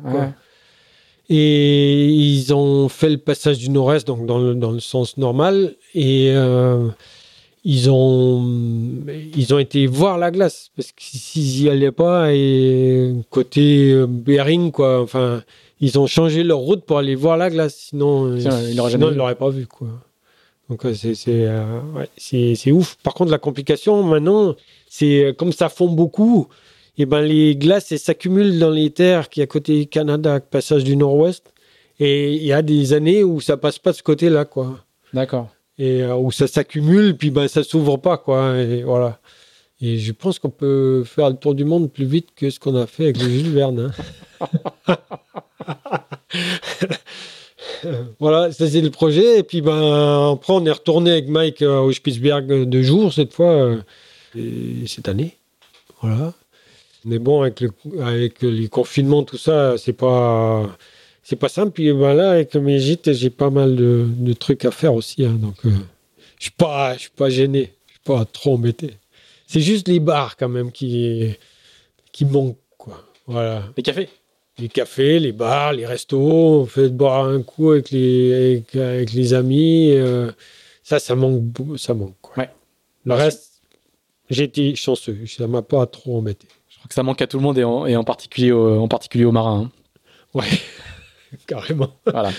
[1.28, 5.74] Et ils ont fait le passage du nord-est, donc dans le, dans le sens normal.
[5.94, 6.88] Et euh,
[7.68, 8.48] ils, ont,
[9.36, 10.70] ils ont été voir la glace.
[10.76, 15.42] Parce que s'ils n'y allaient pas, et côté euh, Bering, quoi, enfin,
[15.80, 17.88] ils ont changé leur route pour aller voir la glace.
[17.90, 19.88] Sinon, euh, ils ils l'auraient pas vu, quoi.
[20.70, 22.96] Donc, euh, c'est c'est, euh, ouais, ouf.
[23.02, 24.54] Par contre, la complication, maintenant,
[24.88, 26.46] c'est comme ça fond beaucoup,
[26.98, 30.84] et ben les glaces elles s'accumulent dans les terres qui à côté du Canada, passage
[30.84, 31.52] du Nord-Ouest.
[31.98, 34.84] Et il y a des années où ça passe pas de ce côté-là, quoi.
[35.14, 35.48] D'accord.
[35.78, 38.56] Euh, où ça s'accumule, puis ben ça s'ouvre pas, quoi.
[38.58, 39.20] Et voilà.
[39.82, 42.74] Et je pense qu'on peut faire le tour du monde plus vite que ce qu'on
[42.76, 43.92] a fait avec le Jules Verne.
[44.88, 44.96] hein.
[48.18, 49.40] voilà, ça c'est le projet.
[49.40, 53.34] Et puis ben après on est retourné avec Mike euh, au Spitzberg deux jours cette
[53.34, 53.82] fois, euh,
[54.34, 55.36] et cette année.
[56.00, 56.32] Voilà.
[57.04, 57.62] Mais bon, avec,
[58.00, 60.66] avec les confinements, tout ça, c'est pas,
[61.28, 61.72] c'est pas simple.
[61.72, 65.24] Puis ben là, avec mes gîtes, j'ai pas mal de, de trucs à faire aussi.
[65.24, 65.32] hein.
[65.34, 65.70] donc, euh,
[66.38, 67.72] je suis pas, je suis pas gêné.
[67.88, 68.94] Je suis pas trop embêté.
[69.48, 71.34] C'est juste les bars quand même qui,
[72.12, 73.02] qui manquent, quoi.
[73.26, 73.64] Voilà.
[73.76, 74.08] Les cafés?
[74.58, 76.18] Les cafés, les bars, les restos.
[76.20, 79.90] On fait boire un coup avec les, avec, avec les amis.
[79.92, 80.30] euh,
[80.82, 81.42] ça, ça manque,
[81.76, 82.14] ça manque.
[82.22, 82.44] Quoi.
[82.44, 82.50] Ouais.
[83.04, 83.60] Le reste,
[84.30, 85.18] j'ai été chanceux.
[85.26, 86.46] Ça m'a pas trop embêté.
[86.70, 88.80] Je crois que ça manque à tout le monde et en, et en particulier, au-
[88.80, 89.64] en particulier aux marins.
[89.66, 89.70] hein.
[90.34, 90.46] Ouais,
[91.46, 91.90] carrément.
[92.04, 92.30] Voilà.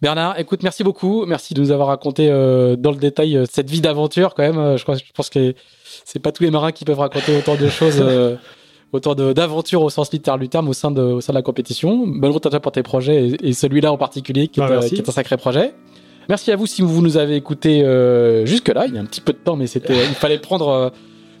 [0.00, 1.26] Bernard, écoute, merci beaucoup.
[1.26, 4.58] Merci de nous avoir raconté euh, dans le détail euh, cette vie d'aventure quand même.
[4.58, 5.54] Euh, je, crois, je pense que
[6.04, 8.02] c'est pas tous les marins qui peuvent raconter autant de choses,
[8.92, 12.06] autant d'aventures au sens littéral du terme au sein de, au sein de la compétition.
[12.06, 14.80] Bonne route à toi pour tes projets et, et celui-là en particulier qui, est, Bah,
[14.80, 15.74] qui est un sacré projet.
[16.28, 17.80] Merci à vous si vous nous avez écouté
[18.44, 18.86] jusque-là.
[18.86, 20.92] Il y a un petit peu de temps, mais c'était, il fallait prendre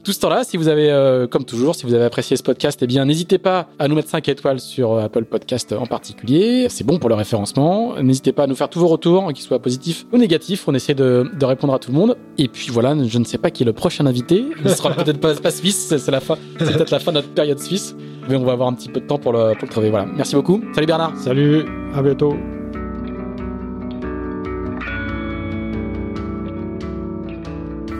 [0.02, 0.44] tout ce temps-là.
[0.44, 3.38] Si vous avez, euh, comme toujours, si vous avez apprécié ce podcast, eh bien, n'hésitez
[3.38, 6.66] pas à nous mettre 5 étoiles sur euh, Apple Podcast en particulier.
[6.68, 7.94] C'est bon pour le référencement.
[8.02, 10.66] N'hésitez pas à nous faire tous vos retours, qu'ils soient positifs ou négatifs.
[10.68, 12.16] On essaie de, répondre à tout le monde.
[12.36, 14.44] Et puis voilà, je ne sais pas qui est le prochain invité.
[14.64, 15.86] Il sera peut-être pas, suisse.
[15.88, 16.36] C'est c'est la fin.
[16.58, 17.94] C'est peut-être la fin de notre période suisse.
[18.28, 19.90] Mais on va avoir un petit peu de temps pour le, pour le trouver.
[19.90, 20.06] Voilà.
[20.06, 20.62] Merci beaucoup.
[20.74, 21.16] Salut Bernard.
[21.16, 21.64] Salut,
[21.94, 22.34] à bientôt.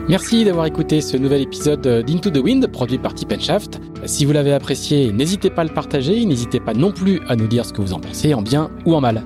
[0.09, 3.79] Merci d'avoir écouté ce nouvel épisode d'Into the Wind produit par Tip Shaft.
[4.05, 7.45] Si vous l'avez apprécié, n'hésitez pas à le partager, n'hésitez pas non plus à nous
[7.45, 9.23] dire ce que vous en pensez, en bien ou en mal.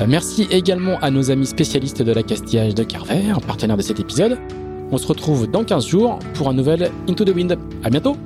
[0.00, 4.36] Euh, Merci également à nos amis spécialistes de l'accastillage de Carver, partenaire de cet épisode.
[4.90, 7.56] On se retrouve dans 15 jours pour un nouvel Into the Wind.
[7.84, 8.16] À bientôt!